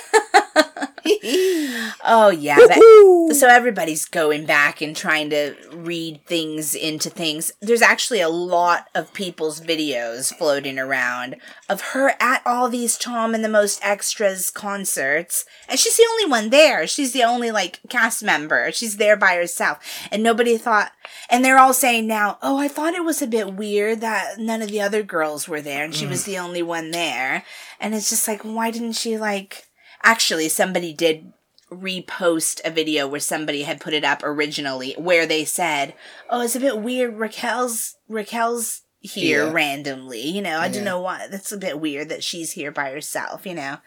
oh 2.05 2.31
yeah. 2.37 2.59
Woo. 2.77 3.35
so 3.35 3.49
everybody's 3.49 4.05
going 4.05 4.47
back 4.47 4.81
and 4.81 4.97
trying 4.97 5.31
to 5.31 5.55
read 5.73 6.25
things 6.27 6.75
into 6.75 7.11
things. 7.11 7.53
There's 7.61 7.83
actually 7.83 8.21
a 8.21 8.29
lot 8.29 8.89
of 8.95 9.13
people's 9.13 9.61
videos 9.61 10.35
floating 10.37 10.79
around 10.79 11.37
of 11.69 11.81
her 11.93 12.15
at 12.21 12.43
all 12.47 12.69
these 12.69 12.97
Tom 12.97 13.35
and 13.35 13.45
the 13.45 13.49
Most 13.49 13.81
Extras 13.85 14.51
concerts, 14.51 15.45
and 15.69 15.79
she's 15.79 15.97
the 15.97 16.07
only 16.11 16.31
one 16.31 16.51
there. 16.51 16.87
She's 16.87 17.13
the 17.13 17.25
only 17.25 17.51
like 17.51 17.81
cast 17.89 18.23
member. 18.23 18.71
She's 18.73 18.97
there 18.97 19.17
by 19.17 19.35
herself, 19.35 19.79
and 20.11 20.23
nobody 20.23 20.57
thought. 20.57 20.93
And 21.29 21.45
they're 21.45 21.59
all 21.59 21.75
saying 21.75 22.07
now, 22.07 22.39
"Oh, 22.43 22.59
I 22.59 22.69
thought 22.69 22.95
it 22.95 23.05
was 23.05 23.23
a 23.23 23.27
bit 23.27 23.55
weird 23.55 24.01
that 24.01 24.39
none 24.39 24.63
of 24.63 24.71
the 24.71 24.81
other 24.81 25.03
girls 25.03 25.49
were 25.49 25.61
there, 25.61 25.85
and 25.85 25.95
she 25.95 26.07
mm. 26.07 26.11
was 26.11 26.25
the 26.25 26.39
only 26.39 26.63
one 26.63 26.91
there." 26.91 27.45
And 27.83 27.97
it's 27.97 28.11
just 28.11 28.29
like, 28.29 28.43
why 28.43 28.71
didn't 28.71 28.93
she 28.93 29.19
like? 29.19 29.67
Actually, 30.03 30.49
somebody 30.49 30.93
did 30.93 31.33
repost 31.71 32.61
a 32.65 32.71
video 32.71 33.09
where 33.09 33.21
somebody 33.21 33.63
had 33.63 33.81
put 33.81 33.95
it 33.95 34.05
up 34.05 34.21
originally 34.23 34.95
where 34.99 35.25
they 35.27 35.45
said, 35.45 35.95
"Oh, 36.29 36.43
it's 36.43 36.57
a 36.57 36.61
bit 36.61 36.79
weird. 36.79 37.17
Raquel's 37.19 37.97
Raquel's 38.09 38.83
here 39.01 39.47
Yeah. 39.47 39.53
randomly. 39.53 40.21
You 40.21 40.43
know, 40.43 40.59
I 40.59 40.69
don't 40.69 40.85
know 40.85 41.01
why. 41.01 41.27
That's 41.29 41.51
a 41.53 41.57
bit 41.57 41.81
weird 41.81 42.09
that 42.11 42.23
she's 42.23 42.53
here 42.53 42.71
by 42.71 42.91
herself. 42.91 43.47
You 43.47 43.55
know." 43.55 43.79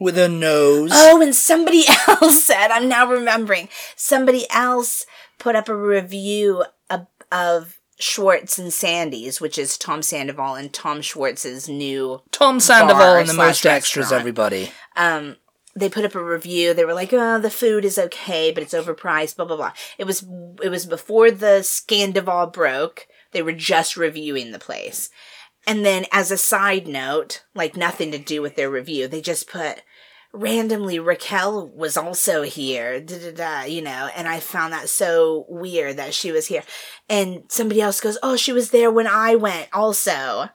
with 0.00 0.18
a 0.18 0.28
nose. 0.28 0.90
Oh, 0.92 1.22
and 1.22 1.32
somebody 1.32 1.84
else 2.08 2.42
said, 2.44 2.72
I'm 2.72 2.88
now 2.88 3.06
remembering. 3.06 3.68
Somebody 3.94 4.46
else 4.50 5.06
put 5.38 5.54
up 5.54 5.68
a 5.68 5.76
review 5.76 6.64
of, 6.90 7.06
of 7.30 7.78
Schwartz 8.02 8.58
and 8.58 8.72
Sandy's, 8.72 9.40
which 9.40 9.56
is 9.56 9.78
Tom 9.78 10.02
Sandoval 10.02 10.56
and 10.56 10.72
Tom 10.72 11.02
Schwartz's 11.02 11.68
new 11.68 12.20
Tom 12.32 12.58
Sandoval 12.58 13.14
and 13.14 13.28
the 13.28 13.34
most 13.34 13.64
extras. 13.64 14.04
restaurant. 14.04 14.20
Everybody. 14.20 14.72
um 14.96 15.36
they 15.74 15.88
put 15.88 16.04
up 16.04 16.14
a 16.14 16.22
review. 16.22 16.74
They 16.74 16.84
were 16.84 16.92
like, 16.92 17.12
"Oh, 17.12 17.38
the 17.38 17.48
food 17.48 17.84
is 17.84 17.96
okay, 17.96 18.50
but 18.50 18.62
it's 18.62 18.74
overpriced." 18.74 19.36
Blah 19.36 19.46
blah 19.46 19.56
blah. 19.56 19.72
It 19.98 20.04
was 20.04 20.26
it 20.62 20.68
was 20.68 20.84
before 20.84 21.30
the 21.30 21.60
Scandoval 21.62 22.52
broke. 22.52 23.06
They 23.30 23.40
were 23.40 23.52
just 23.52 23.96
reviewing 23.96 24.50
the 24.50 24.58
place, 24.58 25.08
and 25.66 25.86
then 25.86 26.04
as 26.10 26.30
a 26.30 26.36
side 26.36 26.88
note, 26.88 27.44
like 27.54 27.76
nothing 27.76 28.10
to 28.10 28.18
do 28.18 28.42
with 28.42 28.56
their 28.56 28.68
review, 28.68 29.06
they 29.06 29.20
just 29.20 29.48
put 29.48 29.82
randomly 30.32 30.98
Raquel 30.98 31.68
was 31.68 31.96
also 31.96 32.42
here, 32.42 33.00
da, 33.00 33.18
da, 33.18 33.32
da, 33.32 33.62
you 33.64 33.82
know, 33.82 34.08
and 34.16 34.26
I 34.28 34.40
found 34.40 34.72
that 34.72 34.88
so 34.88 35.44
weird 35.48 35.96
that 35.96 36.14
she 36.14 36.32
was 36.32 36.46
here. 36.46 36.62
And 37.08 37.44
somebody 37.48 37.80
else 37.80 38.00
goes, 38.00 38.18
"Oh, 38.22 38.36
she 38.36 38.52
was 38.52 38.70
there 38.70 38.90
when 38.90 39.06
I 39.06 39.34
went 39.34 39.68
also." 39.72 40.48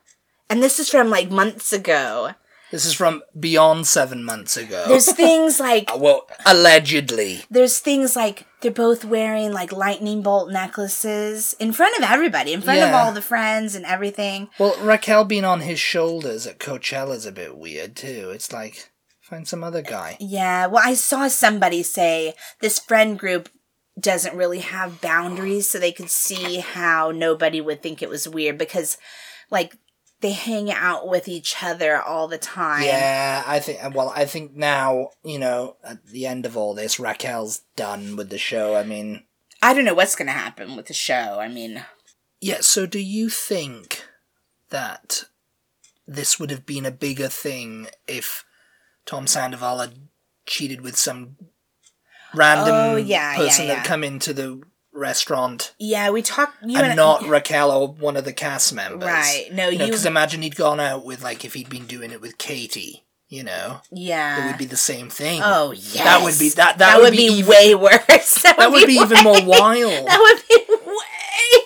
And 0.50 0.64
this 0.64 0.80
is 0.80 0.90
from 0.90 1.10
like 1.10 1.30
months 1.30 1.74
ago. 1.74 2.32
This 2.72 2.86
is 2.86 2.94
from 2.94 3.24
beyond 3.40 3.88
seven 3.88 4.26
months 4.26 4.58
ago. 4.58 4.86
There's 4.88 5.12
things 5.14 5.60
like 5.60 5.90
uh, 5.94 5.98
well, 5.98 6.28
allegedly. 6.46 7.44
there's 7.50 7.80
things 7.80 8.16
like 8.16 8.46
they're 8.62 8.72
both 8.72 9.06
wearing 9.06 9.54
like 9.54 9.72
lightning 9.72 10.22
bolt 10.22 10.52
necklaces 10.52 11.54
in 11.60 11.72
front 11.72 11.98
of 11.98 12.04
everybody, 12.04 12.52
in 12.52 12.62
front 12.62 12.80
of 12.80 12.94
all 12.94 13.14
the 13.14 13.22
friends 13.22 13.76
and 13.76 13.86
everything. 13.86 14.50
Well, 14.60 14.76
Raquel 14.82 15.24
being 15.24 15.46
on 15.46 15.62
his 15.62 15.80
shoulders 15.80 16.46
at 16.46 16.60
Coachella's 16.60 17.26
a 17.26 17.32
bit 17.32 17.58
weird 17.58 17.96
too. 17.96 18.32
It's 18.34 18.52
like 18.52 18.90
find 19.28 19.48
some 19.48 19.64
other 19.64 19.82
guy. 19.82 20.18
Yeah, 20.20 20.68
well, 20.68 20.84
I 20.86 20.94
saw 20.94 21.28
somebody 21.28 21.84
say 21.84 22.34
this 22.62 22.80
friend 22.80 23.20
group 23.20 23.50
doesn't 24.00 24.36
really 24.36 24.60
have 24.60 25.02
boundaries, 25.02 25.70
so 25.70 25.80
they 25.80 25.92
could 25.92 26.10
see 26.10 26.60
how 26.60 27.12
nobody 27.12 27.60
would 27.60 27.82
think 27.82 28.02
it 28.02 28.10
was 28.10 28.28
weird 28.28 28.58
because, 28.58 28.98
like, 29.50 29.76
they 30.22 30.32
hang 30.32 30.72
out 30.72 31.08
with 31.08 31.28
each 31.28 31.62
other 31.62 32.02
all 32.02 32.28
the 32.28 32.38
time. 32.38 32.84
Yeah, 32.84 33.44
I 33.46 33.60
think. 33.60 33.94
Well, 33.94 34.12
I 34.16 34.26
think 34.26 34.56
now 34.56 35.10
you 35.24 35.38
know 35.38 35.78
at 35.84 36.06
the 36.08 36.26
end 36.26 36.46
of 36.46 36.58
all 36.58 36.74
this, 36.74 37.00
Raquel's 37.00 37.62
done 37.76 38.16
with 38.16 38.30
the 38.30 38.38
show. 38.38 38.76
I 38.76 38.84
mean, 38.84 39.24
I 39.62 39.74
don't 39.74 39.86
know 39.86 39.94
what's 39.94 40.16
going 40.16 40.28
to 40.28 40.34
happen 40.34 40.76
with 40.76 40.88
the 40.88 40.94
show. 40.94 41.40
I 41.40 41.48
mean, 41.48 41.86
yeah. 42.42 42.62
So, 42.62 42.86
do 42.86 43.00
you 43.00 43.30
think 43.30 44.04
that 44.70 45.26
this 46.08 46.40
would 46.40 46.50
have 46.50 46.66
been 46.66 46.86
a 46.86 46.92
bigger 46.92 47.28
thing 47.28 47.88
if 48.08 48.44
Tom 49.08 49.26
Sandoval 49.26 49.80
had 49.80 49.94
cheated 50.46 50.82
with 50.82 50.98
some 50.98 51.38
random 52.34 52.68
Oh, 52.76 52.96
yeah, 52.98 53.36
person 53.38 53.66
yeah, 53.68 53.76
that 53.76 53.86
come 53.86 54.04
into 54.04 54.34
the 54.34 54.62
restaurant 54.94 55.74
yeah, 55.80 56.10
we 56.10 56.22
talked. 56.22 56.58
You 56.66 56.80
and 56.80 56.96
not 56.96 57.24
Raquel 57.28 57.72
or 57.72 57.88
one 57.88 58.18
of 58.18 58.26
the 58.26 58.34
cast 58.34 58.74
members? 58.74 59.08
right. 59.08 59.50
No, 59.52 59.70
You 59.70 59.78
because 59.80 60.06
imagine 60.06 60.42
he'd 60.42 60.56
gone 60.56 60.80
out 60.80 61.06
with 61.06 61.24
like 61.24 61.46
if 61.46 61.54
he'd 61.54 61.70
been 61.70 61.86
doing 61.86 62.12
it 62.12 62.20
with 62.22 62.38
Katie, 62.38 63.06
you 63.30 63.44
know, 63.44 63.82
yeah. 63.92 64.44
it 64.44 64.48
would 64.48 64.58
be 64.58 64.66
the 64.66 64.76
same 64.78 65.10
thing. 65.10 65.42
Oh 65.44 65.72
yeah, 65.72 66.04
That 66.04 66.24
would 66.24 66.40
be- 66.40 66.50
that- 66.50 66.56
that 66.56 66.78
that 66.80 66.96
would 66.98 67.04
would 67.06 67.12
be 67.12 67.28
be, 67.30 67.34
even- 67.36 67.50
way 67.52 67.76
worse. 67.76 68.42
That, 68.44 68.58
that 68.58 68.72
would 68.72 68.88
be 68.88 68.94
even 68.94 69.24
more 69.24 69.44
wild. 69.44 70.08
That 70.08 70.20
would 70.20 70.44
be 70.48 70.67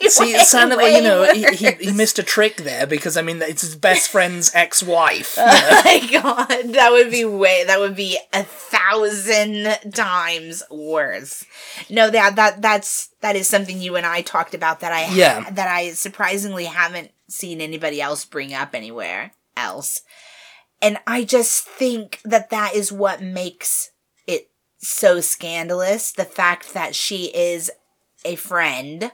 way. 0.02 0.08
See, 0.10 0.24
way, 0.26 0.30
it 0.40 0.48
sounded 0.48 0.76
like 0.78 0.86
way 0.86 0.96
you 0.96 1.02
know 1.02 1.32
he, 1.34 1.46
he, 1.56 1.72
he 1.72 1.92
missed 1.92 2.20
a 2.20 2.24
trick 2.24 2.58
there 2.58 2.86
because 2.88 3.18
I 3.18 3.22
mean 3.22 3.42
it's 3.42 3.62
his 3.62 3.76
best 3.76 4.10
friend's 4.10 4.52
ex-wife. 4.54 5.38
you 5.38 5.44
know? 5.46 5.52
Oh 5.62 5.82
my 5.86 6.08
god, 6.12 6.74
that 6.74 6.90
would 6.92 7.12
be 7.12 7.26
way. 7.26 7.64
That 7.66 7.80
would 7.80 7.96
be 7.96 8.18
a 8.34 8.44
thousand 8.44 9.94
times 9.94 10.64
worse. 10.70 11.46
No, 11.90 12.10
that 12.10 12.36
that 12.36 12.62
that's 12.62 13.10
that 13.22 13.36
is 13.36 13.48
something 13.48 13.80
you 13.82 13.96
and 13.96 14.06
I 14.06 14.22
talked 14.22 14.54
about 14.54 14.80
that 14.82 14.92
I 14.92 15.14
Yeah. 15.14 15.50
that 15.50 15.68
I 15.68 15.92
surprisingly 15.92 16.66
haven't 16.66 17.12
seen 17.30 17.62
anybody 17.62 18.02
else 18.02 18.26
bring 18.26 18.54
up 18.54 18.74
anywhere 18.76 19.32
else, 19.56 20.02
and 20.82 20.98
I 21.08 21.24
just 21.24 21.64
think 21.66 22.20
that 22.26 22.50
that 22.50 22.76
is 22.76 22.92
what 22.92 23.22
makes 23.22 23.92
it 24.28 24.50
so 24.80 25.22
scandalous. 25.22 26.12
The 26.12 26.26
fact 26.26 26.74
that 26.74 26.96
she 26.96 27.26
is 27.36 27.72
a 28.26 28.36
friend 28.36 29.12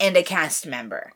and 0.00 0.16
a 0.16 0.22
cast 0.22 0.66
member. 0.66 1.12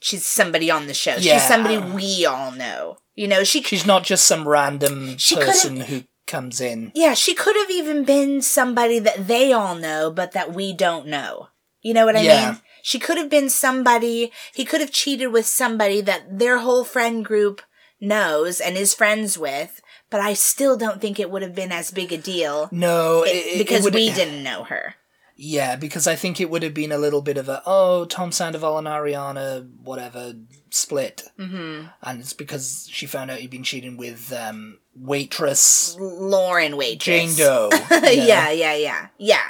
She's 0.00 0.26
somebody 0.26 0.70
on 0.70 0.86
the 0.86 0.94
show. 0.94 1.16
Yeah. 1.18 1.34
She's 1.38 1.48
somebody 1.48 1.78
we 1.78 2.26
all 2.26 2.52
know. 2.52 2.98
You 3.14 3.28
know, 3.28 3.44
she 3.44 3.62
She's 3.62 3.86
not 3.86 4.04
just 4.04 4.26
some 4.26 4.46
random 4.46 5.16
person 5.34 5.80
who 5.80 6.04
comes 6.26 6.60
in. 6.60 6.92
Yeah, 6.94 7.14
she 7.14 7.34
could 7.34 7.56
have 7.56 7.70
even 7.70 8.04
been 8.04 8.42
somebody 8.42 8.98
that 8.98 9.26
they 9.26 9.52
all 9.52 9.74
know, 9.74 10.10
but 10.10 10.32
that 10.32 10.52
we 10.52 10.72
don't 10.74 11.06
know. 11.06 11.48
You 11.80 11.94
know 11.94 12.04
what 12.04 12.16
I 12.16 12.22
Yeah. 12.22 12.50
mean? 12.50 12.60
She 12.82 12.98
could 12.98 13.16
have 13.16 13.30
been 13.30 13.48
somebody, 13.48 14.32
he 14.54 14.64
could 14.64 14.80
have 14.80 14.92
cheated 14.92 15.32
with 15.32 15.46
somebody 15.46 16.00
that 16.02 16.38
their 16.38 16.58
whole 16.58 16.84
friend 16.84 17.24
group 17.24 17.62
knows 18.00 18.60
and 18.60 18.76
is 18.76 18.94
friends 18.94 19.38
with, 19.38 19.80
but 20.10 20.20
I 20.20 20.34
still 20.34 20.76
don't 20.76 21.00
think 21.00 21.18
it 21.18 21.30
would 21.30 21.42
have 21.42 21.54
been 21.54 21.72
as 21.72 21.90
big 21.90 22.12
a 22.12 22.18
deal 22.18 22.68
No, 22.70 23.24
it, 23.26 23.58
because 23.58 23.86
it 23.86 23.94
we 23.94 24.12
didn't 24.12 24.42
know 24.42 24.64
her. 24.64 24.94
Yeah, 25.38 25.76
because 25.76 26.06
I 26.06 26.16
think 26.16 26.40
it 26.40 26.48
would 26.48 26.62
have 26.62 26.72
been 26.72 26.92
a 26.92 26.98
little 26.98 27.20
bit 27.20 27.36
of 27.36 27.48
a 27.48 27.62
oh 27.66 28.06
Tom 28.06 28.32
Sandoval 28.32 28.78
and 28.78 28.86
Ariana 28.86 29.68
whatever 29.82 30.34
split, 30.70 31.24
mm-hmm. 31.38 31.86
and 32.02 32.20
it's 32.20 32.32
because 32.32 32.88
she 32.90 33.06
found 33.06 33.30
out 33.30 33.38
he'd 33.38 33.50
been 33.50 33.62
cheating 33.62 33.98
with 33.98 34.32
um, 34.32 34.78
waitress 34.94 35.94
Lauren 36.00 36.76
waitress. 36.76 37.36
Jane 37.36 37.36
Doe. 37.36 37.68
you 37.90 38.00
know? 38.00 38.08
yeah, 38.08 38.50
yeah, 38.50 38.74
yeah. 38.74 39.08
Yeah. 39.18 39.42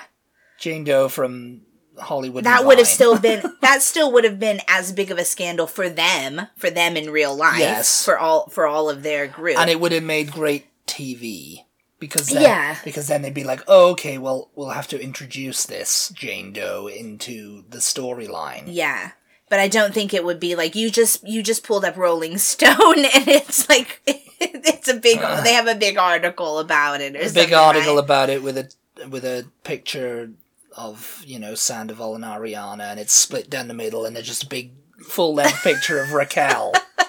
Jane 0.59 0.83
Doe 0.85 1.09
from 1.09 1.63
Hollywood. 1.99 2.45
That 2.45 2.65
would 2.67 2.79
have 2.79 2.87
still 2.89 3.19
been 3.19 3.43
that 3.61 3.81
still 3.83 4.13
would 4.13 4.25
have 4.25 4.41
been 4.41 4.61
as 4.69 4.93
big 4.93 5.13
of 5.13 5.19
a 5.19 5.25
scandal 5.25 5.69
for 5.69 5.89
them, 5.89 6.49
for 6.57 6.69
them 6.69 6.97
in 6.97 7.11
real 7.11 7.35
life, 7.37 7.61
Yes. 7.61 8.05
for 8.05 8.19
all 8.19 8.49
for 8.49 8.67
all 8.67 8.91
of 8.91 9.05
their 9.05 9.29
group. 9.29 9.57
and 9.59 9.71
it 9.71 9.79
would 9.79 9.93
have 9.93 10.03
made 10.03 10.33
great 10.33 10.67
TV 10.87 11.63
because 11.99 12.29
then, 12.29 12.43
Yeah. 12.43 12.79
because 12.85 13.09
then 13.09 13.23
they'd 13.23 13.35
be 13.35 13.45
like, 13.45 13.63
oh, 13.67 13.91
okay, 13.91 14.19
well, 14.19 14.51
we'll 14.55 14.71
have 14.71 14.89
to 14.89 15.01
introduce 15.03 15.65
this 15.65 16.11
Jane 16.15 16.53
Doe 16.53 16.87
into 16.89 17.65
the 17.69 17.79
storyline. 17.79 18.65
Yeah. 18.67 19.13
But 19.49 19.61
I 19.61 19.69
don't 19.69 19.95
think 19.95 20.13
it 20.13 20.25
would 20.25 20.41
be 20.41 20.57
like 20.57 20.75
you 20.75 20.91
just 20.91 21.27
you 21.27 21.43
just 21.43 21.63
pulled 21.63 21.85
up 21.85 21.97
Rolling 21.97 22.37
Stone 22.53 22.99
and 22.99 23.29
it's 23.29 23.69
like 23.69 24.01
it's 24.07 24.89
a 24.89 24.95
big 24.95 25.21
they 25.45 25.53
have 25.53 25.69
a 25.69 25.75
big 25.75 25.97
article 25.99 26.59
about 26.59 27.01
it 27.01 27.15
or 27.15 27.21
a 27.21 27.33
big 27.33 27.53
article 27.53 27.95
right? 27.95 28.05
about 28.05 28.29
it 28.31 28.43
with 28.43 28.59
a 28.59 28.69
with 29.09 29.25
a 29.25 29.47
picture 29.63 30.31
of 30.77 31.23
you 31.25 31.39
know 31.39 31.55
Sandoval 31.55 32.15
and 32.17 32.25
Ariana, 32.25 32.91
and 32.91 33.01
it's 33.01 33.13
split 33.13 33.49
down 33.49 33.69
the 33.69 33.75
middle, 33.75 34.05
and 34.05 34.15
there's 34.15 34.27
just 34.27 34.45
a 34.45 34.49
big 34.49 34.73
full 35.09 35.35
length 35.35 35.63
picture 35.63 36.03
of 36.03 36.13
Raquel 36.13 36.73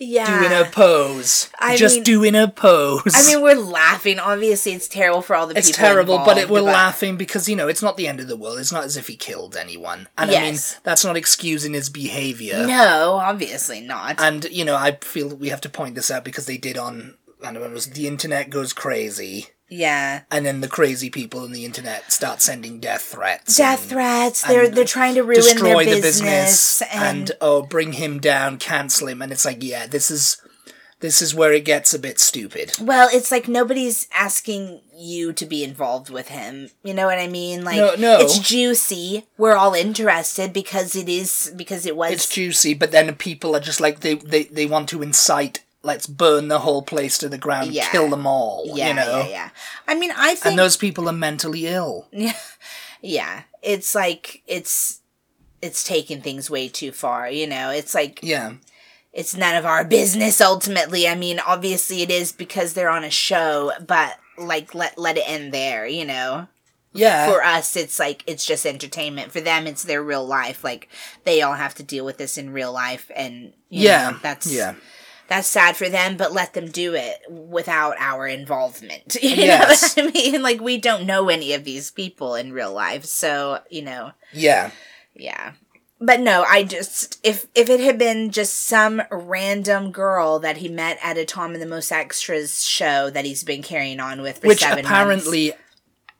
yeah. 0.00 0.40
doing 0.40 0.52
a 0.60 0.64
pose, 0.70 1.50
I 1.60 1.76
just 1.76 1.96
mean- 1.96 2.04
doing 2.04 2.34
a 2.34 2.48
pose. 2.48 3.12
I 3.14 3.24
mean, 3.26 3.42
we're 3.42 3.54
laughing. 3.54 4.18
Obviously, 4.18 4.72
it's 4.72 4.88
terrible 4.88 5.22
for 5.22 5.36
all 5.36 5.46
the 5.46 5.56
it's 5.56 5.68
people. 5.68 5.84
It's 5.84 5.88
terrible, 5.92 6.18
but 6.24 6.38
it, 6.38 6.48
we're 6.50 6.60
laughing 6.62 7.16
because 7.16 7.48
you 7.48 7.54
know 7.54 7.68
it's 7.68 7.82
not 7.82 7.96
the 7.96 8.08
end 8.08 8.18
of 8.18 8.26
the 8.26 8.36
world. 8.36 8.58
It's 8.58 8.72
not 8.72 8.84
as 8.84 8.96
if 8.96 9.06
he 9.06 9.14
killed 9.16 9.56
anyone, 9.56 10.08
and 10.18 10.30
I 10.30 10.34
mean 10.34 10.54
Yes. 10.54 10.80
that's 10.82 11.04
not 11.04 11.16
excusing 11.16 11.74
his 11.74 11.88
behavior. 11.90 12.66
No, 12.66 13.20
obviously 13.22 13.80
not. 13.80 14.16
And 14.20 14.44
you 14.46 14.64
know, 14.64 14.74
I 14.74 14.92
feel 15.02 15.28
that 15.28 15.38
we 15.38 15.50
have 15.50 15.60
to 15.60 15.68
point 15.68 15.94
this 15.94 16.10
out 16.10 16.24
because 16.24 16.46
they 16.46 16.56
did 16.58 16.76
on. 16.76 17.14
I 17.42 17.52
don't 17.52 17.54
know, 17.62 17.64
it 17.64 17.72
was 17.72 17.86
the 17.86 18.06
internet 18.06 18.50
goes 18.50 18.72
crazy, 18.74 19.48
yeah. 19.70 20.22
and 20.30 20.44
then 20.44 20.60
the 20.60 20.68
crazy 20.68 21.08
people 21.08 21.44
in 21.44 21.52
the 21.52 21.64
internet 21.64 22.12
start 22.12 22.42
sending 22.42 22.80
death 22.80 23.02
threats. 23.02 23.56
Death 23.56 23.82
and 23.82 23.90
threats. 23.90 24.42
They're 24.42 24.68
they're 24.68 24.84
trying 24.84 25.14
to 25.14 25.22
ruin 25.22 25.36
destroy 25.36 25.84
their 25.84 25.94
the 25.94 26.00
business, 26.02 26.80
business 26.80 26.82
and, 26.92 27.32
oh, 27.40 27.62
bring 27.62 27.94
him 27.94 28.18
down, 28.18 28.58
cancel 28.58 29.08
him, 29.08 29.22
and 29.22 29.32
it's 29.32 29.44
like, 29.44 29.62
yeah, 29.62 29.86
this 29.86 30.10
is 30.10 30.42
this 31.00 31.22
is 31.22 31.34
where 31.34 31.52
it 31.52 31.64
gets 31.64 31.94
a 31.94 31.98
bit 31.98 32.20
stupid. 32.20 32.72
Well, 32.80 33.08
it's 33.10 33.30
like 33.30 33.48
nobody's 33.48 34.06
asking 34.14 34.82
you 34.94 35.32
to 35.32 35.46
be 35.46 35.64
involved 35.64 36.10
with 36.10 36.28
him. 36.28 36.70
You 36.84 36.92
know 36.92 37.06
what 37.06 37.18
I 37.18 37.26
mean? 37.26 37.64
Like 37.64 37.76
No, 37.76 37.94
no. 37.94 38.18
it's 38.20 38.38
juicy. 38.38 39.26
We're 39.38 39.56
all 39.56 39.74
interested 39.74 40.52
because 40.52 40.94
it 40.94 41.08
is 41.08 41.52
because 41.56 41.86
it 41.86 41.96
was 41.96 42.12
It's 42.12 42.28
juicy, 42.28 42.74
but 42.74 42.92
then 42.92 43.14
people 43.14 43.56
are 43.56 43.60
just 43.60 43.80
like 43.80 44.00
they 44.00 44.14
they 44.14 44.44
they 44.44 44.66
want 44.66 44.88
to 44.90 45.02
incite. 45.02 45.64
Let's 45.82 46.06
burn 46.06 46.48
the 46.48 46.58
whole 46.58 46.82
place 46.82 47.16
to 47.18 47.28
the 47.28 47.38
ground, 47.38 47.72
Yeah. 47.72 47.90
kill 47.90 48.10
them 48.10 48.26
all. 48.26 48.64
yeah, 48.74 48.88
you 48.88 48.94
know, 48.94 49.18
yeah, 49.20 49.28
yeah. 49.28 49.50
I 49.88 49.94
mean, 49.94 50.10
I 50.14 50.34
think 50.34 50.46
and 50.46 50.58
those 50.58 50.76
people 50.76 51.08
are 51.08 51.12
mentally 51.12 51.66
ill. 51.66 52.06
yeah, 52.12 52.34
yeah. 53.00 53.42
it's 53.62 53.94
like 53.94 54.42
it's 54.46 55.00
it's 55.62 55.82
taking 55.84 56.20
things 56.20 56.50
way 56.50 56.68
too 56.68 56.92
far, 56.92 57.30
you 57.30 57.46
know. 57.46 57.70
It's 57.70 57.94
like 57.94 58.20
Yeah, 58.22 58.54
it's 59.12 59.34
none 59.36 59.56
of 59.56 59.64
our 59.64 59.84
business 59.84 60.40
ultimately. 60.40 61.08
I 61.08 61.14
mean, 61.14 61.40
obviously 61.40 62.02
it 62.02 62.10
is 62.10 62.30
because 62.32 62.74
they're 62.74 62.90
on 62.90 63.04
a 63.04 63.10
show, 63.10 63.72
but 63.86 64.16
like 64.36 64.74
let 64.74 64.98
let 64.98 65.16
it 65.16 65.24
end 65.26 65.52
there, 65.52 65.86
you 65.86 66.04
know. 66.04 66.46
yeah. 66.92 67.26
For 67.30 67.42
us 67.42 67.74
it's 67.76 67.98
like 67.98 68.22
it's 68.26 68.44
just 68.44 68.66
entertainment. 68.66 69.32
For 69.32 69.40
them 69.40 69.66
it's 69.66 69.82
their 69.84 70.02
real 70.02 70.26
life. 70.26 70.62
Like 70.62 70.88
they 71.24 71.40
all 71.40 71.54
have 71.54 71.74
to 71.76 71.82
deal 71.82 72.04
with 72.04 72.18
this 72.18 72.36
in 72.36 72.52
real 72.52 72.72
life 72.72 73.10
and 73.16 73.54
you 73.70 73.86
yeah, 73.88 74.10
know, 74.10 74.18
that's 74.22 74.52
yeah. 74.52 74.74
That's 75.30 75.48
sad 75.48 75.76
for 75.76 75.88
them, 75.88 76.18
but 76.18 76.32
let 76.34 76.52
them 76.52 76.68
do 76.70 76.92
it 76.94 77.20
without 77.30 77.94
our 77.98 78.26
involvement. 78.26 79.16
You 79.22 79.30
Yes. 79.36 79.96
know 79.96 80.04
what 80.04 80.10
I 80.10 80.12
mean? 80.12 80.42
Like 80.48 80.60
we 80.60 80.76
don't 80.76 81.06
know 81.06 81.30
any 81.30 81.54
of 81.54 81.64
these 81.64 81.90
people 81.90 82.34
in 82.34 82.52
real 82.52 82.72
life, 82.74 83.06
so 83.06 83.60
you 83.70 83.80
know, 83.82 84.12
Yeah. 84.32 84.72
yeah. 85.14 85.52
but 86.00 86.18
no, 86.20 86.42
I 86.48 86.64
just 86.64 87.18
if 87.22 87.46
if 87.54 87.70
it 87.70 87.80
had 87.80 87.96
been 87.98 88.30
just 88.30 88.54
some 88.64 89.02
random 89.10 89.92
girl 89.92 90.38
that 90.40 90.58
he 90.58 90.68
met 90.68 90.98
at 91.02 91.16
a 91.18 91.24
Tom 91.24 91.52
and 91.54 91.62
the 91.62 91.66
Most 91.66 91.90
Extras 91.92 92.64
show 92.64 93.08
that 93.10 93.24
he's 93.24 93.44
been 93.44 93.62
carrying 93.62 94.00
on 94.00 94.20
with 94.22 94.38
for 94.38 94.48
Which 94.48 94.60
seven 94.60 94.84
apparently 94.84 95.48
months. 95.50 95.62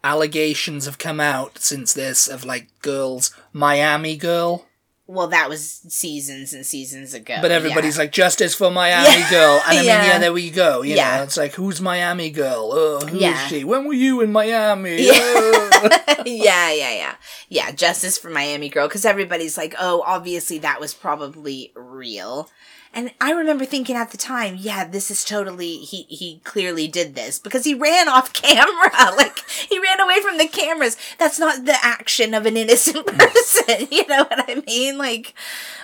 allegations 0.04 0.84
have 0.86 0.98
come 0.98 1.20
out 1.20 1.58
since 1.58 1.92
this 1.92 2.28
of 2.28 2.44
like 2.44 2.68
girls, 2.82 3.34
Miami 3.52 4.16
girl. 4.16 4.66
Well, 5.10 5.26
that 5.26 5.48
was 5.48 5.80
seasons 5.88 6.54
and 6.54 6.64
seasons 6.64 7.14
ago. 7.14 7.38
But 7.42 7.50
everybody's 7.50 7.96
yeah. 7.96 8.04
like 8.04 8.12
justice 8.12 8.54
for 8.54 8.70
Miami 8.70 9.08
Yeah. 9.18 9.30
girl, 9.30 9.54
and 9.54 9.62
I 9.66 9.76
mean, 9.76 9.84
Yeah. 9.86 10.06
yeah, 10.06 10.18
there 10.18 10.32
we 10.32 10.50
go. 10.50 10.82
You 10.82 10.94
Yeah. 10.94 11.16
know, 11.16 11.22
it's 11.24 11.36
like 11.36 11.54
who's 11.54 11.80
Miami 11.80 12.30
girl? 12.30 12.70
Oh, 12.72 13.04
who 13.06 13.18
is 13.18 13.40
she? 13.48 13.64
When 13.64 13.86
were 13.86 13.92
you 13.92 14.20
in 14.20 14.30
Miami? 14.32 14.98
Yeah. 15.10 15.12
Oh. 15.16 15.68
yeah, 16.26 16.70
yeah, 16.72 16.92
yeah, 16.92 17.14
yeah. 17.48 17.72
Justice 17.72 18.18
for 18.18 18.28
Miami 18.30 18.68
Girl, 18.68 18.86
because 18.86 19.06
everybody's 19.06 19.56
like, 19.56 19.74
oh, 19.80 20.02
obviously 20.06 20.58
that 20.58 20.78
was 20.78 20.92
probably 20.94 21.72
real. 21.74 22.50
And 22.92 23.12
I 23.20 23.30
remember 23.30 23.64
thinking 23.64 23.94
at 23.94 24.10
the 24.10 24.16
time, 24.16 24.56
yeah, 24.58 24.84
this 24.84 25.10
is 25.12 25.24
totally 25.24 25.76
he 25.78 26.02
he 26.08 26.40
clearly 26.44 26.88
did 26.88 27.14
this 27.14 27.38
because 27.38 27.64
he 27.64 27.72
ran 27.74 28.08
off 28.08 28.32
camera. 28.42 29.14
Like 29.16 29.38
he 29.48 29.78
ran 29.78 30.00
away 30.00 30.20
from 30.20 30.38
the 30.38 30.48
cameras. 30.48 30.96
That's 31.18 31.38
not 31.38 31.64
the 31.66 31.76
action 31.84 32.34
of 32.34 32.46
an 32.46 32.56
innocent 32.56 33.06
person. 33.18 33.86
you 33.92 34.06
know 34.08 34.24
what 34.24 34.48
I 34.50 34.62
mean? 34.66 34.98
Like 34.98 35.34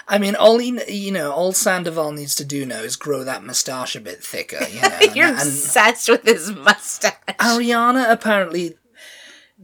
I 0.08 0.18
mean, 0.18 0.34
all 0.34 0.58
he, 0.58 0.80
you 0.92 1.12
know, 1.12 1.30
all 1.32 1.52
Sandoval 1.52 2.12
needs 2.12 2.34
to 2.36 2.44
do 2.44 2.66
now 2.66 2.80
is 2.80 2.96
grow 2.96 3.22
that 3.24 3.44
moustache 3.44 3.94
a 3.96 4.00
bit 4.00 4.22
thicker. 4.22 4.64
You 4.68 4.80
know, 4.82 4.98
you're 5.14 5.26
and, 5.28 5.38
and 5.38 5.48
obsessed 5.48 6.08
with 6.08 6.24
his 6.24 6.50
mustache. 6.52 7.14
Ariana 7.38 8.10
apparently 8.10 8.76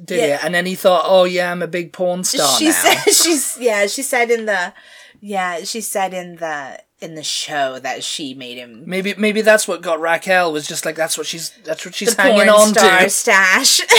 did 0.05 0.18
Yeah. 0.18 0.34
it, 0.36 0.45
and 0.45 0.55
then 0.55 0.66
he 0.66 0.74
thought, 0.74 1.03
"Oh 1.07 1.24
yeah, 1.24 1.51
I'm 1.51 1.62
a 1.62 1.66
big 1.68 1.93
porn 1.93 2.22
star 2.24 2.57
she 2.59 2.66
now." 2.66 2.72
said 2.72 3.12
she's 3.12 3.57
yeah, 3.61 3.86
she 3.86 4.03
said 4.03 4.30
in 4.30 4.47
the 4.47 4.72
yeah, 5.20 5.64
she 5.64 5.80
said 5.80 6.14
in 6.14 6.36
the 6.36 6.80
in 7.03 7.14
the 7.14 7.22
show 7.22 7.78
that 7.78 8.05
she 8.05 8.34
made 8.34 8.57
him 8.59 8.84
Maybe 8.86 9.14
maybe 9.16 9.42
that's 9.42 9.66
what 9.66 9.82
got 9.82 10.00
Raquel 10.00 10.53
was 10.53 10.66
just 10.66 10.84
like 10.84 10.96
that's 10.96 11.18
what 11.18 11.26
she's 11.26 11.50
that's 11.64 11.84
what 11.84 11.94
she's 11.94 12.14
the 12.14 12.22
hanging 12.22 12.46
porn 12.46 12.48
on 12.48 12.68
star 12.68 13.00
to. 13.00 13.11
stash. 13.11 13.80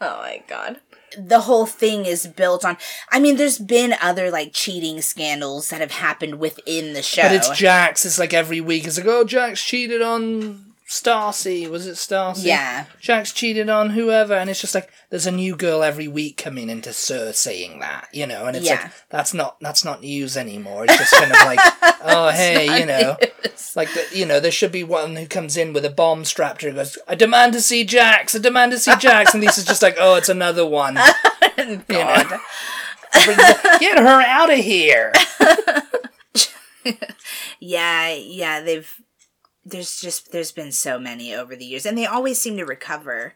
oh 0.00 0.18
my 0.18 0.42
god. 0.48 0.80
The 1.18 1.40
whole 1.40 1.66
thing 1.66 2.06
is 2.06 2.26
built 2.26 2.64
on 2.64 2.76
I 3.10 3.20
mean 3.20 3.36
there's 3.36 3.58
been 3.58 3.94
other 4.00 4.30
like 4.30 4.52
cheating 4.52 5.00
scandals 5.02 5.68
that 5.68 5.80
have 5.80 5.92
happened 5.92 6.36
within 6.40 6.94
the 6.94 7.02
show. 7.02 7.22
But 7.22 7.32
it's 7.32 7.50
Jax. 7.50 8.04
It's 8.04 8.18
like 8.18 8.32
every 8.32 8.60
week. 8.60 8.86
It's 8.86 8.96
like, 8.96 9.06
oh, 9.06 9.24
Jax 9.24 9.62
cheated 9.62 10.02
on 10.02 10.71
Stassi. 10.92 11.66
Was 11.70 11.86
it 11.86 11.94
Stassi? 11.94 12.44
Yeah. 12.44 12.84
Jax 13.00 13.32
cheated 13.32 13.70
on 13.70 13.90
whoever, 13.90 14.34
and 14.34 14.50
it's 14.50 14.60
just 14.60 14.74
like 14.74 14.90
there's 15.08 15.26
a 15.26 15.30
new 15.32 15.56
girl 15.56 15.82
every 15.82 16.06
week 16.06 16.36
coming 16.36 16.68
into 16.68 16.92
SUR 16.92 17.32
saying 17.32 17.78
that, 17.80 18.08
you 18.12 18.26
know, 18.26 18.44
and 18.44 18.54
it's 18.58 18.66
Yeah. 18.66 18.74
like 18.82 18.92
that's 19.08 19.32
not 19.32 19.56
that's 19.62 19.86
not 19.86 20.02
news 20.02 20.36
anymore. 20.36 20.84
It's 20.84 20.98
just 20.98 21.14
kind 21.14 21.32
of 21.32 21.38
like, 21.46 21.60
oh 22.04 22.28
hey, 22.28 22.78
you 22.78 22.84
know, 22.84 23.16
like 23.74 23.88
the, 23.94 24.06
you 24.12 24.26
know, 24.26 24.38
there 24.38 24.50
should 24.52 24.70
be 24.70 24.84
one 24.84 25.16
who 25.16 25.26
comes 25.26 25.56
in 25.56 25.72
with 25.72 25.86
a 25.86 25.90
bomb 25.90 26.26
strapped 26.26 26.60
to 26.60 26.66
her, 26.66 26.68
and 26.68 26.76
goes, 26.76 26.98
I 27.08 27.14
demand 27.14 27.54
to 27.54 27.62
see 27.62 27.84
Jax. 27.84 28.34
I 28.34 28.38
demand 28.40 28.72
to 28.72 28.78
see 28.78 28.94
Jax, 28.96 29.32
and 29.32 29.42
Lisa's 29.42 29.64
just 29.64 29.80
like, 29.80 29.96
oh, 29.98 30.16
it's 30.16 30.28
another 30.28 30.66
one. 30.66 30.98
Oh, 31.58 31.64
you 31.68 31.76
know? 31.76 31.82
God. 31.88 32.40
Get 33.78 33.98
her 33.98 34.20
out 34.22 34.50
of 34.50 34.58
here. 34.58 35.12
Yeah, 37.60 38.08
yeah, 38.14 38.60
they've 38.62 38.92
there's 39.64 40.00
just 40.00 40.32
there's 40.32 40.52
been 40.52 40.72
so 40.72 40.98
many 40.98 41.34
over 41.34 41.54
the 41.56 41.64
years 41.64 41.86
and 41.86 41.96
they 41.96 42.06
always 42.06 42.40
seem 42.40 42.56
to 42.56 42.64
recover 42.64 43.34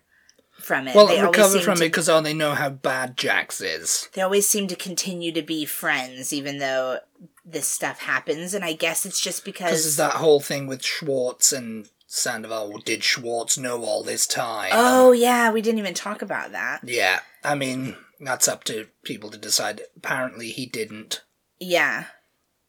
from 0.59 0.89
it. 0.89 0.95
Well, 0.95 1.07
they 1.07 1.23
recover 1.23 1.61
from 1.61 1.79
to- 1.79 1.85
it 1.85 1.89
because 1.89 2.09
oh, 2.09 2.21
they 2.21 2.35
know 2.35 2.55
how 2.55 2.71
bad 2.71 3.17
Jax 3.17 3.61
is. 3.61 4.09
they 4.15 4.23
always 4.23 4.49
seem 4.49 4.67
to 4.69 4.77
continue 4.77 5.33
to 5.33 5.43
be 5.43 5.65
friends 5.65 6.33
even 6.33 6.59
though 6.59 6.99
this 7.45 7.69
stuff 7.69 8.01
happens 8.01 8.55
and 8.55 8.65
i 8.65 8.73
guess 8.73 9.07
it's 9.07 9.21
just 9.21 9.45
Because 9.45 9.71
because 9.71 9.97
that 9.97 10.15
whole 10.15 10.41
thing 10.41 10.67
with 10.67 10.83
Schwartz 10.85 11.53
and 11.53 11.89
Sandoval. 12.09 12.79
Did 12.79 13.05
Schwartz 13.05 13.57
know 13.59 13.85
all 13.85 14.03
this 14.03 14.27
time? 14.27 14.71
oh 14.73 15.13
yeah 15.13 15.51
we 15.53 15.61
didn't 15.63 15.79
even 15.79 15.95
talk 15.95 16.23
about 16.23 16.53
that 16.53 16.81
Yeah, 16.85 17.21
I 17.45 17.55
mean, 17.55 17.97
that's 18.21 18.49
up 18.49 18.65
to 18.65 18.87
people 19.05 19.31
to 19.31 19.39
decide. 19.39 19.83
Apparently, 19.97 20.49
he 20.51 20.67
didn't. 20.67 21.23
yeah 21.61 22.05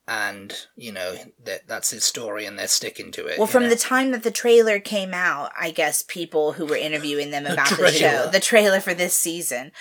And, 0.10 0.54
you 0.78 0.94
know, 0.94 1.16
that 1.44 1.68
that's 1.68 1.90
his 1.90 2.04
story 2.04 2.46
and 2.46 2.58
they're 2.58 2.68
sticking 2.68 3.12
to 3.14 3.26
it. 3.28 3.38
well 3.38 3.48
from 3.48 3.64
know? 3.64 3.70
the 3.70 3.76
time 3.76 4.12
that 4.12 4.24
the 4.24 4.32
trailer 4.32 4.80
came 4.80 5.14
out 5.14 5.52
i 5.60 5.72
guess 5.72 6.02
people 6.02 6.54
who 6.54 6.66
were 6.66 6.76
interviewing 6.76 7.32
them 7.32 7.46
about 7.46 7.70
the, 7.70 7.92
show 7.92 8.30
the 8.32 8.40
trailer 8.40 8.80
for 8.80 8.94
this 8.94 9.14
season 9.14 9.72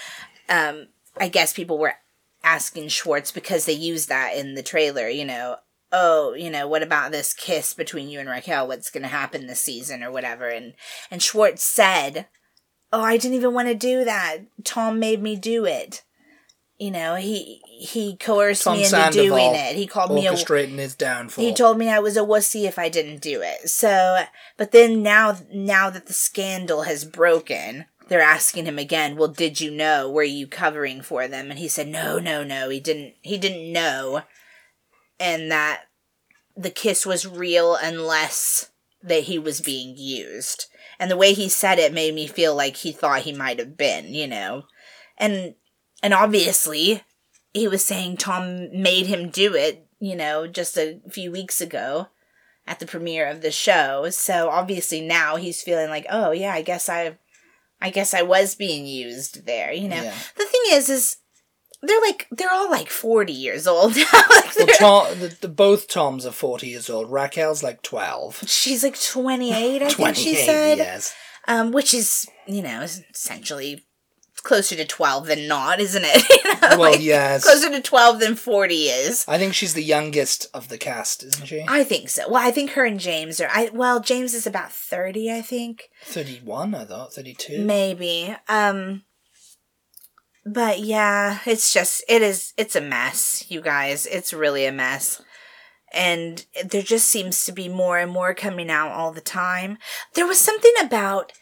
um 0.49 0.87
i 1.19 1.29
guess 1.29 1.53
people 1.53 1.79
were 1.79 1.95
asking 2.45 2.89
schwartz 2.89 3.33
because 3.33 3.65
they 3.65 3.73
used 3.73 4.09
that 4.09 4.37
in 4.37 4.55
the 4.55 4.63
trailer 4.63 5.09
you 5.09 5.25
know 5.25 5.57
oh 5.93 6.35
you 6.35 6.51
know 6.51 6.67
what 6.67 6.83
about 6.83 7.13
this 7.13 7.33
kiss 7.33 7.75
between 7.75 8.09
you 8.09 8.21
and 8.21 8.29
raquel 8.29 8.67
what's 8.67 8.91
going 8.91 9.03
to 9.03 9.09
happen 9.09 9.47
this 9.47 9.61
season 9.61 10.03
or 10.03 10.11
whatever 10.11 10.49
and 10.49 10.75
and 11.11 11.23
schwartz 11.23 11.63
said 11.63 12.27
oh 12.93 13.03
i 13.03 13.17
didn't 13.17 13.37
even 13.37 13.53
want 13.53 13.69
to 13.69 13.75
do 13.75 14.05
that 14.05 14.39
tom 14.65 14.99
made 14.99 15.23
me 15.23 15.37
do 15.37 15.65
it 15.65 16.03
you 16.79 16.91
know 16.91 17.15
he 17.15 17.63
he 17.65 18.17
coerced 18.17 18.65
Tom 18.65 18.75
me 18.75 18.85
into 18.85 18.91
Sandoval 18.91 19.39
doing 19.39 19.55
it 19.55 19.77
he 19.77 19.87
called 19.87 20.15
me 20.15 20.27
a 20.27 20.33
orchestrating 20.33 20.79
his 20.79 20.95
downfall. 20.95 21.45
he 21.45 21.53
told 21.53 21.79
me 21.79 21.89
I 21.89 21.99
was 21.99 22.17
a 22.17 22.21
wussy 22.21 22.67
if 22.67 22.79
I 22.79 22.89
didn't 22.89 23.21
do 23.21 23.43
it. 23.43 23.69
So, 23.69 24.19
but 24.57 24.73
then 24.73 25.03
now, 25.03 25.37
now 25.53 25.91
that 25.91 26.07
the 26.07 26.13
scandal 26.13 26.83
has 26.83 27.05
broken, 27.05 27.87
they're 28.09 28.21
asking 28.21 28.67
him 28.67 28.79
again. 28.79 29.17
Well, 29.17 29.29
did 29.29 29.61
you 29.61 29.71
know? 29.71 30.11
Were 30.11 30.23
you 30.23 30.47
covering 30.47 31.03
for 31.03 31.29
them? 31.29 31.51
And 31.51 31.59
he 31.59 31.69
said, 31.69 31.89
no, 31.89 32.19
no, 32.19 32.45
no. 32.45 32.69
He 32.69 32.81
didn't. 32.81 33.15
He 33.23 33.37
didn't 33.37 33.73
know, 33.73 34.23
and 35.19 35.51
that 35.51 35.83
the 36.57 36.71
kiss 36.71 37.05
was 37.05 37.27
real 37.27 37.77
unless 37.77 38.71
that 39.03 39.25
he 39.25 39.39
was 39.39 39.61
being 39.61 39.97
used. 39.97 40.67
And 40.99 41.11
the 41.11 41.17
way 41.17 41.35
he 41.35 41.49
said 41.49 41.79
it 41.79 41.93
made 41.93 42.15
me 42.15 42.27
feel 42.27 42.55
like 42.55 42.77
he 42.77 42.93
thought 42.93 43.23
he 43.23 43.33
might 43.33 43.59
have 43.59 43.77
been, 43.77 44.15
you 44.15 44.27
know, 44.27 44.63
and 45.19 45.55
and 46.03 46.13
obviously 46.15 47.03
he 47.53 47.69
was 47.69 47.85
saying 47.85 48.17
Tom 48.19 48.69
made 48.81 49.07
him 49.07 49.31
do 49.31 49.55
it, 49.55 49.87
you 49.99 50.15
know, 50.17 50.47
just 50.47 50.77
a 50.77 51.01
few 51.11 51.31
weeks 51.33 51.61
ago 51.61 52.09
at 52.67 52.79
the 52.81 52.87
premiere 52.87 53.27
of 53.29 53.41
the 53.43 53.51
show. 53.51 54.11
So 54.11 54.49
obviously 54.51 55.01
now 55.01 55.37
he's 55.37 55.63
feeling 55.63 55.89
like, 55.89 56.07
oh 56.11 56.33
yeah, 56.33 56.53
I 56.53 56.63
guess 56.63 56.89
I, 56.89 57.17
I 57.81 57.91
guess 57.91 58.13
I 58.13 58.23
was 58.23 58.55
being 58.55 58.87
used 58.87 59.47
there. 59.47 59.73
You 59.73 59.89
know, 59.89 60.03
Yeah. 60.03 60.15
the 60.37 60.45
thing 60.45 60.61
is, 60.71 60.89
is 60.89 61.17
they're 61.83 62.01
like 62.01 62.27
they're 62.31 62.51
all 62.51 62.71
like 62.71 62.89
forty 62.91 63.33
years 63.35 63.67
old 63.67 63.95
now. 63.97 64.05
like 64.31 64.57
Well, 64.57 64.67
Tom, 65.07 65.19
the, 65.21 65.37
the, 65.43 65.49
both 65.49 65.89
Toms 65.89 66.25
are 66.27 66.33
40 66.33 66.67
years 66.67 66.89
old. 66.91 67.11
Raquel's 67.11 67.63
like 67.63 67.83
12. 67.83 68.45
she's 68.49 68.83
like 68.83 69.01
twenty 69.01 69.53
eight. 69.53 69.83
I 69.83 69.89
think 69.91 70.17
she 70.17 70.35
said, 70.35 70.79
yes. 70.79 71.15
um, 71.47 71.73
which 71.73 71.95
is 71.95 72.27
you 72.47 72.63
know 72.63 72.81
essentially 72.81 73.86
closer 74.47 74.75
to 74.77 74.85
twelve 74.87 75.27
than 75.27 75.47
not, 75.47 75.81
isn't 75.81 76.05
it? 76.05 76.23
You 76.47 76.53
know, 76.55 76.79
Well, 76.79 76.93
like, 76.93 77.03
yes. 77.03 77.45
closer 77.45 77.69
to 77.71 77.83
twelve 77.83 78.21
than 78.21 78.35
forty 78.37 78.85
is. 78.85 79.25
I 79.29 79.37
think 79.39 79.53
she's 79.55 79.75
the 79.75 79.83
youngest 79.85 80.47
of 80.55 80.69
the 80.69 80.79
cast, 80.79 81.23
isn't 81.23 81.47
she? 81.47 81.65
I 81.69 81.85
think 81.85 82.09
so. 82.09 82.29
Well, 82.31 82.47
I 82.47 82.51
think 82.51 82.71
her 82.71 82.85
and 82.85 82.99
James 83.01 83.41
are. 83.41 83.49
I 83.53 83.71
well, 83.75 84.01
James 84.01 84.33
is 84.33 84.47
about 84.47 84.73
thirty, 84.73 85.31
I 85.31 85.43
think, 85.43 85.91
31, 86.05 86.75
I 86.75 86.85
thought. 86.85 87.13
32. 87.13 87.65
maybe. 87.65 88.35
Um, 88.49 89.03
but 90.45 90.79
yeah, 90.81 91.41
it's 91.45 91.73
just 91.73 92.05
it 92.09 92.23
is. 92.23 92.53
It's 92.57 92.77
a 92.77 92.81
mess, 92.81 93.45
you 93.49 93.61
guys. 93.61 94.07
It's 94.07 94.33
really 94.33 94.65
a 94.65 94.73
mess, 94.73 95.21
and 95.93 96.45
there 96.65 96.83
just 96.83 97.09
seems 97.09 97.45
to 97.45 97.53
be 97.53 97.69
more 97.69 97.99
and 97.99 98.13
more 98.13 98.33
coming 98.35 98.71
out 98.71 98.93
all 98.93 99.13
the 99.13 99.21
time. 99.21 99.79
There 100.15 100.27
was 100.27 100.39
something 100.39 100.73
about 100.81 101.33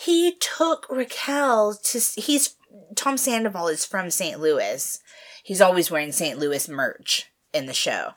he 0.00 0.36
took 0.36 0.86
Raquel 0.88 1.78
to. 1.82 2.00
He's 2.16 2.56
Tom 2.94 3.16
Sandoval 3.16 3.68
is 3.68 3.84
from 3.84 4.10
St. 4.10 4.40
Louis. 4.40 4.98
He's 5.42 5.60
always 5.60 5.90
wearing 5.90 6.12
St. 6.12 6.38
Louis 6.38 6.68
merch 6.68 7.30
in 7.52 7.66
the 7.66 7.74
show 7.74 8.10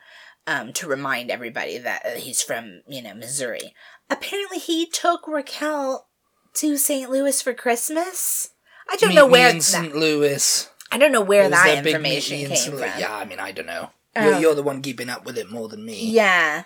um, 0.48 0.74
to 0.74 0.88
remind 0.88 1.32
everybody 1.32 1.78
that 1.78 2.06
uh, 2.06 2.10
he's 2.12 2.42
from, 2.42 2.82
you 2.88 3.02
know, 3.02 3.14
Missouri. 3.14 3.74
Apparently, 4.10 4.60
he 4.60 4.86
took 4.86 5.28
Raquel 5.28 6.08
to 6.56 6.78
St. 6.78 7.10
Louis 7.10 7.42
for 7.42 7.54
Christmas. 7.54 8.50
I 8.90 8.96
don't 8.98 9.10
Meet 9.10 9.16
know 9.16 9.28
me 9.28 9.32
where 9.32 9.50
in 9.50 9.62
St. 9.62 9.96
Louis. 9.96 10.70
I 10.92 10.98
don't 10.98 11.12
know 11.12 11.22
where 11.22 11.44
was 11.44 11.52
that 11.52 11.86
information 11.86 12.38
meet 12.38 12.44
me 12.44 12.44
in 12.44 12.50
came 12.50 12.58
St. 12.58 12.78
from. 12.78 13.00
Yeah, 13.00 13.16
I 13.16 13.26
mean, 13.26 13.40
I 13.40 13.52
don't 13.52 13.66
know. 13.66 13.90
Oh. 14.16 14.30
You're, 14.30 14.40
you're 14.40 14.56
the 14.56 14.64
one 14.64 14.82
keeping 14.82 15.10
up 15.10 15.26
with 15.26 15.38
it 15.38 15.50
more 15.50 15.68
than 15.68 15.86
me. 15.86 16.12
Yeah. 16.12 16.64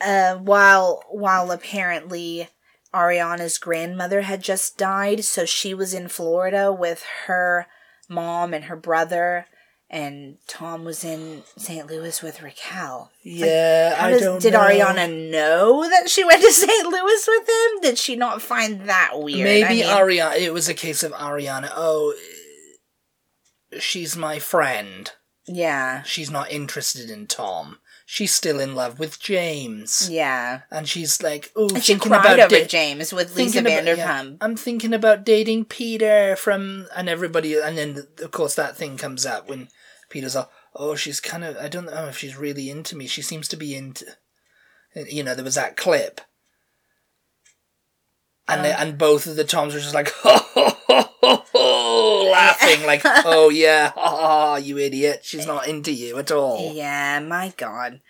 Uh, 0.00 0.36
while 0.36 1.02
while 1.08 1.50
apparently 1.50 2.48
Ariana's 2.94 3.58
grandmother 3.58 4.22
had 4.22 4.42
just 4.42 4.78
died, 4.78 5.24
so 5.24 5.44
she 5.44 5.74
was 5.74 5.92
in 5.94 6.08
Florida 6.08 6.72
with 6.72 7.04
her 7.26 7.66
mom 8.08 8.54
and 8.54 8.64
her 8.64 8.76
brother, 8.76 9.46
and 9.90 10.38
Tom 10.46 10.84
was 10.84 11.04
in 11.04 11.42
St. 11.56 11.86
Louis 11.86 12.22
with 12.22 12.42
Raquel. 12.42 13.10
Yeah, 13.22 13.94
How 13.94 14.06
I 14.06 14.10
does, 14.12 14.22
don't 14.22 14.40
did 14.42 14.52
know. 14.54 14.60
Ariana 14.60 15.30
know 15.30 15.88
that 15.88 16.08
she 16.08 16.24
went 16.24 16.42
to 16.42 16.52
St. 16.52 16.86
Louis 16.86 17.26
with 17.28 17.48
him? 17.48 17.80
Did 17.82 17.98
she 17.98 18.16
not 18.16 18.42
find 18.42 18.88
that 18.88 19.12
weird? 19.14 19.44
Maybe 19.44 19.64
I 19.64 19.68
mean, 19.68 19.84
Ariana. 19.84 20.36
It 20.38 20.52
was 20.54 20.68
a 20.68 20.74
case 20.74 21.02
of 21.02 21.12
Ariana. 21.12 21.70
Oh, 21.74 22.14
she's 23.78 24.16
my 24.16 24.38
friend. 24.38 25.12
Yeah. 25.46 26.02
She's 26.02 26.30
not 26.30 26.50
interested 26.50 27.10
in 27.10 27.26
Tom. 27.26 27.78
She's 28.10 28.32
still 28.32 28.58
in 28.58 28.74
love 28.74 28.98
with 28.98 29.20
James. 29.20 30.08
Yeah. 30.10 30.62
And 30.70 30.88
she's 30.88 31.22
like, 31.22 31.52
oh, 31.54 31.68
she 31.68 31.92
thinking 31.92 32.10
cried 32.10 32.20
about 32.20 32.40
over 32.40 32.60
da- 32.60 32.66
James 32.66 33.12
with 33.12 33.36
Lisa 33.36 33.60
Vanderpump. 33.60 33.96
yeah, 33.98 34.32
I'm 34.40 34.56
thinking 34.56 34.94
about 34.94 35.26
dating 35.26 35.66
Peter 35.66 36.34
from, 36.34 36.86
and 36.96 37.10
everybody, 37.10 37.60
and 37.60 37.76
then 37.76 38.06
of 38.22 38.30
course 38.30 38.54
that 38.54 38.78
thing 38.78 38.96
comes 38.96 39.26
up 39.26 39.46
when 39.46 39.68
Peter's 40.08 40.36
like, 40.36 40.48
oh, 40.74 40.94
she's 40.94 41.20
kind 41.20 41.44
of, 41.44 41.58
I 41.58 41.68
don't 41.68 41.84
know 41.84 42.06
if 42.06 42.16
she's 42.16 42.34
really 42.34 42.70
into 42.70 42.96
me. 42.96 43.06
She 43.06 43.20
seems 43.20 43.46
to 43.48 43.58
be 43.58 43.76
into, 43.76 44.06
you 44.94 45.22
know, 45.22 45.34
there 45.34 45.44
was 45.44 45.56
that 45.56 45.76
clip, 45.76 46.22
and 48.48 48.60
oh. 48.60 48.62
they, 48.62 48.72
and 48.72 48.96
both 48.96 49.26
of 49.26 49.36
the 49.36 49.44
Toms 49.44 49.74
were 49.74 49.80
just 49.80 49.94
like, 49.94 50.08
ho, 50.22 50.38
ho, 50.54 50.76
ho, 50.86 51.10
ho, 51.20 51.44
ho, 51.52 51.57
laughing 52.68 52.86
like, 52.86 53.02
oh 53.24 53.48
yeah, 53.50 53.92
ha, 53.94 54.56
you 54.56 54.78
idiot. 54.78 55.20
She's 55.22 55.46
not 55.46 55.68
into 55.68 55.92
you 55.92 56.18
at 56.18 56.30
all. 56.30 56.72
Yeah, 56.74 57.20
my 57.20 57.52
god. 57.56 58.00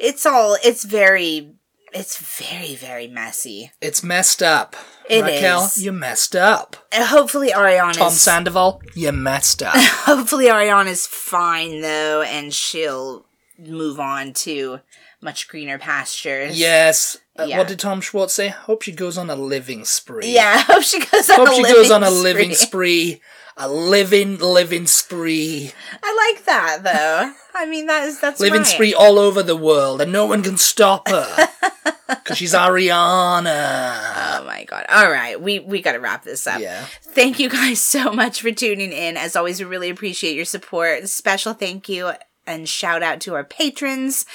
It's 0.00 0.26
all 0.26 0.56
it's 0.64 0.84
very 0.84 1.52
it's 1.92 2.18
very, 2.18 2.74
very 2.74 3.06
messy. 3.06 3.70
It's 3.80 4.02
messed 4.02 4.42
up. 4.42 4.74
It 5.08 5.22
Raquel, 5.22 5.64
is. 5.66 5.84
you 5.84 5.92
messed 5.92 6.34
up. 6.34 6.76
Uh, 6.92 7.06
hopefully 7.06 7.50
Ariana's 7.50 7.98
Tom 7.98 8.10
Sandoval, 8.10 8.82
you 8.94 9.12
messed 9.12 9.62
up. 9.62 9.74
hopefully 9.76 10.46
Ariana's 10.46 11.06
fine 11.06 11.82
though 11.82 12.22
and 12.22 12.52
she'll 12.52 13.26
move 13.58 14.00
on 14.00 14.32
to 14.32 14.80
much 15.20 15.46
greener 15.48 15.78
pastures. 15.78 16.58
yes. 16.58 17.18
Uh, 17.38 17.44
Yeah. 17.44 17.58
What 17.58 17.68
did 17.68 17.78
Tom 17.78 18.00
Schwartz 18.00 18.34
say? 18.34 18.48
Hope 18.48 18.82
she 18.82 18.92
goes 18.92 19.16
on 19.16 19.30
a 19.30 19.36
living 19.36 19.84
spree. 19.84 20.32
Yeah, 20.34 20.58
hope 20.66 20.82
she 20.82 20.98
goes 21.00 21.30
on 21.30 21.36
Hope 21.46 21.48
a 21.48 21.54
she 21.54 21.62
goes 21.62 21.90
on 21.90 22.02
a 22.02 22.06
spree. 22.10 22.20
living 22.22 22.54
spree. 22.54 23.20
A 23.56 23.68
living, 23.68 24.38
living 24.38 24.86
spree. 24.86 25.72
I 26.02 26.32
like 26.34 26.44
that 26.44 26.80
though. 26.82 27.32
I 27.54 27.66
mean 27.66 27.86
that 27.86 28.04
is 28.04 28.20
that's 28.20 28.40
living 28.40 28.62
right. 28.62 28.66
spree 28.66 28.94
all 28.94 29.18
over 29.18 29.42
the 29.42 29.56
world, 29.56 30.00
and 30.00 30.10
no 30.10 30.26
one 30.26 30.42
can 30.42 30.56
stop 30.56 31.08
her. 31.08 31.48
Because 32.06 32.36
she's 32.36 32.52
Ariana. 32.52 34.38
Oh 34.38 34.44
my 34.44 34.64
god. 34.64 34.84
All 34.90 35.10
right. 35.10 35.40
We 35.40 35.58
we 35.60 35.80
got 35.80 35.92
to 35.92 35.98
wrap 36.00 36.22
this 36.22 36.46
up. 36.46 36.60
Yeah. 36.60 36.84
Thank 37.02 37.38
you 37.38 37.48
guys 37.48 37.80
so 37.80 38.12
much 38.12 38.42
for 38.42 38.50
tuning 38.50 38.92
in. 38.92 39.16
As 39.16 39.36
always, 39.36 39.58
we 39.58 39.64
really 39.64 39.90
appreciate 39.90 40.36
your 40.36 40.44
support. 40.44 41.08
Special 41.08 41.54
thank 41.54 41.88
you 41.88 42.12
and 42.46 42.68
shout 42.68 43.02
out 43.02 43.20
to 43.22 43.34
our 43.34 43.44
patrons. 43.44 44.26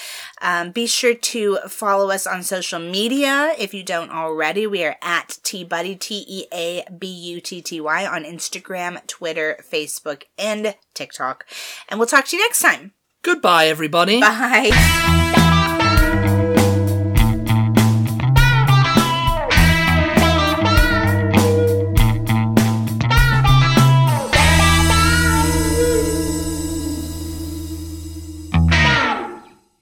Um, 0.41 0.71
be 0.71 0.87
sure 0.87 1.13
to 1.13 1.57
follow 1.67 2.09
us 2.09 2.25
on 2.25 2.43
social 2.43 2.79
media 2.79 3.53
if 3.57 3.73
you 3.73 3.83
don't 3.83 4.11
already. 4.11 4.67
We 4.67 4.83
are 4.83 4.97
at 5.01 5.39
TeaButty, 5.43 5.99
T 5.99 6.25
E 6.27 6.45
A 6.53 6.85
B 6.97 7.07
U 7.07 7.41
T 7.41 7.61
T 7.61 7.81
Y, 7.81 8.05
on 8.05 8.23
Instagram, 8.23 9.05
Twitter, 9.07 9.57
Facebook, 9.69 10.23
and 10.37 10.75
TikTok. 10.93 11.45
And 11.87 11.99
we'll 11.99 12.07
talk 12.07 12.25
to 12.25 12.37
you 12.37 12.43
next 12.43 12.59
time. 12.59 12.93
Goodbye, 13.21 13.67
everybody. 13.67 14.21
Bye. 14.21 15.45